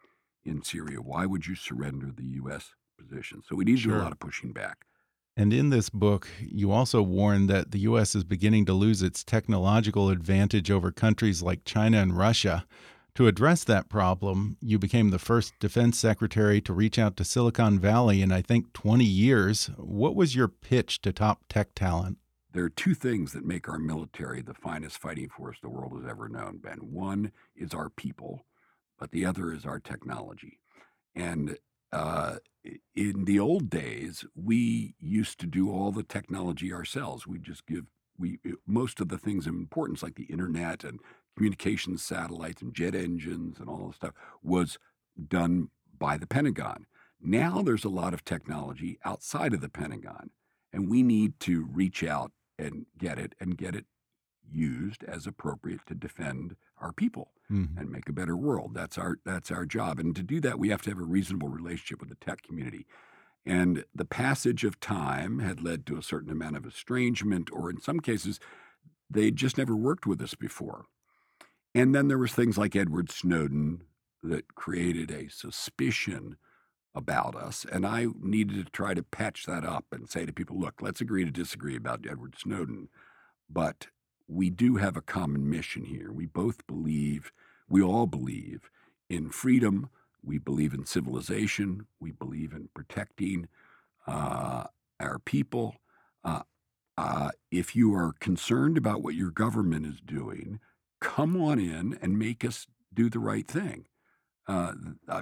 in 0.43 0.63
Syria? 0.63 1.01
Why 1.01 1.25
would 1.25 1.47
you 1.47 1.55
surrender 1.55 2.11
the 2.15 2.25
U.S. 2.41 2.73
position? 2.97 3.41
So 3.47 3.55
we 3.55 3.65
need 3.65 3.79
sure. 3.79 3.93
to 3.93 3.97
do 3.97 4.01
a 4.01 4.03
lot 4.03 4.11
of 4.11 4.19
pushing 4.19 4.51
back. 4.51 4.85
And 5.37 5.51
in 5.51 5.69
this 5.69 5.89
book, 5.89 6.29
you 6.39 6.71
also 6.71 7.01
warn 7.01 7.47
that 7.47 7.71
the 7.71 7.79
U.S. 7.79 8.15
is 8.15 8.23
beginning 8.23 8.65
to 8.65 8.73
lose 8.73 9.01
its 9.01 9.23
technological 9.23 10.09
advantage 10.09 10.71
over 10.71 10.91
countries 10.91 11.41
like 11.41 11.65
China 11.65 11.97
and 11.97 12.17
Russia. 12.17 12.65
To 13.15 13.27
address 13.27 13.63
that 13.65 13.89
problem, 13.89 14.57
you 14.61 14.79
became 14.79 15.09
the 15.09 15.19
first 15.19 15.53
defense 15.59 15.99
secretary 15.99 16.61
to 16.61 16.73
reach 16.73 16.97
out 16.97 17.17
to 17.17 17.25
Silicon 17.25 17.79
Valley 17.79 18.21
in, 18.21 18.31
I 18.31 18.41
think, 18.41 18.71
20 18.73 19.03
years. 19.03 19.69
What 19.77 20.15
was 20.15 20.35
your 20.35 20.47
pitch 20.47 21.01
to 21.01 21.11
top 21.11 21.41
tech 21.49 21.75
talent? 21.75 22.17
There 22.53 22.63
are 22.63 22.69
two 22.69 22.93
things 22.93 23.33
that 23.33 23.45
make 23.45 23.67
our 23.67 23.79
military 23.79 24.41
the 24.41 24.53
finest 24.53 24.97
fighting 24.97 25.27
force 25.27 25.57
the 25.61 25.69
world 25.69 25.93
has 25.97 26.09
ever 26.09 26.29
known, 26.29 26.57
Ben. 26.57 26.77
One 26.77 27.33
is 27.57 27.73
our 27.73 27.89
people, 27.89 28.45
but 28.97 29.11
the 29.11 29.25
other 29.25 29.51
is 29.51 29.65
our 29.65 29.79
technology. 29.79 30.59
And 31.13 31.57
uh, 31.91 32.37
in 32.95 33.25
the 33.25 33.39
old 33.39 33.69
days, 33.69 34.25
we 34.35 34.95
used 34.99 35.39
to 35.39 35.47
do 35.47 35.71
all 35.71 35.91
the 35.91 36.03
technology 36.03 36.73
ourselves. 36.73 37.27
We 37.27 37.39
just 37.39 37.65
give 37.65 37.85
we 38.17 38.39
most 38.65 39.01
of 39.01 39.09
the 39.09 39.17
things 39.17 39.45
of 39.45 39.53
importance, 39.53 40.01
like 40.01 40.15
the 40.15 40.23
internet 40.23 40.83
and 40.83 40.99
communications 41.35 42.01
satellites 42.01 42.61
and 42.61 42.73
jet 42.73 42.95
engines 42.95 43.59
and 43.59 43.67
all 43.67 43.87
this 43.87 43.97
stuff, 43.97 44.13
was 44.41 44.77
done 45.27 45.69
by 45.97 46.17
the 46.17 46.27
Pentagon. 46.27 46.85
Now 47.21 47.61
there's 47.61 47.83
a 47.83 47.89
lot 47.89 48.13
of 48.13 48.23
technology 48.23 48.99
outside 49.03 49.53
of 49.53 49.61
the 49.61 49.69
Pentagon, 49.69 50.29
and 50.71 50.89
we 50.89 51.03
need 51.03 51.39
to 51.41 51.67
reach 51.71 52.03
out 52.03 52.31
and 52.57 52.85
get 52.97 53.19
it 53.19 53.35
and 53.39 53.57
get 53.57 53.75
it 53.75 53.85
used 54.51 55.03
as 55.03 55.27
appropriate 55.27 55.81
to 55.87 55.95
defend 55.95 56.55
our 56.79 56.91
people 56.91 57.31
mm-hmm. 57.51 57.77
and 57.77 57.91
make 57.91 58.09
a 58.09 58.13
better 58.13 58.37
world. 58.37 58.71
That's 58.73 58.97
our 58.97 59.17
that's 59.25 59.51
our 59.51 59.65
job. 59.65 59.99
And 59.99 60.15
to 60.15 60.23
do 60.23 60.39
that, 60.41 60.59
we 60.59 60.69
have 60.69 60.81
to 60.83 60.89
have 60.89 60.99
a 60.99 61.03
reasonable 61.03 61.49
relationship 61.49 61.99
with 61.99 62.09
the 62.09 62.15
tech 62.15 62.41
community. 62.41 62.85
And 63.45 63.85
the 63.93 64.05
passage 64.05 64.63
of 64.63 64.79
time 64.79 65.39
had 65.39 65.61
led 65.61 65.85
to 65.85 65.97
a 65.97 66.03
certain 66.03 66.31
amount 66.31 66.57
of 66.57 66.65
estrangement, 66.65 67.49
or 67.53 67.69
in 67.69 67.79
some 67.79 67.99
cases, 67.99 68.39
they 69.09 69.29
just 69.29 69.57
never 69.57 69.75
worked 69.75 70.07
with 70.07 70.21
us 70.21 70.33
before. 70.33 70.85
And 71.75 71.93
then 71.93 72.07
there 72.07 72.17
was 72.17 72.33
things 72.33 72.57
like 72.57 72.75
Edward 72.75 73.11
Snowden 73.11 73.81
that 74.23 74.55
created 74.55 75.11
a 75.11 75.29
suspicion 75.29 76.37
about 76.95 77.35
us. 77.35 77.65
And 77.71 77.85
I 77.85 78.07
needed 78.19 78.65
to 78.65 78.71
try 78.71 78.93
to 78.93 79.03
patch 79.03 79.45
that 79.45 79.65
up 79.65 79.85
and 79.91 80.09
say 80.09 80.25
to 80.25 80.33
people, 80.33 80.57
look, 80.57 80.81
let's 80.81 81.01
agree 81.01 81.25
to 81.25 81.31
disagree 81.31 81.75
about 81.75 82.05
Edward 82.09 82.35
Snowden. 82.37 82.87
But 83.49 83.87
we 84.27 84.49
do 84.49 84.77
have 84.77 84.97
a 84.97 85.01
common 85.01 85.49
mission 85.49 85.85
here. 85.85 86.11
We 86.11 86.25
both 86.25 86.65
believe, 86.67 87.31
we 87.69 87.81
all 87.81 88.07
believe 88.07 88.69
in 89.09 89.29
freedom. 89.29 89.89
We 90.23 90.37
believe 90.39 90.73
in 90.73 90.85
civilization. 90.85 91.87
We 91.99 92.11
believe 92.11 92.51
in 92.53 92.69
protecting 92.73 93.47
uh, 94.07 94.65
our 94.99 95.19
people. 95.19 95.75
Uh, 96.23 96.41
uh, 96.97 97.29
if 97.51 97.75
you 97.75 97.93
are 97.93 98.13
concerned 98.19 98.77
about 98.77 99.03
what 99.03 99.15
your 99.15 99.29
government 99.29 99.85
is 99.85 100.01
doing, 100.01 100.59
come 101.01 101.39
on 101.39 101.59
in 101.59 101.97
and 102.01 102.17
make 102.17 102.43
us 102.43 102.67
do 102.93 103.09
the 103.09 103.19
right 103.19 103.47
thing. 103.47 103.85
Uh, 104.47 104.73
uh, 105.07 105.21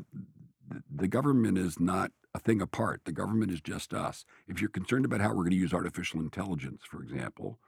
the 0.94 1.08
government 1.08 1.58
is 1.58 1.80
not 1.80 2.12
a 2.34 2.40
thing 2.40 2.62
apart. 2.62 3.02
The 3.06 3.12
government 3.12 3.52
is 3.52 3.62
just 3.62 3.94
us. 3.94 4.26
If 4.48 4.62
you're 4.62 4.70
concerned 4.70 5.06
about 5.06 5.22
how 5.22 5.30
we're 5.30 5.44
going 5.44 5.52
to 5.52 5.58
use 5.58 5.74
artificial 5.74 6.20
intelligence, 6.20 6.82
for 6.90 7.02
example, 7.02 7.60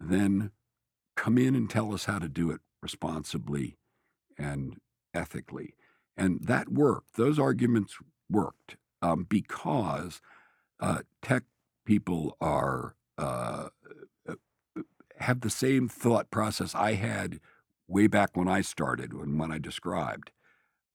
then 0.00 0.50
come 1.16 1.38
in 1.38 1.54
and 1.54 1.68
tell 1.68 1.94
us 1.94 2.04
how 2.06 2.18
to 2.18 2.28
do 2.28 2.50
it 2.50 2.60
responsibly 2.82 3.76
and 4.38 4.78
ethically. 5.12 5.74
And 6.16 6.44
that 6.44 6.68
worked. 6.68 7.16
Those 7.16 7.38
arguments 7.38 7.96
worked 8.30 8.76
um, 9.02 9.26
because 9.28 10.20
uh, 10.80 11.00
tech 11.22 11.44
people 11.84 12.36
are 12.40 12.94
uh, 13.18 13.68
uh, 14.28 14.34
have 15.20 15.40
the 15.40 15.50
same 15.50 15.88
thought 15.88 16.30
process 16.30 16.74
I 16.74 16.94
had 16.94 17.40
way 17.86 18.06
back 18.06 18.36
when 18.36 18.48
I 18.48 18.60
started 18.60 19.12
and 19.12 19.38
when 19.38 19.52
I 19.52 19.58
described. 19.58 20.30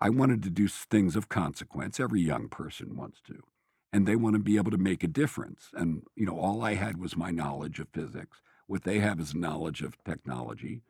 I 0.02 0.10
wanted 0.10 0.44
to 0.44 0.50
do 0.50 0.68
things 0.68 1.16
of 1.16 1.30
consequence. 1.30 2.00
Every 2.00 2.22
young 2.22 2.48
person 2.48 2.96
wants 2.96 3.22
to. 3.28 3.44
And 3.92 4.08
they 4.08 4.16
want 4.16 4.36
to 4.36 4.40
be 4.40 4.58
able 4.58 4.72
to 4.72 4.78
make 4.78 5.04
a 5.04 5.08
difference. 5.08 5.70
And, 5.74 6.04
you 6.16 6.26
know, 6.26 6.38
all 6.40 6.64
I 6.64 6.76
had 6.76 6.98
was 6.98 7.18
my 7.18 7.32
knowledge 7.32 7.80
of 7.80 7.90
physics. 7.90 8.42
What 8.70 8.84
they 8.84 9.00
have 9.00 9.20
is 9.20 9.34
knowledge 9.34 9.82
of 9.82 9.98
technology. 10.04 10.84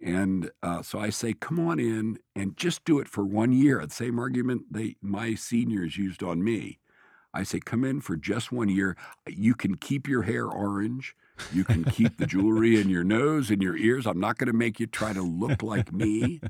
And 0.00 0.52
uh, 0.62 0.82
so 0.82 1.00
I 1.00 1.10
say, 1.10 1.32
come 1.32 1.58
on 1.58 1.80
in 1.80 2.20
and 2.36 2.56
just 2.56 2.84
do 2.84 3.00
it 3.00 3.08
for 3.08 3.24
one 3.24 3.50
year. 3.50 3.84
The 3.84 3.92
same 3.92 4.20
argument 4.20 4.72
they 4.72 4.94
my 5.02 5.34
seniors 5.34 5.96
used 5.96 6.22
on 6.22 6.44
me. 6.44 6.78
I 7.34 7.42
say, 7.42 7.58
come 7.58 7.82
in 7.82 8.02
for 8.02 8.16
just 8.16 8.52
one 8.52 8.68
year. 8.68 8.96
You 9.26 9.56
can 9.56 9.76
keep 9.76 10.06
your 10.06 10.22
hair 10.22 10.46
orange. 10.46 11.16
You 11.52 11.64
can 11.64 11.82
keep 11.82 12.18
the 12.18 12.26
jewelry 12.26 12.80
in 12.80 12.88
your 12.88 13.02
nose 13.02 13.50
and 13.50 13.60
your 13.60 13.76
ears. 13.76 14.06
I'm 14.06 14.20
not 14.20 14.38
going 14.38 14.52
to 14.52 14.56
make 14.56 14.78
you 14.78 14.86
try 14.86 15.12
to 15.12 15.22
look 15.22 15.60
like 15.60 15.92
me, 15.92 16.40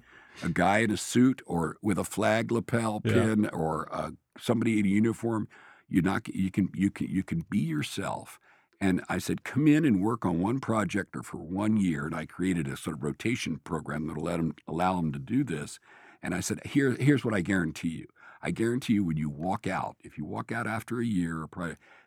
a 0.43 0.51
guy 0.51 0.79
in 0.79 0.91
a 0.91 0.99
suit 0.99 1.41
or 1.47 1.79
with 1.81 1.99
a 1.99 2.05
flag 2.05 2.53
lapel 2.53 3.01
pin 3.01 3.45
yeah. 3.45 3.51
or 3.51 3.89
uh, 3.91 4.11
somebody 4.39 4.79
in 4.79 4.85
a 4.85 4.91
uniform. 4.91 5.49
You're 5.89 6.03
not. 6.03 6.29
You 6.29 6.51
can. 6.51 6.69
You 6.75 6.91
can. 6.91 7.09
You 7.09 7.23
can 7.23 7.47
be 7.49 7.61
yourself. 7.61 8.39
And 8.83 9.05
I 9.09 9.19
said, 9.19 9.45
come 9.45 9.69
in 9.69 9.85
and 9.85 10.03
work 10.03 10.27
on 10.27 10.41
one 10.41 10.59
project 10.59 11.15
or 11.15 11.23
for 11.23 11.37
one 11.37 11.77
year. 11.77 12.05
And 12.05 12.17
I 12.17 12.27
created 12.27 12.67
a 12.67 12.77
sort 12.77 12.97
of 12.97 13.05
rotation 13.05 13.61
program 13.63 14.09
that 14.09 14.17
will 14.17 14.25
let 14.25 14.39
them, 14.39 14.57
allow 14.67 14.97
them 14.97 15.13
to 15.13 15.21
do 15.21 15.45
this. 15.45 15.79
And 16.21 16.35
I 16.35 16.41
said, 16.41 16.61
Here, 16.67 16.97
here's 16.99 17.25
what 17.25 17.33
I 17.33 17.43
guarantee 17.43 17.91
you. 17.91 18.07
I 18.43 18.51
guarantee 18.51 18.95
you 18.95 19.05
when 19.05 19.17
you 19.17 19.31
walk 19.31 19.69
out, 19.69 19.97
if 20.03 20.19
you 20.19 20.25
walk 20.25 20.51
out 20.51 20.67
after 20.67 20.99
a 20.99 21.07
year, 21.07 21.47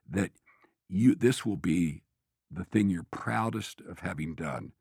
that 0.09 0.31
you 0.89 1.15
this 1.15 1.45
will 1.45 1.57
be 1.57 2.03
the 2.51 2.65
thing 2.65 2.89
you're 2.89 3.07
proudest 3.09 3.81
of 3.89 3.99
having 3.99 4.35
done 4.35 4.73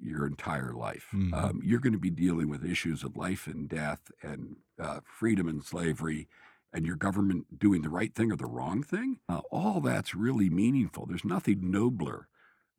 your 0.00 0.26
entire 0.26 0.72
life. 0.72 1.08
Mm-hmm. 1.12 1.34
Um, 1.34 1.60
you're 1.62 1.80
going 1.80 1.92
to 1.92 1.98
be 1.98 2.10
dealing 2.10 2.48
with 2.48 2.64
issues 2.64 3.04
of 3.04 3.18
life 3.18 3.46
and 3.46 3.68
death 3.68 4.10
and 4.22 4.56
uh, 4.80 5.00
freedom 5.04 5.46
and 5.46 5.62
slavery 5.62 6.26
and 6.74 6.84
your 6.84 6.96
government 6.96 7.58
doing 7.58 7.82
the 7.82 7.88
right 7.88 8.14
thing 8.14 8.32
or 8.32 8.36
the 8.36 8.46
wrong 8.46 8.82
thing, 8.82 9.20
uh, 9.28 9.40
all 9.50 9.80
that's 9.80 10.14
really 10.14 10.50
meaningful. 10.50 11.06
There's 11.06 11.24
nothing 11.24 11.70
nobler 11.70 12.28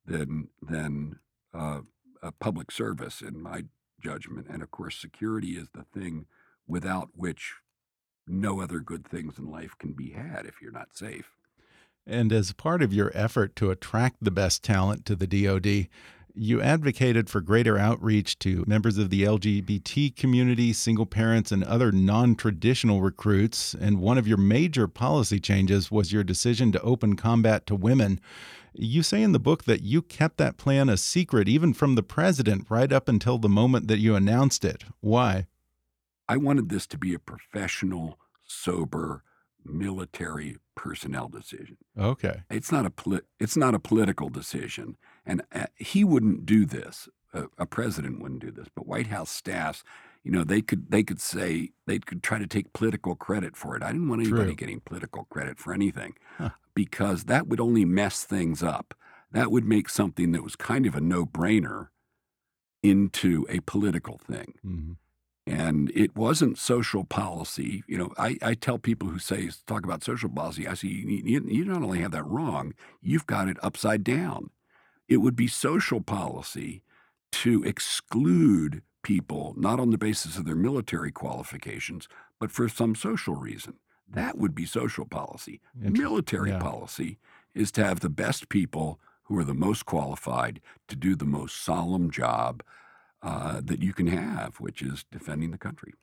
than 0.05 0.49
than 0.61 1.19
uh, 1.53 1.81
public 2.39 2.71
service, 2.71 3.21
in 3.21 3.41
my 3.41 3.63
judgment. 4.01 4.47
And 4.49 4.61
of 4.61 4.69
course, 4.69 4.97
security 4.97 5.51
is 5.51 5.69
the 5.73 5.83
thing 5.83 6.25
without 6.67 7.09
which 7.15 7.55
no 8.27 8.59
other 8.59 8.79
good 8.79 9.07
things 9.07 9.37
in 9.37 9.49
life 9.49 9.75
can 9.79 9.93
be 9.93 10.11
had 10.11 10.45
if 10.45 10.61
you're 10.61 10.71
not 10.71 10.95
safe. 10.95 11.31
And 12.05 12.31
as 12.31 12.51
part 12.53 12.83
of 12.83 12.93
your 12.93 13.11
effort 13.15 13.55
to 13.57 13.71
attract 13.71 14.17
the 14.21 14.31
best 14.31 14.63
talent 14.63 15.05
to 15.05 15.15
the 15.15 15.27
DoD, 15.27 15.87
You 16.37 16.61
advocated 16.61 17.29
for 17.29 17.39
greater 17.39 17.77
outreach 17.77 18.37
to 18.39 18.65
members 18.67 18.97
of 18.97 19.09
the 19.09 19.23
LGBT 19.23 20.17
community, 20.17 20.73
single 20.73 21.05
parents, 21.05 21.49
and 21.49 21.63
other 21.63 21.93
non 21.93 22.35
traditional 22.35 23.01
recruits. 23.01 23.73
And 23.73 24.01
one 24.01 24.17
of 24.17 24.27
your 24.27 24.37
major 24.37 24.89
policy 24.89 25.39
changes 25.39 25.89
was 25.89 26.11
your 26.11 26.25
decision 26.25 26.73
to 26.73 26.81
open 26.81 27.15
combat 27.15 27.65
to 27.67 27.75
women. 27.75 28.19
You 28.73 29.01
say 29.01 29.23
in 29.23 29.31
the 29.31 29.39
book 29.39 29.63
that 29.63 29.83
you 29.83 30.01
kept 30.01 30.35
that 30.37 30.57
plan 30.57 30.89
a 30.89 30.97
secret, 30.97 31.47
even 31.47 31.73
from 31.73 31.95
the 31.95 32.03
president, 32.03 32.65
right 32.67 32.91
up 32.91 33.07
until 33.07 33.37
the 33.37 33.47
moment 33.47 33.87
that 33.87 33.99
you 33.99 34.13
announced 34.15 34.65
it. 34.65 34.83
Why? 34.99 35.47
I 36.27 36.35
wanted 36.35 36.67
this 36.67 36.85
to 36.87 36.97
be 36.97 37.13
a 37.13 37.19
professional, 37.19 38.19
sober, 38.43 39.23
military 39.63 40.57
personnel 40.75 41.27
decision. 41.27 41.77
Okay. 41.97 42.43
It's 42.49 42.71
not 42.71 42.85
a 42.85 43.21
it's 43.39 43.57
not 43.57 43.73
a 43.73 43.79
political 43.79 44.29
decision, 44.29 44.97
and 45.25 45.41
uh, 45.53 45.67
he 45.75 46.03
wouldn't 46.03 46.45
do 46.45 46.65
this. 46.65 47.09
A, 47.33 47.45
a, 47.57 47.65
president 47.65 48.21
wouldn't 48.21 48.39
do 48.41 48.51
this, 48.51 48.67
but 48.73 48.87
White 48.87 49.07
House 49.07 49.29
staffs, 49.29 49.83
you 50.23 50.31
know, 50.31 50.43
they 50.45 50.61
could 50.61 50.89
they 50.91 51.03
could 51.03 51.19
say 51.19 51.71
they 51.85 51.99
could 51.99 52.23
try 52.23 52.39
to 52.39 52.47
take 52.47 52.71
political 52.73 53.15
credit 53.15 53.57
for 53.57 53.75
it. 53.75 53.83
I 53.83 53.91
didn't 53.91 54.07
want 54.07 54.21
anybody 54.21 54.47
True. 54.47 54.55
getting 54.55 54.79
political 54.79 55.25
credit 55.25 55.59
for 55.59 55.73
anything 55.73 56.13
Huh. 56.37 56.51
because 56.73 57.25
that 57.25 57.47
would 57.47 57.59
only 57.59 57.83
mess 57.85 58.23
things 58.23 58.63
up. 58.63 58.93
That 59.31 59.51
would 59.51 59.65
make 59.65 59.89
something 59.89 60.31
that 60.31 60.43
was 60.43 60.55
kind 60.55 60.85
of 60.85 60.95
a 60.95 61.01
no-brainer 61.01 61.89
into 62.83 63.45
a 63.49 63.59
political 63.61 64.17
thing 64.17 64.53
hmm 64.61 64.91
and 65.47 65.91
it 65.93 66.15
wasn't 66.15 66.57
social 66.57 67.03
policy. 67.03 67.83
You 67.87 67.97
know, 67.97 68.13
I, 68.17 68.37
I 68.41 68.53
tell 68.55 68.79
people 68.79 69.09
who 69.09 69.19
say 69.19 69.49
talk 69.67 69.83
about 69.83 70.03
social 70.03 70.29
policy, 70.29 70.67
I 70.67 70.73
say 70.73 70.87
you, 70.87 71.21
you, 71.23 71.45
you 71.47 71.65
not 71.65 71.83
only 71.83 71.99
have 71.99 72.11
that 72.11 72.25
wrong, 72.25 72.73
you've 73.01 73.27
got 73.27 73.47
it 73.47 73.57
upside 73.61 74.03
down. 74.03 74.49
It 75.07 75.17
would 75.17 75.35
be 75.35 75.47
social 75.47 76.01
policy 76.01 76.81
to 77.31 77.63
exclude 77.63 78.81
people 79.03 79.53
not 79.55 79.79
on 79.79 79.91
the 79.91 79.99
basis 79.99 80.37
of 80.37 80.45
their 80.45 80.55
military 80.55 81.11
qualifications, 81.11 82.07
but 82.39 82.51
for 82.51 82.67
some 82.67 82.95
social 82.95 83.35
reason. 83.35 83.75
That 84.07 84.37
would 84.37 84.53
be 84.53 84.65
social 84.65 85.05
policy. 85.05 85.61
Military 85.75 86.51
yeah. 86.51 86.59
policy 86.59 87.17
is 87.53 87.71
to 87.73 87.83
have 87.83 87.99
the 87.99 88.09
best 88.09 88.49
people 88.49 88.99
who 89.23 89.37
are 89.37 89.43
the 89.43 89.53
most 89.53 89.85
qualified 89.85 90.61
to 90.87 90.95
do 90.95 91.15
the 91.15 91.25
most 91.25 91.63
solemn 91.63 92.11
job 92.11 92.61
uh, 93.25 93.59
that 93.63 93.81
you 93.81 93.91
can 93.91 94.07
have, 94.07 94.57
which 94.59 94.81
is 94.83 95.03
defending 95.11 95.49
the 95.51 95.57
country. 95.57 95.93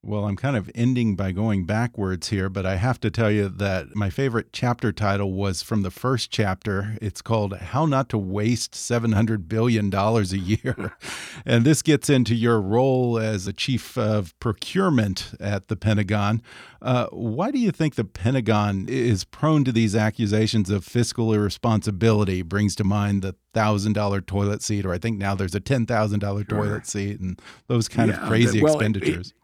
Well, 0.00 0.26
I'm 0.26 0.36
kind 0.36 0.56
of 0.56 0.70
ending 0.76 1.16
by 1.16 1.32
going 1.32 1.66
backwards 1.66 2.28
here, 2.28 2.48
but 2.48 2.64
I 2.64 2.76
have 2.76 3.00
to 3.00 3.10
tell 3.10 3.32
you 3.32 3.48
that 3.48 3.96
my 3.96 4.10
favorite 4.10 4.52
chapter 4.52 4.92
title 4.92 5.32
was 5.32 5.60
from 5.60 5.82
the 5.82 5.90
first 5.90 6.30
chapter. 6.30 6.96
It's 7.02 7.20
called 7.20 7.56
How 7.56 7.84
Not 7.84 8.08
to 8.10 8.18
Waste 8.18 8.72
$700 8.74 9.48
Billion 9.48 9.92
a 9.92 10.20
Year. 10.22 10.96
and 11.44 11.64
this 11.64 11.82
gets 11.82 12.08
into 12.08 12.36
your 12.36 12.60
role 12.60 13.18
as 13.18 13.48
a 13.48 13.52
chief 13.52 13.98
of 13.98 14.38
procurement 14.38 15.32
at 15.40 15.66
the 15.66 15.74
Pentagon. 15.74 16.42
Uh, 16.80 17.06
why 17.08 17.50
do 17.50 17.58
you 17.58 17.72
think 17.72 17.96
the 17.96 18.04
Pentagon 18.04 18.86
is 18.88 19.24
prone 19.24 19.64
to 19.64 19.72
these 19.72 19.96
accusations 19.96 20.70
of 20.70 20.84
fiscal 20.84 21.34
irresponsibility? 21.34 22.42
Brings 22.42 22.76
to 22.76 22.84
mind 22.84 23.22
the 23.22 23.34
$1,000 23.52 24.24
toilet 24.26 24.62
seat, 24.62 24.86
or 24.86 24.92
I 24.92 24.98
think 24.98 25.18
now 25.18 25.34
there's 25.34 25.56
a 25.56 25.60
$10,000 25.60 26.20
Sure. 26.20 26.44
toilet 26.44 26.86
seat, 26.86 27.18
and 27.18 27.42
those 27.66 27.88
kind 27.88 28.10
Yeah, 28.12 28.22
of 28.22 28.28
crazy 28.28 28.62
well, 28.62 28.74
it- 28.74 28.76
expenditures. 28.76 29.34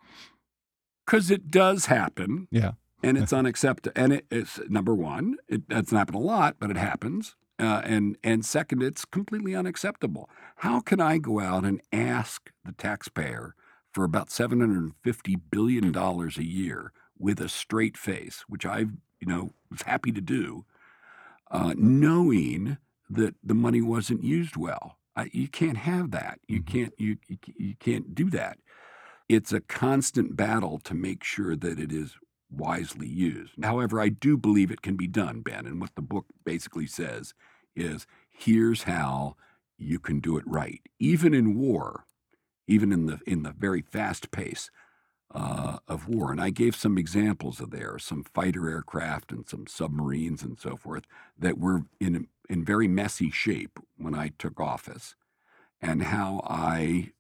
Because 1.07 1.31
it 1.31 1.51
does 1.51 1.87
happen, 1.87 2.49
yeah. 2.51 2.73
and 3.03 3.19
it's 3.19 3.33
unacceptable. 3.41 3.93
And 4.01 4.13
it, 4.15 4.27
it's 4.31 4.59
number 4.69 4.95
one, 4.95 5.37
it 5.49 5.69
doesn't 5.69 5.97
happen 5.97 6.15
a 6.15 6.19
lot, 6.21 6.57
but 6.59 6.71
it 6.71 6.77
happens. 6.77 7.37
Uh, 7.59 7.83
and 7.85 8.17
and 8.25 8.45
second, 8.45 8.83
it's 8.83 9.05
completely 9.05 9.55
unacceptable. 9.55 10.29
How 10.57 10.81
can 10.81 11.01
I 11.01 11.19
go 11.19 11.39
out 11.41 11.65
and 11.65 11.81
ask 11.93 12.51
the 12.65 12.73
taxpayer 12.73 13.55
for 13.93 14.03
about 14.05 14.31
seven 14.31 14.61
hundred 14.61 14.83
and 14.83 14.95
fifty 15.05 15.37
billion 15.37 15.93
dollars 15.93 16.37
a 16.37 16.45
year 16.45 16.93
with 17.17 17.41
a 17.41 17.49
straight 17.49 17.97
face, 17.97 18.45
which 18.49 18.67
I 18.67 18.79
you 19.21 19.27
know 19.29 19.53
was 19.71 19.83
happy 19.83 20.11
to 20.13 20.21
do, 20.21 20.65
uh, 21.51 21.75
knowing 21.77 22.79
that 23.09 23.35
the 23.43 23.55
money 23.55 23.81
wasn't 23.83 24.25
used 24.25 24.57
well? 24.57 24.99
I, 25.17 25.31
you 25.33 25.47
can't 25.47 25.77
have 25.77 26.11
that. 26.11 26.41
You 26.49 26.61
Mhm. 26.61 26.67
can't 26.67 26.95
you, 26.99 27.19
you 27.29 27.39
you 27.57 27.75
can't 27.79 28.15
do 28.17 28.31
that. 28.31 28.59
It's 29.29 29.53
a 29.53 29.61
constant 29.61 30.37
battle 30.37 30.79
to 30.81 30.95
make 30.95 31.25
sure 31.25 31.57
that 31.57 31.79
it 31.79 31.93
is 31.93 32.17
wisely 32.51 33.09
used. 33.09 33.53
However, 33.63 34.01
I 34.01 34.09
do 34.09 34.37
believe 34.37 34.71
it 34.71 34.83
can 34.83 34.97
be 34.97 35.07
done, 35.07 35.41
Ben. 35.41 35.67
And 35.67 35.81
what 35.81 35.95
the 35.95 36.03
book 36.03 36.27
basically 36.45 36.87
says 36.87 37.35
is 37.75 38.07
here's 38.29 38.85
how 38.85 39.37
you 39.79 39.99
can 39.99 40.21
do 40.21 40.37
it 40.37 40.45
right. 40.47 40.81
Even 40.99 41.35
in 41.35 41.59
war, 41.59 42.05
even 42.67 42.93
in 42.93 43.07
the 43.07 43.19
in 43.27 43.43
the 43.43 43.53
very 43.53 43.83
fast 43.83 44.31
pace 44.31 44.71
uh, 45.35 45.79
of 45.89 46.09
war. 46.09 46.31
And 46.31 46.41
I 46.41 46.51
gave 46.51 46.77
some 46.77 46.97
examples 46.97 47.61
of 47.61 47.71
there, 47.71 47.99
some 47.99 48.25
fighter 48.25 48.69
aircraft 48.69 49.33
and 49.33 49.47
some 49.49 49.67
submarines 49.67 50.43
and 50.43 50.59
so 50.59 50.77
forth 50.77 51.05
that 51.39 51.59
were 51.59 51.83
in 52.01 52.29
in 52.49 52.65
very 52.65 52.87
messy 52.87 53.31
shape 53.31 53.81
when 53.97 54.15
I 54.15 54.33
took 54.39 54.61
office, 54.61 55.17
and 55.81 56.03
how 56.05 56.43
I 56.45 57.13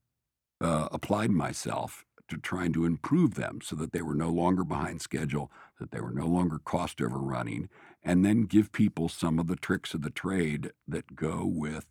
uh, 0.64 0.88
applied 0.92 1.30
myself 1.30 2.04
to 2.28 2.38
trying 2.38 2.72
to 2.72 2.86
improve 2.86 3.34
them 3.34 3.60
so 3.62 3.76
that 3.76 3.92
they 3.92 4.00
were 4.00 4.14
no 4.14 4.30
longer 4.30 4.64
behind 4.64 5.02
schedule, 5.02 5.52
that 5.78 5.90
they 5.90 6.00
were 6.00 6.10
no 6.10 6.26
longer 6.26 6.58
cost 6.58 7.00
overrunning, 7.00 7.68
and 8.02 8.24
then 8.24 8.42
give 8.42 8.72
people 8.72 9.08
some 9.08 9.38
of 9.38 9.46
the 9.46 9.56
tricks 9.56 9.92
of 9.92 10.02
the 10.02 10.10
trade 10.10 10.72
that 10.88 11.14
go 11.14 11.44
with 11.44 11.86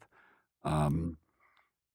um, 0.63 1.17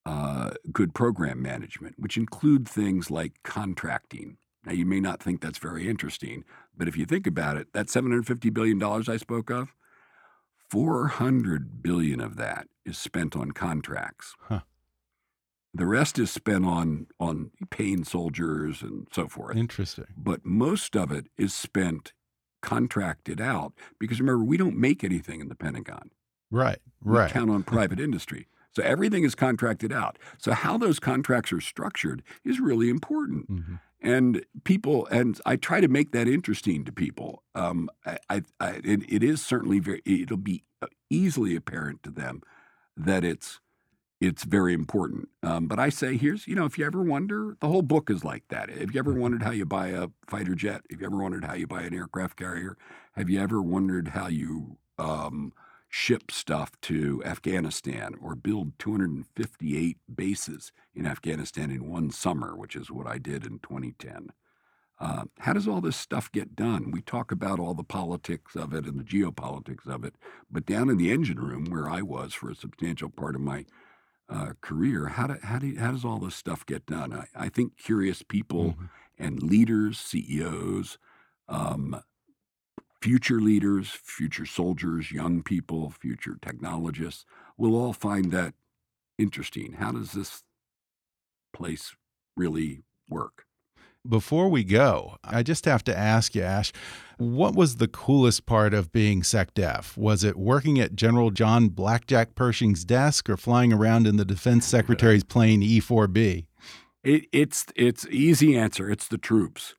uh, 0.07 0.51
good 0.73 0.95
program 0.95 1.43
management, 1.43 1.97
which 1.99 2.17
include 2.17 2.69
things 2.69 3.11
like 3.11 3.43
contracting. 3.43 4.37
Now, 4.65 4.73
you 4.73 4.87
may 4.87 5.01
not 5.01 5.21
think 5.21 5.41
that's 5.41 5.59
very 5.59 5.89
interesting, 5.89 6.45
but 6.77 6.87
if 6.87 6.97
you 6.97 7.07
think 7.07 7.27
about 7.27 7.57
it, 7.57 7.73
that 7.73 7.87
$750 7.87 8.55
billion 8.55 8.83
I 8.83 9.17
spoke 9.17 9.51
of, 9.51 9.75
400 10.71 11.83
billion 11.83 12.21
of 12.21 12.37
that 12.37 12.69
is 12.85 12.99
spent 12.99 13.35
on 13.35 13.51
contracts. 13.53 14.35
Huh. 14.43 14.61
The 15.79 15.87
rest 15.87 16.19
is 16.19 16.31
spent 16.31 16.65
on 16.67 17.07
on 17.21 17.51
paying 17.71 18.05
soldiers 18.05 18.83
and 18.83 19.07
so 19.13 19.29
forth. 19.29 19.57
Interesting. 19.57 20.07
But 20.17 20.45
most 20.45 20.97
of 20.97 21.11
it 21.13 21.27
is 21.37 21.55
spent 21.55 22.13
contracted 22.63 23.41
out 23.41 23.73
because 24.01 24.21
remember 24.21 24.45
we 24.45 24.57
don't 24.57 24.77
make 24.77 25.05
anything 25.05 25.41
in 25.41 25.49
the 25.49 25.55
Pentagon. 25.55 26.11
Right. 26.51 26.79
We 27.03 27.19
Right. 27.19 27.31
count 27.31 27.51
on 27.51 27.63
private 27.75 28.01
industry. 28.01 28.49
So 28.73 28.83
everything 28.83 29.25
is 29.25 29.35
contracted 29.35 29.93
out. 29.93 30.19
So 30.39 30.53
how 30.53 30.77
those 30.79 30.99
contracts 31.01 31.53
are 31.53 31.61
structured 31.61 32.23
is 32.45 32.61
really 32.61 32.91
important. 32.91 33.47
hmm 33.47 33.77
And 34.01 34.45
people, 34.65 35.07
and 35.07 35.41
I 35.47 35.57
try 35.57 35.81
to 35.81 35.89
make 35.89 36.13
that 36.13 36.29
interesting 36.29 36.85
to 36.85 36.93
people. 36.93 37.43
Um, 37.55 37.89
I, 38.07 38.19
I, 38.31 38.43
I 38.61 38.71
it, 38.85 39.01
it 39.09 39.23
is 39.23 39.45
certainly 39.45 39.81
very. 39.81 40.03
It'll 40.05 40.37
be 40.37 40.63
uh, 40.83 40.87
easily 41.11 41.57
apparent 41.57 42.03
to 42.05 42.11
them 42.11 42.43
that 42.97 43.25
it's 43.25 43.61
it's 44.21 44.45
very 44.45 44.75
important. 44.75 45.29
Um, 45.43 45.67
but 45.67 45.79
I 45.79 45.89
say, 45.89 46.17
here's 46.17 46.47
you 46.47 46.55
know, 46.55 46.65
if 46.65 46.79
you 46.79 46.85
ever 46.85 47.03
wonder, 47.03 47.57
the 47.61 47.69
whole 47.69 47.83
book 47.83 48.11
is 48.11 48.25
like 48.25 48.45
that. 48.49 48.71
Have 48.71 48.93
you 48.93 48.99
ever 48.99 49.13
wondered 49.13 49.43
how 49.43 49.51
you 49.51 49.65
buy 49.65 49.89
a 49.89 50.09
fighter 50.27 50.55
jet? 50.55 50.83
Have 50.91 51.01
you 51.01 51.07
ever 51.07 51.17
wondered 51.17 51.45
how 51.45 51.55
you 51.55 51.67
buy 51.67 51.83
an 51.83 51.95
aircraft 51.95 52.37
carrier? 52.37 52.77
Have 53.13 53.31
you 53.31 53.41
ever 53.41 53.63
wondered 53.63 54.09
how 54.09 54.29
you 54.29 54.79
um, 54.99 55.53
ship 55.89 56.31
stuff 56.31 56.73
to 56.83 57.23
Afghanistan 57.25 58.15
or 58.21 58.35
build 58.35 58.79
258 58.79 59.97
bases 60.15 60.73
in 60.95 61.07
Afghanistan 61.07 61.71
in 61.71 61.89
one 61.89 62.11
summer, 62.11 62.57
which 62.57 62.77
is 62.77 62.91
what 62.91 63.07
I 63.07 63.19
did 63.19 63.47
in 63.47 63.59
2010. 63.61 64.29
Uh, 65.01 65.25
how 65.39 65.53
does 65.53 65.69
all 65.69 65.81
this 65.81 65.97
stuff 65.97 66.31
get 66.33 66.57
done? 66.57 66.91
We 66.91 67.01
talk 67.01 67.31
about 67.31 67.61
all 67.61 67.75
the 67.75 67.85
politics 67.85 68.57
of 68.57 68.75
it 68.75 68.85
and 68.85 68.99
the 68.99 69.05
geopolitics 69.05 69.87
of 69.87 70.05
it, 70.05 70.17
but 70.51 70.67
down 70.67 70.91
in 70.91 70.97
the 70.97 71.13
engine 71.13 71.39
room 71.39 71.67
where 71.67 71.89
I 71.89 72.03
was 72.03 72.35
for 72.35 72.51
a 72.51 72.57
substantial 72.57 73.09
part 73.09 73.37
of 73.37 73.41
my 73.41 73.65
uh, 74.29 74.53
career, 74.61 75.09
how, 75.09 75.27
do, 75.29 75.37
how, 75.43 75.59
do, 75.59 75.75
how 75.79 75.93
does 75.93 76.05
all 76.05 76.19
this 76.19 76.35
stuff 76.35 76.67
get 76.67 76.87
done? 76.87 77.13
I, 77.13 77.29
I 77.35 77.49
think 77.49 77.77
curious 77.77 78.23
people 78.23 78.75
Mhm. 78.75 78.91
and 79.19 79.43
leaders, 79.43 79.99
CEOs, 79.99 80.99
um, 81.49 82.03
future 83.03 83.41
leaders, 83.41 83.91
future 83.91 84.47
soldiers, 84.47 85.13
young 85.13 85.43
people, 85.43 85.91
future 85.91 86.37
technologists 86.41 87.25
will 87.57 87.75
all 87.77 87.93
find 87.93 88.31
that 88.33 88.55
interesting. 89.19 89.75
How 89.75 89.93
does 89.93 90.13
this 90.13 90.45
place 91.53 91.97
really 92.37 92.83
work? 93.09 93.48
Before 94.09 94.49
we 94.49 94.65
go, 94.65 95.17
I 95.23 95.43
just 95.43 95.65
have 95.67 95.85
to 95.85 95.97
ask 95.97 96.35
you, 96.35 96.43
Ash, 96.43 96.73
what 97.19 97.55
was 97.55 97.77
the 97.77 97.89
coolest 97.89 98.47
part 98.47 98.73
of 98.73 98.93
being 98.93 99.23
SecDef? 99.23 99.97
Was 99.97 100.25
it 100.25 100.37
working 100.37 100.79
at 100.81 100.95
General 100.95 101.31
John 101.31 101.69
Blackjack 101.69 102.35
Pershing's 102.35 102.85
desk 102.85 103.29
or 103.29 103.37
flying 103.37 103.73
around 103.73 104.07
in 104.07 104.17
the 104.17 104.25
Defense 104.25 104.67
Secretary's 104.67 105.25
plane 105.25 105.63
E 105.63 105.81
4B? 105.81 106.47
It, 107.05 107.27
it's 107.33 107.67
it's 107.77 108.07
easy 108.09 108.57
answer. 108.57 108.91
It's 108.91 109.09
the 109.09 109.19
troops. 109.19 109.75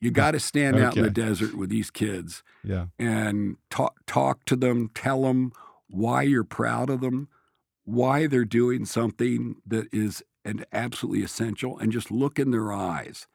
You 0.00 0.10
got 0.10 0.32
to 0.32 0.40
stand 0.40 0.76
out 0.78 0.96
in 0.96 1.02
the 1.04 1.10
desert 1.10 1.54
with 1.54 1.70
these 1.70 1.90
kids 1.90 2.42
Yeah. 2.64 2.86
and 2.98 3.56
talk 3.70 3.94
talk 4.06 4.44
to 4.46 4.56
them, 4.56 4.90
tell 4.94 5.22
them 5.22 5.52
why 5.88 6.22
you're 6.22 6.42
proud 6.44 6.90
of 6.90 7.00
them, 7.02 7.28
why 7.84 8.26
they're 8.26 8.44
doing 8.44 8.84
something 8.84 9.56
that 9.66 9.86
is 9.92 10.22
an 10.44 10.64
absolutely 10.72 11.22
essential 11.22 11.78
and 11.78 11.92
just 11.92 12.10
look 12.10 12.38
in 12.38 12.50
their 12.50 12.72
eyes. 12.72 13.28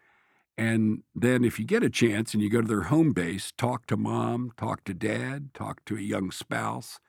And 0.57 1.03
then, 1.13 1.43
if 1.43 1.59
you 1.59 1.65
get 1.65 1.83
a 1.83 1.89
chance 1.89 2.33
and 2.33 2.41
you 2.41 2.49
go 2.49 2.61
to 2.61 2.67
their 2.67 2.83
home 2.83 3.13
base, 3.13 3.53
talk 3.57 3.85
to 3.87 3.97
mom, 3.97 4.51
talk 4.57 4.83
to 4.85 4.93
dad, 4.93 5.53
talk 5.53 5.85
to 5.85 5.95
a 5.95 6.01
young 6.01 6.31
spouse, 6.31 6.99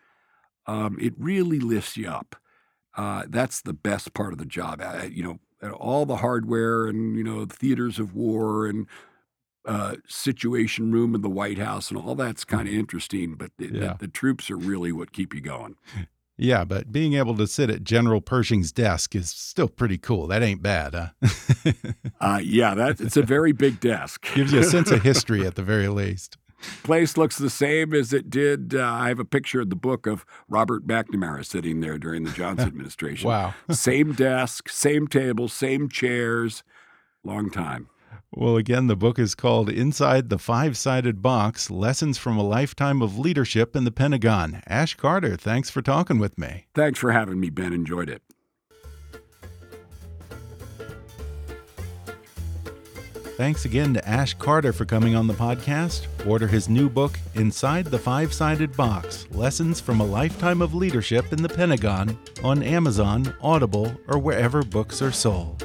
um, 0.67 0.99
it 1.01 1.15
really 1.17 1.59
lifts 1.59 1.97
you 1.97 2.09
up. 2.09 2.37
Uh, 2.97 3.25
that's 3.29 3.63
the 3.63 3.73
best 3.73 4.13
part 4.13 4.33
of 4.33 4.39
the 4.39 4.45
job. 4.45 4.83
Uh, 4.83 5.05
you 5.11 5.23
know, 5.23 5.71
all 5.73 6.05
the 6.05 6.17
hardware 6.17 6.87
and 6.87 7.17
you 7.17 7.25
know 7.25 7.47
theaters 7.47 7.99
of 7.99 8.15
war 8.15 8.67
and 8.67 8.87
uh, 9.65 9.97
situation 10.07 10.93
room 10.93 11.15
in 11.15 11.23
the 11.23 11.29
White 11.29 11.59
House 11.59 11.91
and 11.91 11.99
all 11.99 12.15
that's 12.15 12.45
kind 12.45 12.69
of 12.69 12.75
interesting. 12.75 13.35
But 13.35 13.53
the, 13.59 13.67
yeah. 13.67 13.71
the, 13.71 13.97
the 14.01 14.09
troops 14.09 14.51
are 14.51 14.57
really 14.57 14.93
what 14.93 15.13
keep 15.13 15.35
you 15.35 15.41
going. 15.41 15.77
Yeah, 16.41 16.65
but 16.65 16.93
being 16.93 17.15
able 17.15 17.37
to 17.37 17.49
sit 17.49 17.69
at 17.69 17.83
General 17.83 18.21
Pershing's 18.21 18.71
desk 18.71 19.17
is 19.17 19.29
still 19.31 19.69
pretty 19.69 19.99
cool. 19.99 20.29
That 20.29 20.41
ain't 20.41 20.63
bad, 20.63 20.95
huh? 20.95 21.73
uh, 22.21 22.41
yeah, 22.43 22.75
that 22.75 23.01
it's 23.01 23.17
a 23.17 23.23
very 23.23 23.51
big 23.51 23.81
desk. 23.81 24.25
Gives 24.35 24.53
you 24.53 24.61
a 24.61 24.65
sense 24.65 24.93
of 24.93 25.03
history 25.03 25.45
at 25.45 25.57
the 25.57 25.65
very 25.65 25.89
least. 25.89 26.39
Place 26.85 27.17
looks 27.17 27.39
the 27.39 27.51
same 27.51 27.93
as 27.93 28.13
it 28.13 28.31
did. 28.31 28.75
Uh, 28.75 28.85
I 28.85 29.09
have 29.09 29.19
a 29.19 29.25
picture 29.25 29.61
in 29.61 29.69
the 29.69 29.77
book 29.77 30.07
of 30.07 30.25
Robert 30.49 30.87
McNamara 30.87 31.45
sitting 31.45 31.81
there 31.81 31.99
during 31.99 32.23
the 32.23 32.31
Johnson 32.31 32.69
administration. 32.69 33.29
wow. 33.29 33.55
same 33.71 34.13
desk, 34.13 34.69
same 34.69 35.09
table, 35.09 35.49
same 35.49 35.89
chairs. 35.89 36.63
Long 37.25 37.51
time. 37.51 37.89
Well, 38.31 38.57
again, 38.57 38.89
the 38.89 38.97
book 38.97 39.19
is 39.19 39.35
called 39.35 39.71
Inside 39.71 40.29
the 40.29 40.39
Five 40.39 40.77
Sided 40.77 41.23
Box 41.23 41.71
Lessons 41.71 42.19
from 42.19 42.37
a 42.37 42.43
Lifetime 42.43 43.01
of 43.01 43.19
Leadership 43.19 43.75
in 43.75 43.85
the 43.85 43.91
Pentagon. 43.91 44.63
Ash 44.67 44.95
Carter, 44.95 45.37
thanks 45.37 45.71
for 45.71 45.81
talking 45.81 46.19
with 46.19 46.39
me. 46.39 46.67
Thanks 46.75 46.99
for 46.99 47.11
having 47.11 47.41
me, 47.41 47.51
Ben. 47.51 47.73
Enjoyed 47.73 48.11
it. 48.11 48.23
Thanks 53.39 53.65
again 53.65 53.95
to 53.95 54.09
Ash 54.09 54.35
Carter 54.35 54.73
for 54.73 54.85
coming 54.85 55.15
on 55.15 55.29
the 55.29 55.33
podcast. 55.33 56.07
Order 56.27 56.49
his 56.49 56.69
new 56.69 56.89
book, 56.91 57.21
Inside 57.35 57.87
the 57.87 57.99
Five 57.99 58.35
Sided 58.35 58.77
Box 58.77 59.29
Lessons 59.31 59.81
from 59.81 60.01
a 60.01 60.05
Lifetime 60.05 60.61
of 60.61 60.75
Leadership 60.75 61.33
in 61.33 61.41
the 61.41 61.49
Pentagon, 61.49 62.19
on 62.43 62.65
Amazon, 62.65 63.33
Audible, 63.41 63.97
or 64.09 64.19
wherever 64.19 64.65
books 64.65 65.01
are 65.01 65.13
sold. 65.13 65.65